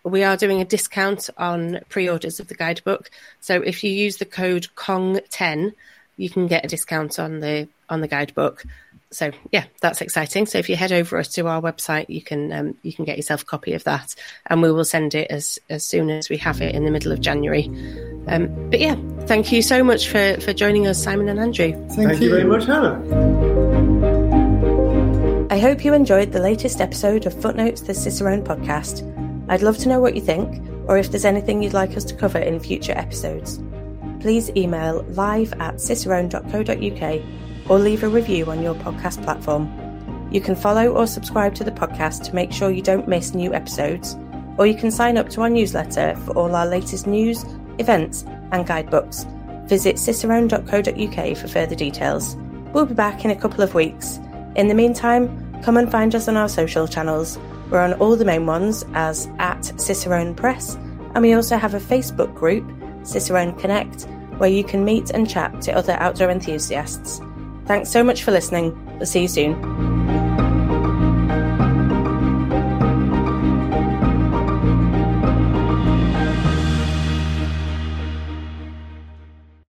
We 0.03 0.23
are 0.23 0.35
doing 0.35 0.61
a 0.61 0.65
discount 0.65 1.29
on 1.37 1.81
pre-orders 1.89 2.39
of 2.39 2.47
the 2.47 2.55
guidebook. 2.55 3.11
So 3.41 3.61
if 3.61 3.83
you 3.83 3.91
use 3.91 4.17
the 4.17 4.25
code 4.25 4.67
KONG10, 4.75 5.73
you 6.17 6.29
can 6.29 6.47
get 6.47 6.65
a 6.65 6.67
discount 6.67 7.19
on 7.19 7.39
the 7.39 7.67
on 7.87 8.01
the 8.01 8.07
guidebook. 8.07 8.63
So 9.11 9.31
yeah, 9.51 9.65
that's 9.79 10.01
exciting. 10.01 10.47
So 10.47 10.57
if 10.57 10.67
you 10.67 10.75
head 10.75 10.91
over 10.91 11.21
to 11.21 11.47
our 11.47 11.61
website, 11.61 12.09
you 12.09 12.23
can 12.23 12.51
um, 12.51 12.77
you 12.81 12.93
can 12.93 13.05
get 13.05 13.17
yourself 13.17 13.43
a 13.43 13.45
copy 13.45 13.73
of 13.73 13.83
that, 13.83 14.15
and 14.47 14.63
we 14.63 14.71
will 14.71 14.85
send 14.85 15.13
it 15.13 15.29
as 15.29 15.59
as 15.69 15.85
soon 15.85 16.09
as 16.09 16.29
we 16.29 16.37
have 16.37 16.61
it 16.61 16.73
in 16.73 16.83
the 16.83 16.91
middle 16.91 17.11
of 17.11 17.21
January. 17.21 17.69
Um, 18.27 18.69
but 18.69 18.79
yeah, 18.79 18.95
thank 19.21 19.51
you 19.51 19.61
so 19.61 19.83
much 19.83 20.07
for 20.09 20.37
for 20.41 20.53
joining 20.53 20.87
us, 20.87 21.01
Simon 21.01 21.29
and 21.29 21.39
Andrew. 21.39 21.71
Thank, 21.71 21.91
thank 21.91 22.21
you. 22.21 22.27
you 22.27 22.35
very 22.35 22.43
much, 22.43 22.65
Hannah. 22.65 23.01
I 25.51 25.59
hope 25.59 25.85
you 25.85 25.93
enjoyed 25.93 26.31
the 26.31 26.39
latest 26.41 26.81
episode 26.81 27.25
of 27.25 27.41
Footnotes, 27.41 27.81
the 27.81 27.93
Cicerone 27.93 28.43
podcast. 28.43 29.03
I'd 29.47 29.61
love 29.61 29.77
to 29.77 29.89
know 29.89 29.99
what 29.99 30.15
you 30.15 30.21
think, 30.21 30.61
or 30.87 30.97
if 30.97 31.11
there's 31.11 31.23
anything 31.23 31.61
you'd 31.61 31.73
like 31.73 31.95
us 31.95 32.03
to 32.05 32.15
cover 32.15 32.39
in 32.39 32.59
future 32.59 32.93
episodes. 32.93 33.59
Please 34.19 34.49
email 34.55 35.03
live 35.09 35.53
at 35.61 35.75
cicerone.co.uk 35.75 37.21
or 37.69 37.79
leave 37.79 38.03
a 38.03 38.09
review 38.09 38.49
on 38.49 38.61
your 38.61 38.75
podcast 38.75 39.23
platform. 39.23 39.71
You 40.31 40.41
can 40.41 40.55
follow 40.55 40.91
or 40.91 41.07
subscribe 41.07 41.55
to 41.55 41.63
the 41.63 41.71
podcast 41.71 42.23
to 42.25 42.35
make 42.35 42.51
sure 42.51 42.71
you 42.71 42.81
don't 42.81 43.07
miss 43.07 43.33
new 43.33 43.53
episodes, 43.53 44.17
or 44.57 44.65
you 44.65 44.75
can 44.75 44.91
sign 44.91 45.17
up 45.17 45.29
to 45.29 45.41
our 45.41 45.49
newsletter 45.49 46.15
for 46.25 46.31
all 46.31 46.55
our 46.55 46.65
latest 46.65 47.07
news, 47.07 47.45
events, 47.79 48.23
and 48.51 48.65
guidebooks. 48.65 49.25
Visit 49.65 49.97
cicerone.co.uk 49.97 51.37
for 51.37 51.47
further 51.47 51.75
details. 51.75 52.35
We'll 52.73 52.85
be 52.85 52.93
back 52.93 53.25
in 53.25 53.31
a 53.31 53.35
couple 53.35 53.63
of 53.63 53.73
weeks. 53.73 54.19
In 54.55 54.67
the 54.67 54.73
meantime, 54.73 55.61
come 55.63 55.77
and 55.77 55.91
find 55.91 56.13
us 56.13 56.27
on 56.27 56.37
our 56.37 56.49
social 56.49 56.87
channels. 56.87 57.39
We're 57.69 57.79
on 57.79 57.93
all 57.93 58.15
the 58.15 58.25
main 58.25 58.45
ones 58.45 58.85
as 58.93 59.27
at 59.39 59.63
Cicerone 59.79 60.35
Press, 60.35 60.75
and 60.75 61.21
we 61.21 61.33
also 61.33 61.57
have 61.57 61.73
a 61.73 61.79
Facebook 61.79 62.33
group, 62.35 62.69
Cicerone 63.03 63.57
Connect, 63.59 64.03
where 64.37 64.49
you 64.49 64.63
can 64.63 64.85
meet 64.85 65.09
and 65.11 65.29
chat 65.29 65.61
to 65.61 65.71
other 65.71 65.93
outdoor 65.93 66.29
enthusiasts. 66.29 67.21
Thanks 67.65 67.89
so 67.89 68.03
much 68.03 68.23
for 68.23 68.31
listening. 68.31 68.77
We'll 68.97 69.05
see 69.05 69.21
you 69.21 69.27
soon. 69.27 69.94